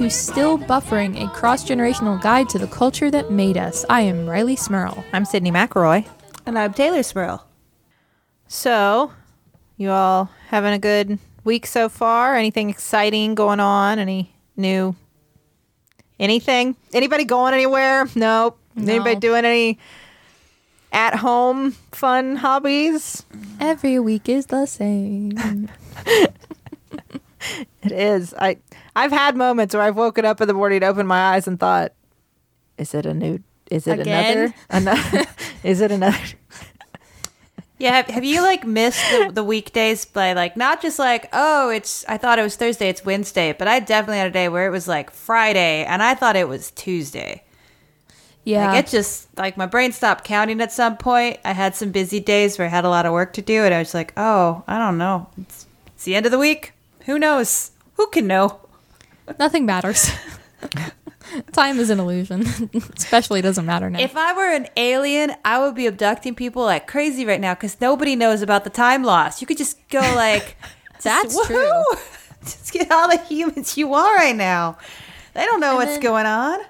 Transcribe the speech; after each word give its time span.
Hello, 0.00 0.06
and 0.06 0.12
welcome 0.12 0.24
to 0.24 0.32
Still 0.32 0.58
Buffering, 0.58 1.22
a 1.22 1.28
cross 1.28 1.62
generational 1.62 2.22
guide 2.22 2.48
to 2.48 2.58
the 2.58 2.66
culture 2.66 3.10
that 3.10 3.30
made 3.30 3.58
us. 3.58 3.84
I 3.90 4.00
am 4.00 4.24
Rileigh 4.24 4.58
Smirl. 4.58 5.04
I'm 5.12 5.24
Sydnee 5.24 5.52
McElroy. 5.52 6.08
And 6.46 6.58
I'm 6.58 6.72
Teylor 6.72 7.04
Smirl. 7.04 7.46
So, 8.48 9.12
you 9.76 9.90
all 9.90 10.30
having 10.48 10.72
a 10.72 10.78
good 10.78 11.18
week 11.44 11.66
so 11.66 11.90
far? 11.90 12.34
Anything 12.34 12.70
exciting 12.70 13.34
going 13.34 13.60
on? 13.60 13.98
Any 13.98 14.34
new 14.56 14.96
anything? 16.18 16.76
Anybody 16.94 17.24
going 17.24 17.52
anywhere? 17.52 18.06
Nope. 18.14 18.58
No. 18.74 18.94
Anybody 18.94 19.16
doing 19.16 19.44
any 19.44 19.78
at 20.92 21.16
home 21.16 21.72
fun 21.92 22.36
hobbies? 22.36 23.26
Every 23.60 23.98
week 23.98 24.30
is 24.30 24.46
the 24.46 24.64
same. 24.64 25.68
It 27.82 27.92
is. 27.92 28.34
I 28.34 28.58
I've 28.94 29.12
had 29.12 29.36
moments 29.36 29.74
where 29.74 29.82
I've 29.82 29.96
woken 29.96 30.24
up 30.24 30.40
in 30.40 30.48
the 30.48 30.54
morning, 30.54 30.82
opened 30.82 31.08
my 31.08 31.34
eyes, 31.34 31.46
and 31.46 31.58
thought, 31.58 31.92
"Is 32.78 32.94
it 32.94 33.06
a 33.06 33.14
new? 33.14 33.40
Is 33.70 33.86
it 33.86 34.00
Again? 34.00 34.38
another? 34.38 34.54
Another? 34.70 35.26
is 35.62 35.80
it 35.80 35.90
another?" 35.90 36.18
Yeah, 37.80 37.96
have, 37.96 38.06
have 38.08 38.24
you 38.24 38.42
like 38.42 38.66
missed 38.66 39.00
the, 39.10 39.32
the 39.32 39.42
weekdays 39.42 40.04
by 40.04 40.34
like 40.34 40.54
not 40.54 40.82
just 40.82 40.98
like 40.98 41.30
oh 41.32 41.70
it's 41.70 42.04
I 42.06 42.18
thought 42.18 42.38
it 42.38 42.42
was 42.42 42.54
Thursday 42.54 42.90
it's 42.90 43.06
Wednesday 43.06 43.54
but 43.54 43.68
I 43.68 43.80
definitely 43.80 44.18
had 44.18 44.26
a 44.26 44.32
day 44.32 44.50
where 44.50 44.66
it 44.66 44.70
was 44.70 44.86
like 44.86 45.10
Friday 45.10 45.84
and 45.86 46.02
I 46.02 46.14
thought 46.14 46.36
it 46.36 46.46
was 46.46 46.70
Tuesday. 46.72 47.42
Yeah. 48.44 48.72
Like 48.72 48.84
it 48.84 48.90
just 48.90 49.34
like 49.38 49.56
my 49.56 49.64
brain 49.64 49.92
stopped 49.92 50.24
counting 50.24 50.60
at 50.60 50.72
some 50.72 50.98
point. 50.98 51.38
I 51.42 51.52
had 51.52 51.74
some 51.74 51.90
busy 51.90 52.20
days 52.20 52.58
where 52.58 52.68
I 52.68 52.70
had 52.70 52.84
a 52.84 52.90
lot 52.90 53.06
of 53.06 53.14
work 53.14 53.32
to 53.34 53.42
do 53.42 53.64
and 53.64 53.72
I 53.72 53.78
was 53.78 53.94
like 53.94 54.12
oh 54.18 54.62
I 54.68 54.76
don't 54.76 54.98
know 54.98 55.30
it's, 55.38 55.66
it's 55.86 56.04
the 56.04 56.14
end 56.14 56.26
of 56.26 56.32
the 56.32 56.38
week. 56.38 56.74
Who 57.06 57.18
knows? 57.18 57.70
Who 57.94 58.08
can 58.08 58.26
know? 58.26 58.59
Nothing 59.38 59.66
matters. 59.66 60.10
Time 61.52 61.78
is 61.78 61.90
an 61.90 62.00
illusion. 62.00 62.42
Especially 62.96 63.40
doesn't 63.40 63.64
matter 63.64 63.88
now. 63.88 64.00
If 64.00 64.16
I 64.16 64.32
were 64.32 64.50
an 64.52 64.66
alien, 64.76 65.32
I 65.44 65.60
would 65.60 65.74
be 65.74 65.86
abducting 65.86 66.34
people 66.34 66.64
like 66.64 66.86
crazy 66.86 67.24
right 67.24 67.40
now 67.40 67.54
because 67.54 67.80
nobody 67.80 68.16
knows 68.16 68.42
about 68.42 68.64
the 68.64 68.70
time 68.70 69.04
loss. 69.04 69.40
You 69.40 69.46
could 69.46 69.58
just 69.58 69.76
go 69.88 70.00
like, 70.16 70.56
That's 71.02 71.34
just, 71.34 71.46
true. 71.46 71.82
Just 72.42 72.72
get 72.72 72.90
all 72.90 73.08
the 73.08 73.18
humans 73.18 73.76
you 73.76 73.94
are 73.94 74.16
right 74.16 74.34
now. 74.34 74.78
They 75.34 75.44
don't 75.44 75.60
know 75.60 75.76
what's 75.76 75.92
then- 75.92 76.00
going 76.00 76.26
on. 76.26 76.60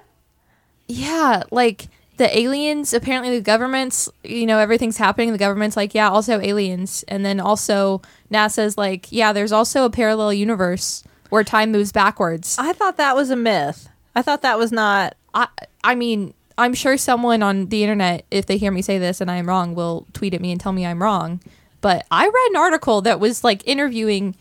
yeah, 0.87 1.43
like 1.51 1.87
the 2.17 2.37
aliens, 2.37 2.93
apparently 2.93 3.35
the 3.35 3.41
government's, 3.41 4.07
you 4.23 4.45
know, 4.45 4.59
everything's 4.59 4.97
happening. 4.97 5.31
The 5.31 5.39
government's 5.39 5.75
like, 5.75 5.95
yeah, 5.95 6.09
also 6.09 6.39
aliens. 6.39 7.03
And 7.07 7.25
then 7.25 7.39
also 7.39 8.01
NASA's 8.31 8.77
like, 8.77 9.11
yeah, 9.11 9.33
there's 9.33 9.51
also 9.51 9.85
a 9.85 9.89
parallel 9.89 10.31
universe 10.33 11.03
where 11.31 11.43
time 11.43 11.71
moves 11.71 11.91
backwards. 11.91 12.57
I 12.59 12.73
thought 12.73 12.97
that 12.97 13.15
was 13.15 13.31
a 13.31 13.35
myth. 13.35 13.89
I 14.15 14.21
thought 14.21 14.43
that 14.43 14.59
was 14.59 14.71
not. 14.71 15.15
I 15.33 15.47
I 15.83 15.95
mean, 15.95 16.33
I'm 16.57 16.73
sure 16.73 16.97
someone 16.97 17.41
on 17.41 17.67
the 17.67 17.83
internet, 17.83 18.25
if 18.29 18.45
they 18.45 18.57
hear 18.57 18.71
me 18.71 18.81
say 18.81 18.99
this 18.99 19.21
and 19.21 19.31
I'm 19.31 19.47
wrong, 19.47 19.73
will 19.73 20.05
tweet 20.13 20.33
at 20.33 20.41
me 20.41 20.51
and 20.51 20.61
tell 20.61 20.73
me 20.73 20.85
I'm 20.85 21.01
wrong. 21.01 21.41
But 21.79 22.05
I 22.11 22.25
read 22.25 22.49
an 22.51 22.57
article 22.57 23.01
that 23.01 23.19
was 23.19 23.43
like 23.43 23.67
interviewing 23.67 24.35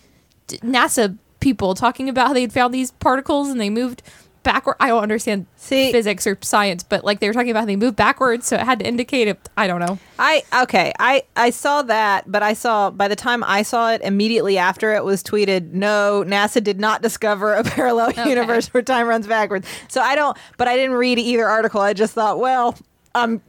NASA 0.48 1.16
people 1.38 1.74
talking 1.74 2.08
about 2.08 2.26
how 2.28 2.34
they'd 2.34 2.52
found 2.52 2.74
these 2.74 2.90
particles 2.90 3.48
and 3.48 3.60
they 3.60 3.70
moved 3.70 4.02
backward. 4.42 4.76
I 4.80 4.88
don't 4.88 5.02
understand 5.02 5.46
See- 5.56 5.92
physics 5.92 6.26
or 6.26 6.36
science, 6.40 6.82
but 6.82 7.04
like 7.04 7.20
they 7.20 7.28
were 7.28 7.32
talking 7.32 7.50
about 7.50 7.60
how 7.60 7.66
they 7.66 7.76
moved 7.76 7.96
backwards, 7.96 8.46
so 8.46 8.56
it 8.56 8.62
had 8.62 8.78
to 8.80 8.86
indicate 8.86 9.28
it. 9.28 9.48
I 9.56 9.66
don't 9.66 9.80
know. 9.80 9.98
I 10.18 10.42
okay. 10.62 10.92
I 10.98 11.22
I 11.36 11.50
saw 11.50 11.82
that, 11.82 12.30
but 12.30 12.42
I 12.42 12.52
saw 12.54 12.90
by 12.90 13.08
the 13.08 13.16
time 13.16 13.44
I 13.44 13.62
saw 13.62 13.90
it 13.92 14.00
immediately 14.02 14.58
after 14.58 14.94
it 14.94 15.04
was 15.04 15.22
tweeted, 15.22 15.72
no, 15.72 16.24
NASA 16.26 16.62
did 16.62 16.80
not 16.80 17.02
discover 17.02 17.54
a 17.54 17.64
parallel 17.64 18.12
universe 18.26 18.68
where 18.74 18.82
time 18.82 19.06
runs 19.06 19.26
backwards. 19.26 19.66
So 19.88 20.00
I 20.00 20.14
don't. 20.14 20.36
But 20.56 20.68
I 20.68 20.76
didn't 20.76 20.96
read 20.96 21.18
either 21.18 21.46
article. 21.46 21.80
I 21.80 21.92
just 21.92 22.14
thought, 22.14 22.38
well, 22.38 22.76
I'm 23.14 23.42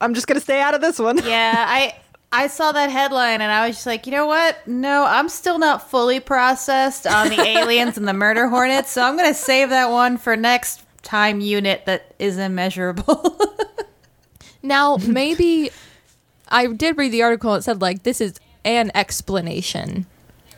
I'm 0.00 0.14
just 0.14 0.26
gonna 0.26 0.40
stay 0.40 0.60
out 0.60 0.74
of 0.74 0.80
this 0.80 0.98
one. 0.98 1.18
Yeah, 1.24 1.64
I 1.68 1.94
I 2.34 2.48
saw 2.48 2.72
that 2.72 2.90
headline 2.90 3.40
and 3.40 3.52
I 3.52 3.66
was 3.66 3.76
just 3.76 3.86
like, 3.86 4.06
you 4.06 4.12
know 4.12 4.26
what? 4.26 4.66
No, 4.66 5.04
I'm 5.04 5.28
still 5.28 5.58
not 5.58 5.90
fully 5.90 6.20
processed 6.20 7.06
on 7.06 7.28
the 7.28 7.40
aliens 7.46 7.96
and 7.96 8.08
the 8.08 8.12
murder 8.12 8.48
hornets, 8.48 8.90
so 8.90 9.02
I'm 9.02 9.16
gonna 9.16 9.34
save 9.34 9.70
that 9.70 9.90
one 9.90 10.18
for 10.18 10.36
next 10.36 10.82
time 11.02 11.40
unit 11.40 11.86
that 11.86 12.14
is 12.18 12.38
immeasurable. 12.38 13.38
Now, 14.64 14.96
maybe 14.96 15.70
I 16.48 16.66
did 16.66 16.96
read 16.96 17.12
the 17.12 17.22
article. 17.22 17.52
And 17.52 17.60
it 17.60 17.64
said 17.64 17.82
like 17.82 18.02
this 18.02 18.20
is 18.20 18.40
an 18.64 18.90
explanation. 18.94 20.06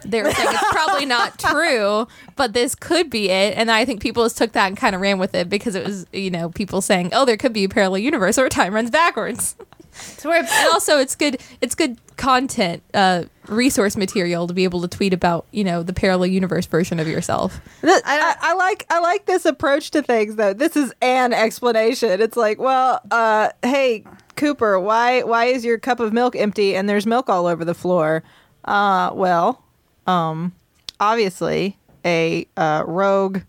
They 0.05 0.23
were 0.23 0.31
saying 0.31 0.49
it's 0.53 0.71
probably 0.71 1.07
not 1.07 1.39
true, 1.41 2.07
but 2.37 2.53
this 2.53 2.77
could 2.77 3.11
be 3.11 3.29
it. 3.29 3.57
And 3.57 3.69
I 3.69 3.85
think 3.85 4.01
people 4.01 4.25
just 4.25 4.39
took 4.39 4.53
that 4.53 4.69
and 4.69 4.77
kind 4.77 4.95
of 4.95 5.01
ran 5.01 5.19
with 5.19 5.35
it 5.35 5.49
because 5.49 5.75
it 5.75 5.85
was, 5.85 6.07
you 6.13 6.31
know, 6.31 6.51
people 6.51 6.81
saying, 6.81 7.11
"Oh, 7.13 7.25
there 7.25 7.37
could 7.37 7.53
be 7.53 7.65
a 7.65 7.69
parallel 7.69 7.99
universe 7.99 8.37
where 8.37 8.49
time 8.49 8.73
runs 8.73 8.91
backwards." 8.91 9.57
So 9.97 10.29
we're 10.29 10.37
and 10.37 10.49
also, 10.73 10.99
it's 10.99 11.15
good. 11.17 11.41
It's 11.61 11.75
good 11.75 11.99
content, 12.17 12.83
uh, 12.95 13.25
resource 13.47 13.97
material 13.97 14.47
to 14.47 14.55
be 14.55 14.65
able 14.65 14.81
to 14.83 14.89
tweet 14.89 15.13
about, 15.13 15.47
you 15.53 15.65
know, 15.65 15.83
the 15.83 15.93
parallel 15.93 16.29
universe 16.29 16.67
version 16.67 16.99
of 16.99 17.07
yourself. 17.07 17.61
This- 17.83 18.03
I, 18.05 18.35
I 18.41 18.55
like 18.55 18.87
I 18.91 19.01
like 19.01 19.27
this 19.27 19.45
approach 19.45 19.91
to 19.93 20.03
things 20.03 20.37
though. 20.37 20.53
This 20.53 20.77
is 20.77 20.93
an 21.03 21.33
explanation. 21.33 22.21
It's 22.21 22.37
like, 22.37 22.59
well, 22.59 23.01
uh, 23.11 23.51
hey 23.63 24.05
Cooper, 24.37 24.79
why 24.81 25.23
why 25.23 25.47
is 25.47 25.65
your 25.65 25.79
cup 25.79 26.01
of 26.01 26.13
milk 26.13 26.37
empty 26.37 26.75
and 26.77 26.89
there's 26.89 27.07
milk 27.07 27.29
all 27.29 27.47
over 27.47 27.65
the 27.65 27.75
floor? 27.75 28.23
Uh, 28.65 29.11
well, 29.15 29.63
um, 30.07 30.53
obviously 31.01 31.79
a 32.05 32.47
uh, 32.57 32.85
rogue 32.87 33.41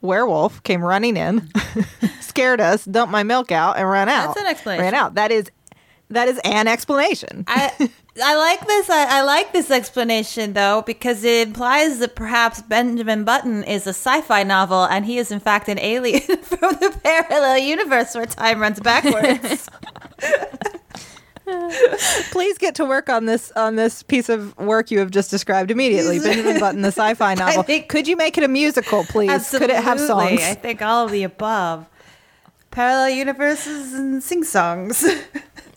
werewolf 0.00 0.62
came 0.64 0.82
running 0.84 1.16
in, 1.16 1.48
scared 2.20 2.60
us, 2.60 2.84
dumped 2.84 3.12
my 3.12 3.22
milk 3.22 3.52
out, 3.52 3.76
and 3.78 3.88
ran 3.88 4.08
out. 4.08 4.34
That's 4.34 4.40
an 4.40 4.46
explanation. 4.46 4.82
Ran 4.84 4.94
out. 4.94 5.14
That 5.14 5.30
is 5.30 5.50
that 6.12 6.28
is 6.28 6.40
an 6.44 6.68
explanation. 6.68 7.44
I 7.46 7.72
I 8.22 8.36
like 8.36 8.66
this. 8.66 8.90
I, 8.90 9.18
I 9.18 9.22
like 9.22 9.52
this 9.52 9.70
explanation 9.70 10.52
though 10.52 10.82
because 10.86 11.24
it 11.24 11.48
implies 11.48 11.98
that 12.00 12.14
perhaps 12.14 12.60
Benjamin 12.62 13.24
Button 13.24 13.64
is 13.64 13.86
a 13.86 13.90
sci-fi 13.90 14.42
novel 14.42 14.84
and 14.84 15.06
he 15.06 15.18
is 15.18 15.30
in 15.32 15.40
fact 15.40 15.68
an 15.68 15.78
alien 15.78 16.20
from 16.42 16.72
the 16.80 16.98
parallel 17.02 17.58
universe 17.58 18.14
where 18.14 18.26
time 18.26 18.60
runs 18.60 18.80
backwards. 18.80 19.68
Please 22.30 22.56
get 22.56 22.76
to 22.76 22.84
work 22.84 23.08
on 23.08 23.26
this 23.26 23.50
on 23.56 23.74
this 23.76 24.02
piece 24.04 24.28
of 24.28 24.56
work 24.58 24.90
you 24.92 25.00
have 25.00 25.10
just 25.10 25.30
described 25.30 25.70
immediately. 25.72 26.18
Benjamin 26.20 26.60
Button, 26.60 26.82
the 26.82 26.88
sci-fi 26.92 27.34
novel. 27.34 27.62
think- 27.64 27.88
Could 27.88 28.06
you 28.06 28.16
make 28.16 28.38
it 28.38 28.44
a 28.44 28.48
musical, 28.48 29.04
please? 29.04 29.50
Could 29.50 29.70
it 29.70 29.76
have 29.82 29.98
songs? 29.98 30.40
I 30.42 30.54
think 30.54 30.82
all 30.82 31.06
of 31.06 31.10
the 31.10 31.24
above. 31.24 31.86
Parallel 32.72 33.10
universes 33.10 33.94
and 33.94 34.22
sing 34.22 34.42
songs. 34.42 35.04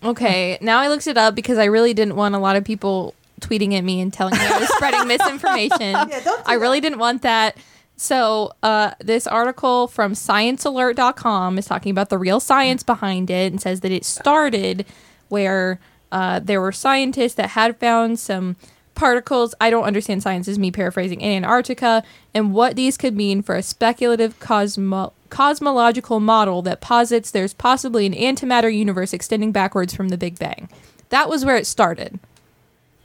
Okay, 0.04 0.60
now 0.62 0.80
I 0.80 0.88
looked 0.88 1.08
it 1.08 1.18
up 1.18 1.34
because 1.34 1.58
I 1.58 1.66
really 1.66 1.96
didn't 1.96 2.16
want 2.16 2.36
a 2.36 2.38
lot 2.38 2.56
of 2.56 2.64
people 2.64 3.16
tweeting 3.42 3.74
at 3.74 3.84
me 3.84 4.00
and 4.02 4.14
telling 4.14 4.36
me 4.36 4.46
I 4.46 4.60
was 4.60 4.70
spreading 4.76 5.08
misinformation. 5.08 5.94
don't 5.94 6.24
do 6.24 6.36
I 6.46 6.54
really 6.54 6.80
didn't 6.80 7.00
want 7.00 7.24
that. 7.24 7.58
So, 7.98 8.52
uh, 8.62 8.92
this 9.00 9.26
article 9.26 9.88
from 9.88 10.14
sciencealert.com 10.14 11.58
is 11.58 11.66
talking 11.66 11.90
about 11.90 12.10
the 12.10 12.20
real 12.20 12.40
science 12.40 12.84
behind 12.84 13.32
it 13.32 13.52
and 13.52 13.60
says 13.60 13.80
that 13.82 13.92
it 13.92 14.06
started 14.06 14.86
where 15.30 15.80
uh, 16.12 16.40
there 16.40 16.62
were 16.62 16.72
scientists 16.72 17.34
that 17.36 17.52
had 17.52 17.80
found 17.80 18.20
some 18.20 18.58
particles. 18.96 19.54
I 19.62 19.70
don't 19.70 19.84
understand 19.84 20.24
science, 20.24 20.48
is 20.48 20.58
me 20.58 20.72
paraphrasing, 20.72 21.22
in 21.22 21.44
Antarctica, 21.44 22.04
and 22.34 22.54
what 22.54 22.76
these 22.76 22.98
could 22.98 23.16
mean 23.16 23.42
for 23.42 23.56
a 23.56 23.64
speculative 23.64 24.40
cosmo- 24.40 25.14
cosmological 25.30 26.20
model 26.20 26.62
that 26.64 26.82
posits 26.82 27.32
there's 27.32 27.54
possibly 27.54 28.06
an 28.06 28.14
antimatter 28.14 28.76
universe 28.76 29.14
extending 29.14 29.52
backwards 29.52 29.94
from 29.94 30.10
the 30.10 30.18
Big 30.18 30.40
Bang. 30.40 30.70
That 31.10 31.30
was 31.30 31.46
where 31.46 31.58
it 31.58 31.68
started. 31.68 32.20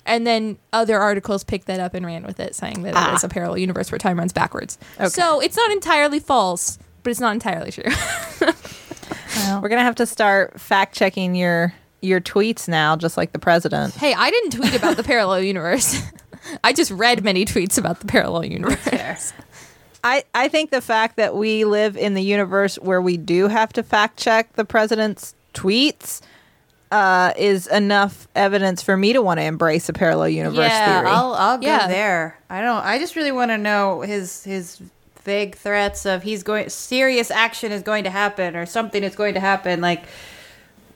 And 0.07 0.27
then 0.27 0.59
other 0.73 0.99
articles 0.99 1.45
picked 1.45 1.67
that 1.67 1.79
up 1.79 1.95
and 1.95 2.07
ran 2.07 2.25
with 2.25 2.41
it, 2.41 2.55
saying 2.55 2.83
that 2.83 2.91
it 2.91 3.15
is 3.15 3.25
ah. 3.25 3.27
a 3.27 3.29
parallel 3.29 3.59
universe 3.59 3.93
where 3.93 3.99
time 3.99 4.19
runs 4.19 4.33
backwards. 4.33 4.79
So 5.09 5.41
it's 5.41 5.57
not 5.57 5.71
entirely 5.71 6.19
false, 6.19 6.79
but 7.03 7.11
it's 7.11 7.21
not 7.21 7.35
entirely 7.35 7.71
true. 7.71 7.85
We're 9.61 9.69
gonna 9.69 9.83
have 9.83 9.97
to 9.97 10.07
start 10.07 10.61
fact 10.61 10.95
checking 10.95 11.35
your 11.35 11.75
your 12.03 12.21
tweets 12.21 12.69
now, 12.69 12.97
just 12.97 13.17
like 13.17 13.33
the 13.33 13.39
president. 13.39 13.95
hey, 13.95 14.15
I 14.15 14.31
didn't 14.31 14.51
tweet 14.53 14.75
about 14.75 14.97
the 14.97 15.03
parallel 15.05 15.41
universe. 15.43 16.01
I 16.65 16.73
just 16.73 16.91
read 16.91 17.23
many 17.23 17.45
tweets 17.45 17.77
about 17.79 18.01
the 18.01 18.07
parallel 18.07 18.47
universe. 18.47 19.33
I, 20.03 20.25
I 20.35 20.49
think 20.49 20.71
the 20.71 20.81
fact 20.81 21.17
that 21.17 21.37
we 21.37 21.65
live 21.67 21.97
in 21.97 22.15
the 22.15 22.23
universe 22.23 22.77
where 22.77 23.03
we 23.03 23.19
do 23.19 23.49
have 23.49 23.73
to 23.75 23.83
fact 23.83 24.19
check 24.19 24.53
the 24.55 24.65
president's 24.65 25.35
tweets 25.53 26.23
uh, 26.91 27.33
is 27.37 27.67
enough 27.67 28.27
evidence 28.35 28.83
for 28.83 28.97
me 28.97 29.13
to 29.13 29.21
want 29.21 29.39
to 29.39 29.45
embrace 29.45 29.89
a 29.89 29.93
parallel 29.93 30.31
universe 30.31 30.57
yeah, 30.71 31.01
theory. 31.03 31.11
I'll 31.13 31.35
I'll 31.35 31.59
go 31.59 31.67
Yeah. 31.67 31.87
there. 31.87 32.39
I 32.49 32.63
don't. 32.63 32.85
I 32.85 32.99
just 32.99 33.15
really 33.15 33.31
want 33.33 33.51
to 33.51 33.59
know 33.59 34.01
his 34.01 34.43
his 34.45 34.81
vague 35.23 35.55
threats 35.55 36.07
of 36.07 36.23
he's 36.23 36.43
going 36.43 36.71
serious 36.71 37.31
action 37.31 37.71
is 37.71 37.83
going 37.83 38.05
to 38.05 38.11
happen 38.11 38.57
or 38.57 38.65
something 38.65 39.05
is 39.05 39.15
going 39.15 39.35
to 39.35 39.41
happen. 39.41 39.81
Like, 39.83 40.05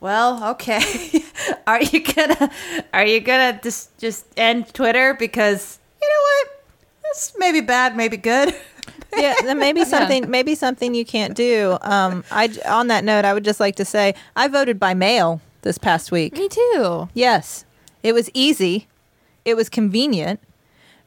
well, 0.04 0.50
okay, 0.50 1.24
are 1.66 1.82
you 1.82 2.00
gonna 2.04 2.50
are 2.92 3.06
you 3.06 3.20
gonna 3.20 3.58
just 3.62 3.96
just 3.96 4.26
end 4.36 4.72
Twitter 4.74 5.14
because 5.14 5.78
you 6.00 6.06
know 6.06 6.22
what? 6.22 6.64
This 7.04 7.32
may 7.38 7.52
be 7.52 7.62
bad, 7.62 7.96
maybe 7.96 8.18
good. 8.18 8.54
yeah, 9.16 9.34
then 9.42 9.58
maybe 9.58 9.82
something 9.82 10.30
maybe 10.30 10.54
something 10.54 10.94
you 10.94 11.06
can't 11.06 11.34
do. 11.34 11.78
Um, 11.80 12.22
I 12.30 12.54
on 12.68 12.88
that 12.88 13.02
note, 13.02 13.24
I 13.24 13.32
would 13.32 13.44
just 13.44 13.60
like 13.60 13.76
to 13.76 13.84
say 13.86 14.14
I 14.36 14.46
voted 14.46 14.78
by 14.78 14.92
mail 14.92 15.40
this 15.62 15.78
past 15.78 16.12
week. 16.12 16.34
Me 16.34 16.50
too. 16.50 17.08
Yes, 17.14 17.64
it 18.02 18.12
was 18.12 18.30
easy, 18.34 18.88
it 19.46 19.56
was 19.56 19.70
convenient, 19.70 20.38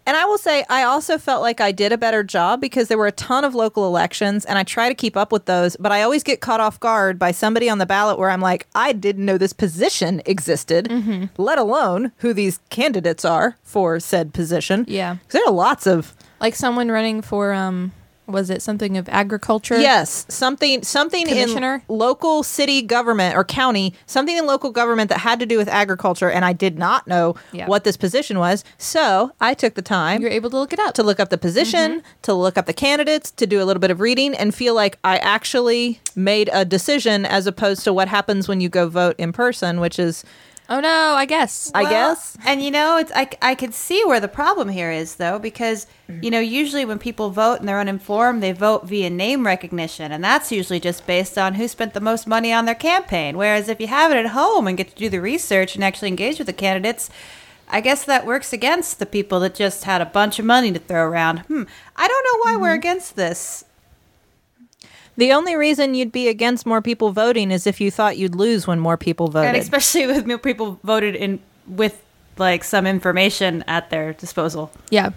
and 0.08 0.18
I 0.18 0.26
will 0.26 0.40
say 0.40 0.66
I 0.70 0.82
also 0.84 1.20
felt 1.20 1.44
like 1.44 1.62
I 1.62 1.72
did 1.72 1.92
a 1.92 1.98
better 1.98 2.24
job 2.24 2.60
because 2.62 2.88
there 2.88 2.98
were 2.98 3.06
a 3.06 3.12
ton 3.12 3.44
of 3.44 3.54
local 3.54 3.86
elections, 3.86 4.46
and 4.46 4.58
I 4.58 4.64
try 4.64 4.90
to 4.90 4.96
keep 4.96 5.16
up 5.16 5.32
with 5.32 5.46
those, 5.46 5.78
but 5.78 5.92
I 5.92 6.02
always 6.02 6.24
get 6.24 6.42
caught 6.42 6.60
off 6.60 6.80
guard 6.80 7.20
by 7.20 7.32
somebody 7.32 7.70
on 7.70 7.78
the 7.78 7.86
ballot 7.86 8.18
where 8.18 8.32
I'm 8.32 8.42
like, 8.42 8.66
I 8.74 8.94
didn't 8.94 9.26
know 9.26 9.38
this 9.38 9.54
position 9.54 10.22
existed, 10.26 10.90
let 11.38 11.60
alone 11.60 12.12
who 12.18 12.34
these 12.34 12.60
candidates 12.70 13.24
are 13.26 13.58
for 13.62 14.00
said 14.00 14.34
position. 14.34 14.86
Yeah. 14.88 15.18
there 15.30 15.44
are 15.46 15.52
lots 15.52 15.86
of 15.86 16.14
Like 16.40 16.56
someone 16.56 16.90
running 16.90 17.22
for 17.22 17.54
um 17.54 17.92
was 18.28 18.50
it 18.50 18.62
something 18.62 18.98
of 18.98 19.08
agriculture? 19.10 19.80
Yes, 19.80 20.26
something 20.30 20.84
something 20.84 21.28
in 21.28 21.82
local 21.88 22.44
city 22.44 22.82
government 22.82 23.36
or 23.36 23.44
county, 23.44 23.94
something 24.06 24.38
in 24.38 24.46
local 24.46 24.72
government 24.72 25.10
that 25.10 25.20
had 25.20 25.40
to 25.40 25.46
do 25.46 25.58
with 25.58 25.68
agriculture, 25.68 26.30
and 26.30 26.44
I 26.44 26.54
did 26.54 26.78
not 26.78 27.08
know 27.08 27.36
Yeah. 27.52 27.68
what 27.68 27.84
this 27.84 27.98
position 27.98 28.38
was. 28.40 28.64
So 28.78 29.32
I 29.40 29.54
took 29.54 29.76
the 29.76 29.82
time 29.82 30.22
You're 30.22 30.30
able 30.32 30.50
to 30.50 30.58
look 30.58 30.74
it 30.74 30.80
up. 30.80 30.94
to 30.96 31.04
look 31.04 31.20
up 31.20 31.30
the 31.30 31.38
position, 31.38 32.00
mm-hmm. 32.00 32.08
to 32.24 32.34
look 32.34 32.58
up 32.58 32.66
the 32.66 32.74
candidates, 32.74 33.32
to 33.32 33.48
do 33.48 33.62
a 33.62 33.66
little 33.66 33.80
bit 33.82 33.92
of 33.92 34.00
reading, 34.00 34.36
and 34.36 34.54
feel 34.54 34.76
like 34.76 34.98
I 35.04 35.18
actually 35.18 36.00
made 36.16 36.50
a 36.52 36.66
decision 36.66 37.26
as 37.26 37.48
opposed 37.48 37.84
to 37.86 37.94
what 37.94 38.08
happens 38.08 38.48
when 38.48 38.60
you 38.62 38.70
go 38.70 38.90
vote 38.90 39.16
in 39.18 39.32
person, 39.32 39.80
which 39.80 39.98
is, 40.00 40.24
oh 40.70 40.80
no, 40.80 41.14
I 41.16 41.26
guess. 41.26 41.72
I 41.74 41.84
Well, 41.84 41.92
guess, 41.92 42.38
And 42.46 42.62
you 42.62 42.72
know, 42.72 42.98
it's 42.98 43.12
I, 43.16 43.30
I 43.42 43.56
could 43.56 43.74
see 43.74 44.04
where 44.06 44.20
the 44.20 44.28
problem 44.28 44.70
here 44.70 44.92
is 44.92 45.16
though, 45.16 45.40
because 45.40 45.88
you 46.22 46.32
know, 46.32 46.40
usually 46.40 46.86
when 46.86 47.00
people 47.00 47.30
vote 47.32 47.60
and 47.60 47.68
they're 47.68 47.80
uninformed, 47.80 48.42
they 48.42 48.54
vote 48.54 48.86
via 48.86 49.10
name 49.10 49.46
recognition, 49.46 50.12
and 50.12 50.24
that's 50.24 50.52
usually 50.52 50.80
just 50.80 51.06
based 51.06 51.38
on 51.38 51.56
who 51.56 51.68
spent 51.68 51.94
the 51.94 52.00
most 52.00 52.28
money 52.28 52.54
on 52.54 52.66
their 52.66 52.76
campaign. 52.76 53.38
Whereas 53.38 53.68
if 53.68 53.82
you 53.82 53.88
have 53.88 54.12
it 54.12 54.18
at 54.18 54.28
home 54.28 54.68
and 54.68 54.78
get 54.78 54.90
to 54.90 54.96
do 54.96 55.10
the 55.10 55.20
research 55.22 55.76
and 55.76 55.84
actually 55.84 56.08
engage 56.08 56.38
with 56.38 56.48
the 56.48 56.54
candidates, 56.54 57.10
I 57.70 57.82
guess 57.82 58.06
that 58.06 58.26
works 58.26 58.54
against 58.54 59.00
the 59.00 59.06
people 59.06 59.42
that 59.42 59.54
just 59.56 59.84
had 59.84 60.02
a 60.02 60.06
bunch 60.06 60.40
of 60.40 60.46
money 60.46 60.72
to 60.72 60.80
throw 60.80 61.04
around. 61.04 61.40
Hmm. 61.40 61.64
I 61.98 62.08
don't 62.08 62.24
know 62.24 62.44
why 62.44 62.56
we're 62.62 62.76
against 62.76 63.16
this. 63.18 63.66
The 65.18 65.34
only 65.34 65.56
reason 65.56 65.96
you'd 65.96 66.12
be 66.12 66.28
against 66.28 66.66
more 66.66 66.82
people 66.82 67.12
voting 67.12 67.52
is 67.52 67.68
if 67.68 67.82
you 67.82 67.90
thought 67.92 68.18
you'd 68.18 68.36
lose 68.36 68.68
when 68.68 68.80
more 68.80 68.98
people 68.98 69.28
voted. 69.28 69.50
And 69.50 69.58
especially 69.58 70.08
with 70.08 70.26
more 70.26 70.38
people 70.38 70.80
voted 70.84 71.16
in 71.16 71.40
with 71.68 72.02
like 72.38 72.64
some 72.64 72.86
information 72.88 73.64
at 73.68 73.90
their 73.90 74.14
disposal. 74.14 74.72
Yeah. 74.90 75.10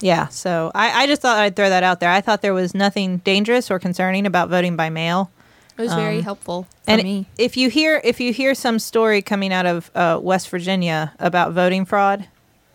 Yeah, 0.00 0.26
so 0.28 0.72
I, 0.74 1.02
I 1.02 1.06
just 1.06 1.22
thought 1.22 1.38
I'd 1.38 1.54
throw 1.54 1.68
that 1.68 1.84
out 1.84 2.00
there. 2.00 2.10
I 2.10 2.20
thought 2.20 2.42
there 2.42 2.54
was 2.54 2.74
nothing 2.74 3.18
dangerous 3.18 3.70
or 3.70 3.78
concerning 3.78 4.26
about 4.26 4.48
voting 4.48 4.74
by 4.74 4.90
mail. 4.90 5.30
It 5.78 5.82
was 5.82 5.94
very 5.94 6.18
Um, 6.18 6.22
helpful 6.24 6.62
for 6.84 6.90
And 6.90 7.02
me. 7.04 7.26
if 7.38 7.56
you 7.56 7.70
hear 7.70 8.00
if 8.02 8.18
you 8.18 8.32
hear 8.32 8.54
some 8.54 8.78
story 8.80 9.22
coming 9.22 9.52
out 9.52 9.64
of 9.64 9.90
uh, 9.94 10.18
West 10.20 10.48
Virginia 10.48 11.12
about 11.20 11.52
voting 11.52 11.84
fraud, 11.84 12.26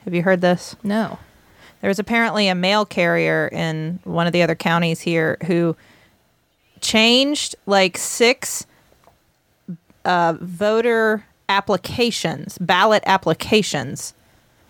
have 0.06 0.14
you 0.14 0.24
heard 0.24 0.40
this? 0.40 0.76
No. 0.84 1.20
There 1.82 1.90
was 1.90 2.00
apparently 2.00 2.48
a 2.48 2.56
mail 2.56 2.86
carrier 2.86 3.50
in 3.52 4.00
one 4.06 4.26
of 4.26 4.34
the 4.34 4.42
other 4.42 4.56
counties 4.56 5.02
here 5.02 5.38
who 5.48 5.76
changed 6.82 7.56
like 7.66 7.98
six 7.98 8.66
uh, 10.06 10.36
voter 10.40 11.26
applications, 11.50 12.58
ballot 12.58 13.04
applications, 13.06 14.14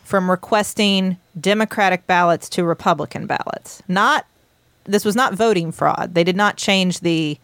from 0.03 0.31
requesting 0.31 1.17
Democratic 1.39 2.07
ballots 2.07 2.47
to 2.49 2.63
Republican 2.63 3.27
ballots. 3.27 3.83
Not 3.87 4.25
this 4.85 5.03
was 5.03 5.15
not 5.15 5.33
voting 5.33 5.71
fraud. 5.73 6.13
They 6.13 6.23
did 6.23 6.37
not 6.37 6.55
change 6.55 7.01
the 7.01 7.37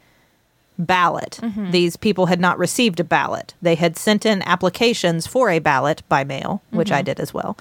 ballot. 0.79 1.39
These 1.71 1.97
people 1.97 2.27
had 2.27 2.39
not 2.39 2.57
received 2.57 2.99
a 2.99 3.03
ballot. 3.03 3.53
They 3.61 3.75
had 3.75 3.97
sent 3.97 4.25
in 4.25 4.41
applications 4.43 5.27
for 5.27 5.49
a 5.49 5.59
ballot 5.59 6.03
by 6.09 6.23
mail, 6.23 6.61
which 6.71 6.89
I 6.91 7.01
did 7.01 7.19
as 7.19 7.33
well. 7.33 7.57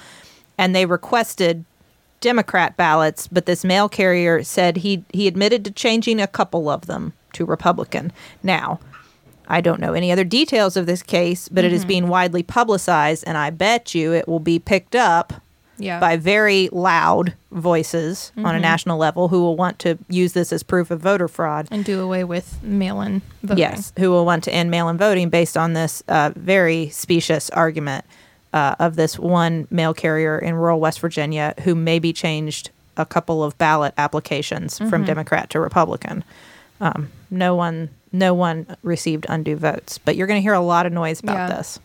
And 0.57 0.75
they 0.75 0.87
requested 0.87 1.65
Democrat 2.23 2.77
ballots, 2.79 3.29
but 3.29 3.45
this 3.45 3.65
mail 3.65 3.89
carrier 3.91 4.43
said 4.43 4.79
he 4.79 5.05
he 5.13 5.27
admitted 5.29 5.65
to 5.67 5.71
changing 5.71 6.21
a 6.21 6.27
couple 6.27 6.71
of 6.71 6.87
them 6.87 7.13
to 7.35 7.45
Republican. 7.45 8.13
Now, 8.43 8.81
I 9.49 9.61
don't 9.61 9.81
know 9.81 9.93
any 9.93 10.11
other 10.11 10.25
details 10.25 10.77
of 10.79 10.87
this 10.87 11.03
case, 11.03 11.49
but 11.51 11.65
it 11.65 11.73
is 11.73 11.85
being 11.85 12.09
widely 12.09 12.43
publicized, 12.43 13.25
and 13.27 13.37
I 13.37 13.51
bet 13.51 13.95
you 13.95 14.15
it 14.15 14.27
will 14.29 14.41
be 14.41 14.59
picked 14.59 14.95
up 14.95 15.35
Yeah. 15.79 15.99
by 15.99 16.17
very 16.17 16.69
loud 16.71 17.35
voices 17.51 18.31
on 18.37 18.55
a 18.55 18.61
national 18.61 18.99
level 18.99 19.29
who 19.29 19.41
will 19.41 19.57
want 19.57 19.79
to 19.81 19.99
use 20.09 20.33
this 20.33 20.53
as 20.53 20.63
proof 20.63 20.91
of 20.91 21.01
voter 21.01 21.27
fraud. 21.29 21.67
and 21.71 21.85
do 21.85 22.01
away 22.01 22.23
with 22.25 22.63
mail-in 22.63 23.21
voting. 23.43 23.59
Yes, 23.59 23.93
who 23.99 24.11
will 24.11 24.25
want 24.25 24.45
to 24.45 24.53
end 24.55 24.71
mail 24.71 24.89
in 24.89 24.97
voting 24.97 25.29
based 25.29 25.57
on 25.57 25.73
this 25.73 26.03
uh, 26.09 26.31
very 26.37 26.89
specious 26.91 27.51
argument 27.51 28.05
uh, 28.53 28.75
of 28.79 28.97
this 28.97 29.19
one 29.19 29.67
mail 29.71 29.95
carrier 29.95 30.39
in 30.39 30.55
rural 30.55 30.79
West 30.81 31.01
Virginia 31.01 31.55
who 31.63 31.75
maybe 31.75 32.13
changed 32.13 32.71
a 32.97 33.07
couple 33.07 33.43
of 33.43 33.57
ballot 33.59 33.95
applications 33.97 34.79
from 34.79 35.05
Democrat 35.05 35.49
to 35.51 35.61
Republican. 35.61 36.23
Um, 36.81 37.11
no 37.31 37.55
one, 37.55 37.89
no 38.13 38.35
one 38.35 38.67
received 38.83 39.25
undue 39.29 39.57
votes, 39.57 39.99
but 39.99 40.17
you're 40.17 40.27
going 40.27 40.39
to 40.39 40.43
hear 40.43 40.53
a 40.53 40.61
lot 40.61 40.85
of 40.85 40.93
noise 40.93 41.21
about 41.21 41.49
Yeah. 41.49 41.57
this. 41.57 41.79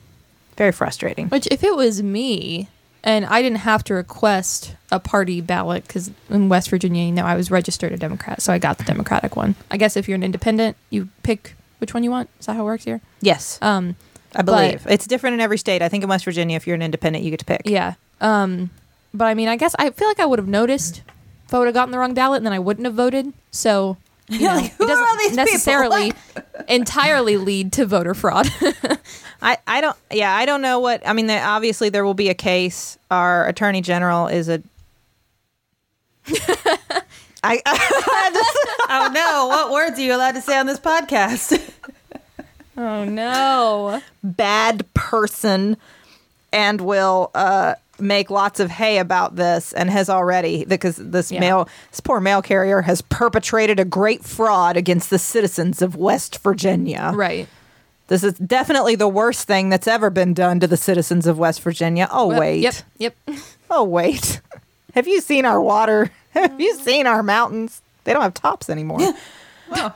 Very 0.58 0.72
frustrating. 0.72 1.30
Which, 1.30 1.48
if 1.52 1.64
it 1.64 1.75
was 1.75 2.02
me 2.04 2.68
and 3.04 3.25
I 3.25 3.42
didn't 3.42 3.60
have 3.60 3.84
to 3.86 3.94
request 3.94 4.75
a 4.92 5.00
party 5.00 5.40
ballot, 5.40 5.86
because 5.88 6.12
in 6.30 6.50
West 6.50 6.69
Virginia, 6.69 7.06
you 7.06 7.12
know, 7.14 7.25
I 7.25 7.36
was 7.36 7.50
registered 7.52 7.92
a 7.94 7.98
Democrat, 7.98 8.42
so 8.42 8.52
I 8.52 8.57
got 8.57 8.78
the 8.80 8.83
Democratic 8.83 9.36
one. 9.38 9.56
I 9.71 9.78
guess 9.78 9.95
if 9.95 10.09
you're 10.09 10.16
an 10.16 10.24
independent, 10.24 10.76
you 10.90 11.07
pick 11.24 11.56
which 11.78 11.94
one 11.94 12.04
you 12.04 12.09
want. 12.12 12.30
Is 12.40 12.47
that 12.47 12.56
how 12.56 12.64
it 12.64 12.66
works 12.66 12.83
here? 12.86 13.00
Yes, 13.21 13.59
Um, 13.62 13.95
I 14.36 14.42
believe 14.42 14.86
it's 14.88 15.07
different 15.07 15.36
in 15.36 15.40
every 15.42 15.57
state. 15.57 15.81
I 15.81 15.90
think 15.90 16.04
in 16.04 16.10
West 16.10 16.26
Virginia, 16.26 16.56
if 16.56 16.68
you're 16.68 16.76
an 16.76 16.81
independent, 16.81 17.24
you 17.24 17.31
get 17.31 17.40
to 17.40 17.46
pick. 17.46 17.62
yeah. 17.66 17.94
Um, 18.22 18.69
but 19.14 19.26
I 19.26 19.34
mean, 19.34 19.48
I 19.48 19.56
guess 19.56 19.76
I 19.80 19.90
feel 19.92 20.07
like 20.07 20.19
I 20.19 20.26
would 20.26 20.40
have 20.40 20.48
noticed 20.48 21.02
if 21.46 21.54
I 21.54 21.60
would 21.60 21.68
have 21.68 21.74
gotten 21.74 21.92
the 21.92 22.00
wrong 22.00 22.14
ballot, 22.14 22.38
and 22.38 22.46
then 22.46 22.54
I 22.54 22.60
wouldn't 22.60 22.86
have 22.86 22.96
voted. 22.96 23.31
So. 23.52 23.98
You 24.30 24.40
know, 24.48 24.56
like, 24.56 24.74
who 24.74 24.84
it 24.84 24.90
are 24.90 24.98
all 24.98 25.06
doesn't 25.16 25.18
these 25.19 25.30
people? 25.30 25.46
necessarily 25.46 26.14
entirely 26.68 27.38
lead 27.38 27.72
to 27.74 27.86
voter 27.86 28.14
fraud. 28.14 28.48
I, 29.42 29.57
I 29.66 29.80
don't 29.80 29.96
yeah 30.12 30.36
I 30.36 30.46
don't 30.46 30.62
know 30.62 30.80
what 30.80 31.07
I 31.07 31.14
mean 31.14 31.28
there, 31.28 31.46
obviously 31.46 31.88
there 31.88 32.04
will 32.04 32.14
be 32.14 32.28
a 32.28 32.34
case 32.34 32.98
our 33.10 33.48
attorney 33.48 33.80
general 33.81 34.28
is 34.28 34.50
a 34.50 34.62
I, 37.44 37.62
oh 38.90 39.12
no, 39.14 39.48
what 39.48 39.72
words 39.72 39.98
are 40.00 40.02
you 40.02 40.14
allowed 40.14 40.34
to 40.34 40.42
say 40.42 40.57
on 40.57 40.66
this 40.66 40.80
podcast? 40.80 41.72
Oh 42.78 43.04
no! 43.06 44.02
bad 44.24 44.86
person 44.94 45.78
and 46.54 46.80
will 46.81 47.31
uh 47.36 47.76
make 48.00 48.30
lots 48.30 48.60
of 48.60 48.69
hay 48.69 49.00
about 49.00 49.36
this 49.36 49.74
and 49.74 49.90
has 49.90 50.07
already 50.10 50.64
because 50.66 50.98
this 50.98 51.31
Yeah. 51.31 51.40
mail 51.40 51.69
this 51.90 52.00
poor 52.00 52.19
mail 52.19 52.42
carrier 52.42 52.81
has 52.81 53.02
perpetrated 53.02 53.80
a 53.80 53.86
great 53.86 54.24
fraud 54.24 54.78
against 54.78 55.10
the 55.10 55.18
citizens 55.19 55.81
of 55.81 55.96
West 55.96 56.38
Virginia. 56.44 57.12
Right. 57.14 57.48
This 58.07 58.24
is 58.24 58.36
definitely 58.36 58.96
the 58.96 59.07
worst 59.07 59.48
thing 59.48 59.69
that's 59.69 59.88
ever 59.88 60.10
been 60.10 60.34
done 60.34 60.60
to 60.62 60.68
the 60.68 60.78
citizens 60.78 61.26
of 61.28 61.38
West 61.40 61.62
Virginia. 61.62 62.07
Oh 62.12 62.28
Well, 62.28 62.40
wait. 62.40 62.60
Yep. 62.62 62.76
Yep. 63.00 63.16
Oh, 63.69 63.84
wait. 63.84 64.40
Have 64.94 65.10
you 65.10 65.19
seen 65.19 65.44
our 65.44 65.60
water? 65.62 66.10
Have 66.31 66.57
you 66.62 66.74
seen 66.78 67.06
our 67.06 67.22
mountains? 67.22 67.81
They 68.06 68.14
don't 68.14 68.22
have 68.22 68.34
tops 68.34 68.69
anymore. 68.69 69.00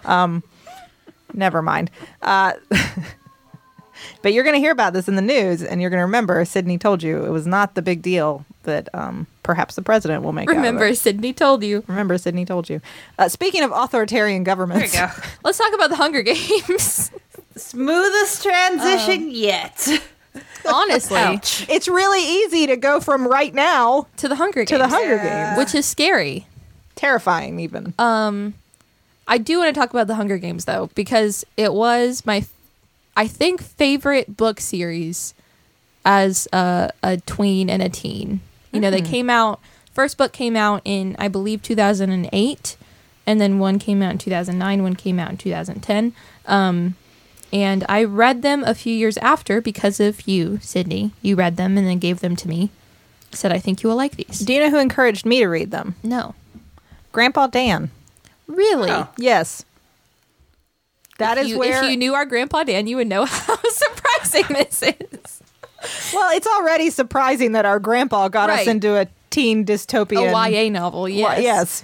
Um, 0.03 0.43
never 1.33 1.61
mind. 1.61 1.89
Uh, 2.21 2.53
but 4.21 4.33
you're 4.33 4.43
going 4.43 4.55
to 4.55 4.59
hear 4.59 4.71
about 4.71 4.93
this 4.93 5.07
in 5.07 5.15
the 5.15 5.21
news, 5.21 5.63
and 5.63 5.81
you're 5.81 5.89
going 5.89 5.99
to 5.99 6.05
remember 6.05 6.43
Sydnee 6.43 6.79
told 6.79 7.03
you 7.03 7.23
it 7.25 7.29
was 7.29 7.45
not 7.47 7.75
the 7.75 7.81
big 7.81 8.01
deal 8.01 8.45
that 8.63 8.87
um, 8.93 9.25
perhaps 9.43 9.75
the 9.75 9.81
president 9.81 10.23
will 10.23 10.33
make. 10.33 10.47
out 10.47 10.51
of 10.51 10.57
Remember, 10.57 10.85
it. 10.85 10.93
Sydnee 10.93 11.35
told 11.35 11.63
you. 11.63 11.83
Remember, 11.87 12.15
Sydnee 12.15 12.45
told 12.45 12.69
you. 12.69 12.81
Uh, 13.17 13.27
speaking 13.29 13.63
of 13.63 13.71
authoritarian 13.71 14.43
governments, 14.43 14.91
There 14.93 15.07
you 15.07 15.21
go. 15.21 15.27
Let's 15.43 15.57
talk 15.57 15.73
about 15.73 15.89
the 15.89 15.95
Hunger 15.95 16.21
Games. 16.21 17.11
Smoothest 17.55 18.43
transition 18.43 19.29
yet. 19.31 19.87
Honestly, 20.71 21.17
Ouch. 21.17 21.67
it's 21.69 21.87
really 21.87 22.23
easy 22.43 22.67
to 22.67 22.77
go 22.77 22.99
from 22.99 23.27
right 23.27 23.53
now 23.53 24.07
to 24.17 24.27
the 24.27 24.35
Hunger 24.35 24.59
Games, 24.61 24.69
to 24.69 24.77
the 24.77 24.87
Hunger 24.87 25.15
Yeah. 25.15 25.55
Games. 25.55 25.57
which 25.57 25.75
is 25.75 25.85
scary. 25.85 26.45
Terrifying, 26.95 27.59
even. 27.59 27.93
Um, 27.97 28.53
I 29.27 29.37
do 29.37 29.59
want 29.59 29.73
to 29.73 29.79
talk 29.79 29.91
about 29.91 30.07
the 30.07 30.15
Hunger 30.15 30.37
Games 30.37 30.65
though, 30.65 30.89
because 30.95 31.45
it 31.57 31.73
was 31.73 32.25
my, 32.25 32.45
I 33.15 33.27
think, 33.27 33.61
favorite 33.61 34.35
book 34.35 34.59
series 34.59 35.33
as 36.03 36.47
a, 36.51 36.91
a 37.03 37.17
tween 37.17 37.69
and 37.69 37.81
a 37.81 37.89
teen. 37.89 38.41
You 38.71 38.79
know, 38.79 38.89
they 38.89 39.01
came 39.01 39.29
out. 39.29 39.59
First 39.93 40.17
book 40.17 40.31
came 40.31 40.55
out 40.55 40.81
in 40.85 41.15
I 41.19 41.27
believe 41.27 41.61
2008, 41.61 42.77
and 43.27 43.41
then 43.41 43.59
one 43.59 43.79
came 43.79 44.01
out 44.01 44.13
in 44.13 44.17
2009. 44.17 44.83
One 44.83 44.95
came 44.95 45.19
out 45.19 45.29
in 45.29 45.37
2010. 45.37 46.13
Um, 46.45 46.95
and 47.53 47.85
I 47.89 48.03
read 48.05 48.41
them 48.41 48.63
a 48.63 48.73
few 48.73 48.93
years 48.93 49.17
after 49.17 49.59
because 49.59 49.99
of 49.99 50.27
you, 50.27 50.59
Sydnee. 50.61 51.11
You 51.21 51.35
read 51.35 51.57
them 51.57 51.77
and 51.77 51.85
then 51.85 51.99
gave 51.99 52.21
them 52.21 52.35
to 52.37 52.47
me. 52.47 52.69
Said 53.31 53.51
I 53.51 53.59
think 53.59 53.83
you 53.83 53.89
will 53.89 53.97
like 53.97 54.15
these. 54.15 54.39
Do 54.39 54.53
you 54.53 54.59
know 54.61 54.69
who 54.69 54.77
encouraged 54.79 55.25
me 55.25 55.39
to 55.39 55.47
read 55.47 55.71
them? 55.71 55.95
No. 56.03 56.35
Grandpa 57.11 57.47
Dan. 57.47 57.91
Really? 58.51 58.91
Oh. 58.91 59.07
Yes. 59.17 59.65
That 61.17 61.37
if 61.37 61.45
is 61.45 61.49
you, 61.51 61.59
where 61.59 61.83
if 61.83 61.89
you 61.89 61.97
knew 61.97 62.13
our 62.13 62.25
grandpa 62.25 62.63
Dan, 62.63 62.87
you 62.87 62.97
would 62.97 63.07
know 63.07 63.25
how 63.29 63.55
surprising 63.69 64.45
this 64.49 64.83
is. 64.83 65.41
Well, 66.13 66.35
it's 66.35 66.47
already 66.47 66.89
surprising 66.89 67.53
that 67.53 67.65
our 67.65 67.79
grandpa 67.79 68.27
got 68.27 68.49
us 68.49 68.67
into 68.67 68.99
a 68.99 69.07
teen 69.31 69.61
A 69.61 69.65
dystopian 69.65 70.51
YA 70.51 70.69
novel, 70.69 71.09
yes. 71.09 71.41
Yes. 71.41 71.83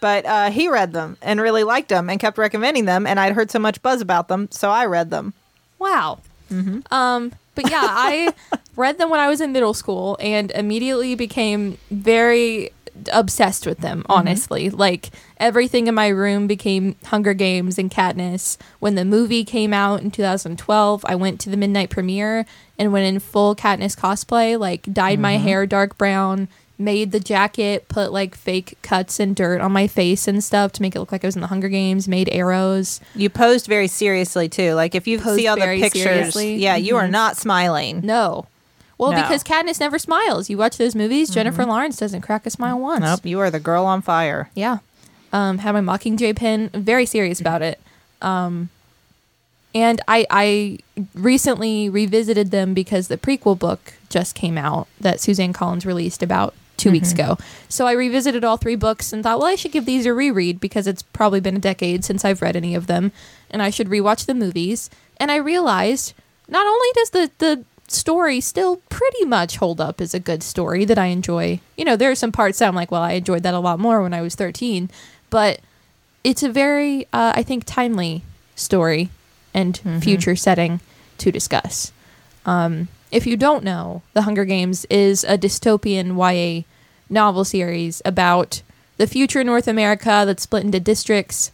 But 0.00 0.26
uh, 0.26 0.50
he 0.50 0.68
read 0.68 0.92
them 0.92 1.16
and 1.22 1.40
really 1.40 1.64
liked 1.64 1.88
them 1.88 2.10
and 2.10 2.20
kept 2.20 2.38
recommending 2.38 2.84
them, 2.84 3.06
and 3.06 3.18
I'd 3.18 3.32
heard 3.32 3.50
so 3.50 3.58
much 3.58 3.80
buzz 3.82 4.00
about 4.00 4.28
them, 4.28 4.48
so 4.50 4.70
I 4.70 4.86
read 4.86 5.10
them. 5.10 5.32
Wow. 5.78 6.18
Mm-hmm. 6.50 6.92
Um, 6.92 7.32
but 7.54 7.70
yeah, 7.70 7.82
I 7.82 8.34
read 8.76 8.98
them 8.98 9.10
when 9.10 9.20
I 9.20 9.28
was 9.28 9.40
in 9.40 9.52
middle 9.52 9.74
school 9.74 10.16
and 10.20 10.50
immediately 10.52 11.14
became 11.14 11.78
very 11.90 12.70
obsessed 13.12 13.66
with 13.66 13.78
them, 13.78 14.00
Mm-hmm. 14.02 14.12
honestly. 14.12 14.70
Like 14.70 15.10
everything 15.38 15.86
in 15.86 15.94
my 15.94 16.08
room 16.08 16.46
became 16.46 16.96
Hunger 17.06 17.34
Games 17.34 17.78
and 17.78 17.90
Katniss. 17.90 18.56
When 18.80 18.94
the 18.94 19.04
movie 19.04 19.44
came 19.44 19.72
out 19.72 20.02
in 20.02 20.10
2012, 20.10 21.04
I 21.06 21.14
went 21.14 21.40
to 21.40 21.50
the 21.50 21.56
midnight 21.56 21.90
premiere 21.90 22.46
and 22.78 22.92
went 22.92 23.06
in 23.06 23.20
full 23.20 23.54
Katniss 23.56 23.96
cosplay, 23.98 24.58
like 24.58 24.82
dyed 24.92 25.18
my 25.18 25.34
Mm-hmm. 25.34 25.44
hair 25.44 25.66
dark 25.66 25.96
brown, 25.98 26.48
made 26.78 27.12
the 27.12 27.20
jacket, 27.20 27.86
put 27.88 28.12
like 28.12 28.34
fake 28.34 28.76
cuts 28.82 29.20
and 29.20 29.36
dirt 29.36 29.60
on 29.60 29.70
my 29.70 29.86
face 29.86 30.26
and 30.26 30.42
stuff 30.42 30.72
to 30.72 30.82
make 30.82 30.96
it 30.96 30.98
look 31.00 31.12
like 31.12 31.22
I 31.24 31.28
was 31.28 31.36
in 31.36 31.40
the 31.42 31.46
Hunger 31.48 31.68
Games, 31.68 32.08
made 32.08 32.28
arrows. 32.30 33.00
You 33.14 33.30
posed 33.30 33.66
very 33.66 33.86
seriously 33.86 34.48
too. 34.48 34.74
Like 34.74 34.94
if 34.96 35.06
you 35.06 35.20
Posed 35.20 35.38
see 35.38 35.46
all 35.46 35.54
the 35.56 35.62
pictures, 35.62 36.02
seriously. 36.02 36.56
yeah, 36.56 36.74
you 36.76 36.96
are 36.96 37.06
Mhm. 37.06 37.10
not 37.10 37.36
smiling. 37.36 38.00
No. 38.02 38.46
Well, 39.02 39.12
No. 39.12 39.22
because 39.22 39.42
Katniss 39.44 39.80
never 39.80 39.98
smiles. 39.98 40.48
You 40.48 40.56
watch 40.58 40.76
those 40.78 40.94
movies, 40.94 41.28
Jennifer 41.30 41.64
Lawrence 41.64 41.96
doesn't 41.96 42.20
crack 42.22 42.46
a 42.46 42.50
smile 42.50 42.78
once. 42.78 43.02
Nope, 43.02 43.26
you 43.26 43.38
are 43.40 43.50
the 43.50 43.60
girl 43.60 43.84
on 43.84 44.00
fire. 44.02 44.48
Yeah. 44.54 44.78
Um, 45.32 45.58
had 45.58 45.72
my 45.72 45.80
Mockingjay 45.80 46.36
pin. 46.36 46.70
Very 46.74 47.06
serious 47.06 47.40
about 47.40 47.62
it. 47.62 47.80
Um, 48.20 48.68
and 49.74 50.00
I, 50.06 50.26
I 50.30 50.78
recently 51.14 51.88
revisited 51.88 52.50
them 52.50 52.74
because 52.74 53.08
the 53.08 53.16
prequel 53.16 53.58
book 53.58 53.94
just 54.10 54.34
came 54.34 54.58
out 54.58 54.86
that 55.00 55.20
Suzanne 55.20 55.52
Collins 55.54 55.86
released 55.86 56.22
about 56.22 56.54
2 56.76 56.90
weeks 56.90 57.12
ago. 57.12 57.38
So 57.68 57.86
I 57.86 57.92
revisited 57.92 58.44
all 58.44 58.56
three 58.58 58.76
books 58.76 59.12
and 59.12 59.22
thought, 59.22 59.38
well, 59.38 59.48
I 59.48 59.54
should 59.54 59.72
give 59.72 59.86
these 59.86 60.04
a 60.04 60.12
reread 60.12 60.60
because 60.60 60.86
it's 60.86 61.02
probably 61.02 61.40
been 61.40 61.56
a 61.56 61.60
decade 61.60 62.04
since 62.04 62.24
I've 62.24 62.42
read 62.42 62.56
any 62.56 62.74
of 62.74 62.86
them, 62.86 63.12
and 63.50 63.62
I 63.62 63.70
should 63.70 63.88
rewatch 63.88 64.26
the 64.26 64.34
movies. 64.34 64.90
And 65.16 65.30
I 65.30 65.36
realized 65.36 66.12
not 66.48 66.66
only 66.66 66.88
does 66.94 67.10
the 67.10 67.30
the 67.38 67.64
story 67.92 68.40
still 68.40 68.76
pretty 68.88 69.24
much 69.24 69.56
hold 69.56 69.80
up 69.80 70.00
as 70.00 70.14
a 70.14 70.20
good 70.20 70.42
story 70.42 70.84
that 70.84 70.98
I 70.98 71.06
enjoy. 71.06 71.60
You 71.76 71.84
know, 71.84 71.96
there 71.96 72.10
are 72.10 72.14
some 72.16 72.32
parts 72.32 72.58
that 72.58 72.68
I'm 72.68 72.74
like, 72.74 72.90
well, 72.90 73.02
I 73.02 73.12
enjoyed 73.12 73.42
that 73.42 73.54
a 73.54 73.58
lot 73.58 73.78
more 73.78 74.02
when 74.02 74.14
I 74.14 74.22
was 74.22 74.34
13, 74.34 74.90
but 75.30 75.60
it's 76.24 76.42
a 76.42 76.48
very, 76.50 77.04
uh, 77.12 77.32
I 77.34 77.42
think, 77.42 77.64
timely 77.64 78.22
story 78.54 79.10
and 79.54 79.78
future 80.00 80.36
setting 80.36 80.80
to 81.18 81.30
discuss. 81.32 81.92
Um, 82.46 82.88
if 83.10 83.26
you 83.26 83.36
don't 83.36 83.64
know, 83.64 84.02
The 84.14 84.22
Hunger 84.22 84.44
Games 84.44 84.86
is 84.86 85.24
a 85.24 85.36
dystopian 85.36 86.16
YA 86.16 86.64
novel 87.10 87.44
series 87.44 88.00
about 88.04 88.62
the 88.96 89.06
future 89.06 89.44
North 89.44 89.68
America 89.68 90.22
that's 90.26 90.44
split 90.44 90.64
into 90.64 90.80
districts. 90.80 91.52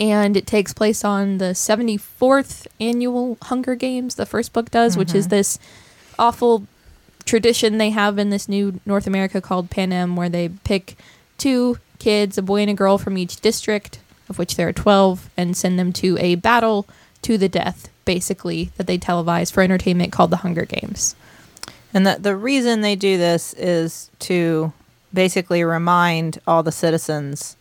And 0.00 0.34
it 0.34 0.46
takes 0.46 0.72
place 0.72 1.04
on 1.04 1.38
the 1.38 1.52
74th 1.52 2.66
annual 2.80 3.36
Hunger 3.42 3.74
Games, 3.74 4.14
the 4.14 4.24
first 4.24 4.54
book 4.54 4.70
does, 4.70 4.96
which 4.96 5.14
is 5.14 5.26
mm-hmm. 5.26 5.36
this 5.36 5.58
awful 6.18 6.66
tradition 7.26 7.76
they 7.76 7.90
have 7.90 8.18
in 8.18 8.30
this 8.30 8.48
new 8.48 8.80
North 8.86 9.06
America 9.06 9.42
called 9.42 9.68
Panem, 9.68 10.16
where 10.16 10.30
they 10.30 10.48
pick 10.48 10.96
two 11.36 11.76
kids, 11.98 12.38
a 12.38 12.42
boy 12.42 12.62
and 12.62 12.70
a 12.70 12.74
girl 12.74 12.96
from 12.96 13.18
each 13.18 13.40
district, 13.42 14.00
of 14.30 14.38
which 14.38 14.56
there 14.56 14.68
are 14.68 14.72
12, 14.72 15.28
and 15.36 15.54
send 15.54 15.78
them 15.78 15.92
to 15.92 16.16
a 16.18 16.34
battle 16.34 16.88
to 17.20 17.36
the 17.36 17.48
death, 17.48 17.90
basically, 18.06 18.70
that 18.78 18.86
they 18.86 18.96
televise 18.96 19.52
for 19.52 19.62
entertainment 19.62 20.12
called 20.12 20.30
the 20.30 20.38
Hunger 20.38 20.64
Games. 20.64 21.14
And 21.92 22.06
the 22.06 22.16
the 22.18 22.36
reason 22.36 22.80
they 22.80 22.96
do 22.96 23.18
this 23.18 23.52
is 23.54 24.10
to 24.20 24.72
basically 25.12 25.62
remind 25.64 26.40
all 26.46 26.62
the 26.62 26.72
citizens 26.72 27.56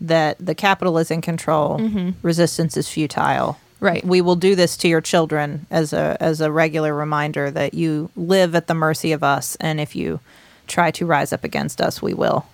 that 0.00 0.36
the 0.38 0.54
Capitol 0.54 0.98
is 0.98 1.10
in 1.10 1.20
control, 1.20 1.78
mm-hmm. 1.78 2.10
resistance 2.22 2.76
is 2.76 2.88
futile. 2.88 3.58
Right. 3.78 4.04
We 4.04 4.20
will 4.20 4.36
do 4.36 4.54
this 4.54 4.76
to 4.78 4.88
your 4.88 5.02
children 5.02 5.66
as 5.70 5.92
a 5.92 6.16
as 6.18 6.40
a 6.40 6.50
regular 6.50 6.94
reminder 6.94 7.50
that 7.50 7.74
you 7.74 8.10
live 8.16 8.54
at 8.54 8.68
the 8.68 8.74
mercy 8.74 9.12
of 9.12 9.22
us, 9.22 9.56
and 9.60 9.78
if 9.80 9.94
you 9.94 10.20
try 10.66 10.90
to 10.92 11.06
rise 11.06 11.32
up 11.32 11.44
against 11.44 11.80
us, 11.80 12.00
we 12.00 12.14
will 12.14 12.46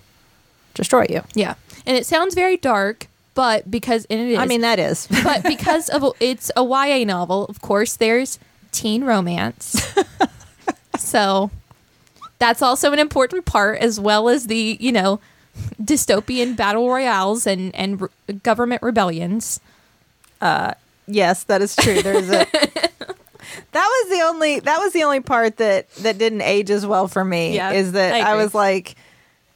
destroy 0.73 1.05
you. 1.09 1.21
Yeah. 1.33 1.55
And 1.85 1.97
it 1.97 2.05
sounds 2.05 2.35
very 2.35 2.57
dark, 2.57 3.07
but 3.33 3.69
because, 3.69 4.05
and 4.09 4.19
it 4.19 4.33
is. 4.33 4.37
I 4.37 4.45
mean, 4.45 4.61
that 4.61 4.79
is. 4.79 5.07
but 5.23 5.43
because 5.43 5.89
of 5.89 6.13
it's 6.19 6.51
a 6.55 6.63
YA 6.63 7.05
novel, 7.05 7.45
of 7.45 7.61
course, 7.61 7.95
there's 7.95 8.39
teen 8.71 9.03
romance. 9.03 9.93
so 10.97 11.51
that's 12.39 12.61
also 12.61 12.91
an 12.91 12.99
important 12.99 13.45
part, 13.45 13.79
as 13.79 13.99
well 13.99 14.29
as 14.29 14.47
the 14.47 14.77
you 14.79 14.91
know 14.91 15.19
dystopian 15.81 16.55
battle 16.55 16.89
royales 16.89 17.45
and 17.47 17.73
and 17.75 18.01
re- 18.01 18.09
government 18.43 18.81
rebellions. 18.81 19.59
Uh, 20.41 20.73
yes, 21.07 21.43
that 21.45 21.61
is 21.61 21.75
true. 21.75 22.01
There's 22.01 22.29
a 22.29 22.45
That 23.71 23.85
was 23.87 24.09
the 24.17 24.23
only 24.25 24.59
that 24.61 24.77
was 24.79 24.93
the 24.93 25.03
only 25.03 25.19
part 25.19 25.57
that 25.57 25.89
that 25.95 26.17
didn't 26.17 26.41
age 26.41 26.71
as 26.71 26.85
well 26.85 27.07
for 27.07 27.23
me 27.23 27.55
Yeah, 27.55 27.71
is 27.71 27.91
that 27.91 28.13
I 28.13 28.31
I, 28.31 28.35
was 28.35 28.53
like 28.55 28.95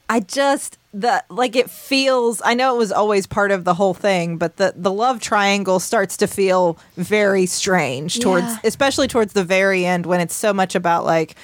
I 0.09 0.19
just 0.19 0.77
the 0.93 1.23
like 1.29 1.55
it 1.55 1.69
feels 1.69 2.41
I 2.43 2.53
know 2.53 2.75
it 2.75 2.77
was 2.77 2.91
always 2.91 3.25
part 3.27 3.51
of 3.51 3.63
the 3.63 3.73
whole 3.73 3.93
thing 3.93 4.37
but 4.37 4.57
the 4.57 4.73
the 4.75 4.91
love 4.91 5.19
triangle 5.21 5.79
starts 5.79 6.17
to 6.17 6.27
feel 6.27 6.77
very 6.95 7.45
strange 7.45 8.19
towards 8.19 8.45
Yeah. 8.45 8.57
especially 8.65 9.07
towards 9.07 9.33
the 9.33 9.43
very 9.43 9.85
end 9.85 10.05
when 10.05 10.19
it's 10.19 10.35
so 10.35 10.53
much 10.53 10.75
about 10.75 11.05
like 11.05 11.35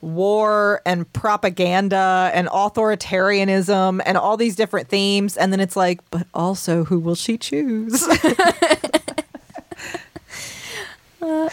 war 0.00 0.80
and 0.86 1.10
propaganda 1.12 2.30
and 2.34 2.48
authoritarianism 2.48 4.00
and 4.06 4.16
all 4.16 4.36
these 4.36 4.56
different 4.56 4.88
themes 4.88 5.36
and 5.36 5.52
then 5.52 5.60
it's 5.60 5.76
like 5.76 6.00
but 6.10 6.26
also 6.34 6.84
who 6.84 6.98
will 6.98 7.14
she 7.14 7.36
choose 7.36 8.06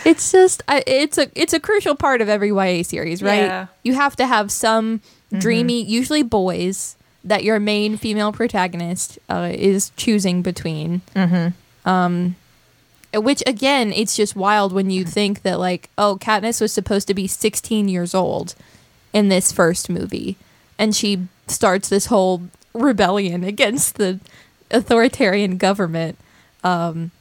It's 0.06 0.32
just 0.32 0.64
I- 0.70 0.84
it's 0.88 1.18
a 1.18 1.30
it's 1.36 1.52
a 1.54 1.60
crucial 1.60 1.94
part 1.96 2.22
of 2.22 2.30
every 2.30 2.50
YA 2.50 2.84
series, 2.84 3.22
right? 3.22 3.42
Yeah. 3.42 3.68
You 3.84 3.94
have 3.96 4.16
to 4.16 4.26
have 4.26 4.50
some 4.52 5.02
dreamy, 5.38 5.84
usually 5.84 6.24
boys, 6.24 6.96
that 7.26 7.44
your 7.44 7.60
main 7.60 7.98
female 7.98 8.32
protagonist 8.32 9.20
uh, 9.30 9.50
is 9.54 9.92
choosing 9.98 10.42
between. 10.42 11.02
Um, 11.86 12.36
which 13.14 13.42
again, 13.48 13.92
it's 13.94 14.16
just 14.16 14.36
wild 14.36 14.74
when 14.74 14.90
you 14.90 15.04
think 15.06 15.42
that 15.44 15.60
like, 15.60 15.90
oh, 15.98 16.18
Katniss 16.20 16.62
was 16.62 16.72
supposed 16.74 17.08
to 17.08 17.14
be 17.14 17.28
16 17.28 17.88
years 17.88 18.14
old 18.14 18.54
in 19.14 19.30
this 19.30 19.52
first 19.52 19.90
movie, 19.90 20.36
and 20.78 20.96
she 20.96 21.28
starts 21.48 21.90
this 21.90 22.08
whole 22.08 22.42
rebellion 22.74 23.44
against 23.44 23.96
the 23.96 24.20
authoritarian 24.72 25.58
government. 25.58 26.18
Um, 26.64 27.12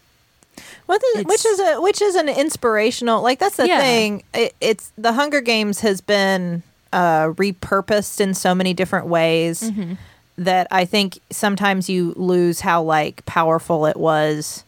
What 0.86 1.02
is, 1.14 1.20
It's- 1.20 1.26
which 1.26 1.44
is 1.46 1.60
a 1.60 1.80
which 1.80 2.00
is 2.02 2.14
an 2.14 2.28
inspirational 2.28 3.22
like 3.22 3.38
that's 3.38 3.56
the 3.56 3.66
Yeah. 3.68 3.80
thing. 3.80 4.22
It, 4.34 4.54
it's 4.60 4.92
the 4.96 5.12
Hunger 5.12 5.40
Games 5.40 5.80
has 5.80 6.00
been 6.00 6.62
uh, 6.92 7.28
repurposed 7.34 8.20
in 8.20 8.34
so 8.34 8.54
many 8.54 8.72
different 8.74 9.06
ways 9.06 9.60
Mm-hmm. 9.62 9.94
that 10.38 10.66
I 10.70 10.84
think 10.84 11.18
sometimes 11.30 11.88
you 11.90 12.12
lose 12.16 12.60
how 12.60 12.82
like 12.82 13.24
powerful 13.26 13.86
it 13.86 13.96
was. 13.96 14.64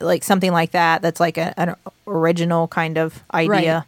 Like 0.00 0.24
something 0.24 0.52
like 0.52 0.70
that. 0.72 1.02
That's 1.02 1.20
like 1.20 1.36
a, 1.38 1.52
an 1.60 1.74
original 2.06 2.68
kind 2.68 2.96
of 2.98 3.22
idea. 3.32 3.84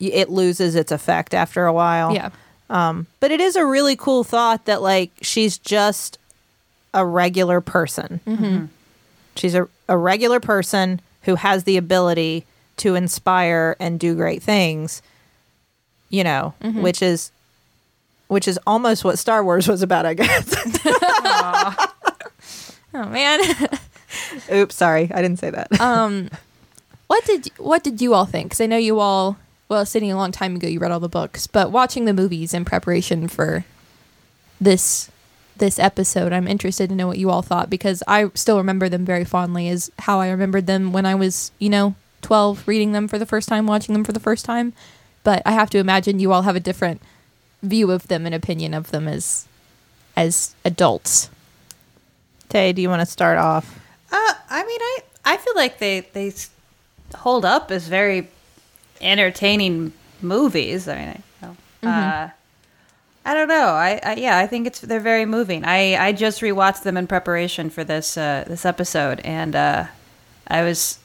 Y 0.00 0.10
It 0.12 0.28
loses 0.30 0.74
its 0.74 0.90
effect 0.92 1.34
after 1.34 1.66
a 1.66 1.72
while. 1.72 2.14
yeah. 2.14 2.30
Um, 2.70 3.06
but 3.20 3.30
it 3.30 3.40
is 3.40 3.54
a 3.56 3.66
really 3.66 3.96
cool 3.96 4.24
thought 4.24 4.64
that 4.64 4.80
like 4.82 5.10
she's 5.20 5.58
just 5.58 6.18
a 6.94 7.04
regular 7.04 7.60
person. 7.60 8.20
Mm-hmm. 8.26 8.64
She's 9.36 9.54
a, 9.54 9.68
a 9.88 9.96
regular 9.96 10.40
person 10.40 11.00
who 11.22 11.34
has 11.36 11.64
the 11.64 11.76
ability 11.76 12.44
to 12.78 12.94
inspire 12.94 13.76
and 13.78 14.00
do 14.00 14.14
great 14.14 14.42
things. 14.42 15.02
You 16.08 16.24
know, 16.24 16.54
Mm-hmm. 16.62 16.82
which 16.82 17.02
is 17.02 17.30
which 18.28 18.48
is 18.48 18.58
almost 18.66 19.04
what 19.04 19.18
Star 19.18 19.44
Wars 19.44 19.68
was 19.68 19.82
about, 19.82 20.06
I 20.06 20.14
guess. 20.14 20.54
Oh 22.94 23.06
man. 23.08 23.40
Oops, 24.52 24.74
sorry, 24.74 25.10
I 25.12 25.22
didn't 25.22 25.38
say 25.38 25.50
that. 25.50 25.68
um 25.80 26.28
what 27.06 27.24
did 27.24 27.50
what 27.58 27.84
did 27.84 28.00
you 28.00 28.14
all 28.14 28.24
think 28.24 28.46
because 28.46 28.60
i 28.60 28.66
know 28.66 28.78
you 28.78 28.98
all 28.98 29.36
well 29.68 29.84
sitting 29.84 30.10
a 30.10 30.16
long 30.16 30.32
time 30.32 30.56
ago 30.56 30.66
you 30.66 30.78
read 30.78 30.90
all 30.90 31.00
the 31.00 31.10
books 31.10 31.46
but 31.46 31.70
watching 31.70 32.06
the 32.06 32.14
movies 32.14 32.54
in 32.54 32.64
preparation 32.64 33.28
for 33.28 33.66
this 34.58 35.10
this 35.58 35.78
episode 35.78 36.32
i'm 36.32 36.48
interested 36.48 36.88
to 36.88 36.94
know 36.94 37.06
what 37.06 37.18
you 37.18 37.28
all 37.28 37.42
thought 37.42 37.68
because 37.68 38.02
i 38.06 38.30
still 38.34 38.56
remember 38.56 38.88
them 38.88 39.04
very 39.04 39.26
fondly 39.26 39.68
as 39.68 39.90
how 39.98 40.20
i 40.20 40.30
remembered 40.30 40.66
them 40.66 40.90
when 40.90 41.04
i 41.04 41.14
was 41.14 41.52
you 41.58 41.68
know 41.68 41.94
12 42.22 42.66
reading 42.66 42.92
them 42.92 43.06
for 43.06 43.18
the 43.18 43.26
first 43.26 43.46
time 43.46 43.66
watching 43.66 43.92
them 43.92 44.04
for 44.04 44.12
the 44.12 44.20
first 44.20 44.46
time 44.46 44.72
but 45.22 45.42
i 45.44 45.52
have 45.52 45.68
to 45.68 45.76
imagine 45.76 46.18
you 46.18 46.32
all 46.32 46.42
have 46.42 46.56
a 46.56 46.60
different 46.60 47.02
view 47.62 47.90
of 47.90 48.08
them 48.08 48.24
and 48.24 48.34
opinion 48.34 48.72
of 48.72 48.90
them 48.90 49.06
as 49.06 49.46
as 50.16 50.54
adults. 50.64 51.30
Tay, 52.48 52.72
do 52.72 52.82
you 52.82 52.88
want 52.88 53.00
to 53.00 53.06
start 53.06 53.38
off? 53.38 53.78
Uh, 54.12 54.34
I 54.50 54.64
mean, 54.64 54.80
I 54.80 54.98
I 55.24 55.36
feel 55.38 55.54
like 55.56 55.78
they 55.78 56.00
they 56.12 56.32
hold 57.16 57.44
up 57.44 57.70
as 57.70 57.88
very 57.88 58.28
entertaining 59.00 59.92
movies. 60.20 60.86
I 60.86 60.96
mean, 60.96 61.08
I, 61.08 61.22
you 61.46 61.48
know, 61.82 61.90
uh, 61.90 62.30
I 63.24 63.34
don't 63.34 63.48
know. 63.48 63.68
I, 63.68 64.00
I 64.04 64.14
yeah, 64.14 64.38
I 64.38 64.46
think 64.46 64.66
it's 64.66 64.80
they're 64.80 65.00
very 65.00 65.24
moving. 65.24 65.64
I 65.64 65.96
I 65.96 66.12
just 66.12 66.40
rewatched 66.40 66.82
them 66.82 66.96
in 66.96 67.06
preparation 67.06 67.70
for 67.70 67.84
this 67.84 68.16
uh, 68.16 68.44
this 68.46 68.64
episode, 68.64 69.20
and 69.20 69.56
uh, 69.56 69.86
I 70.48 70.62
was 70.62 70.98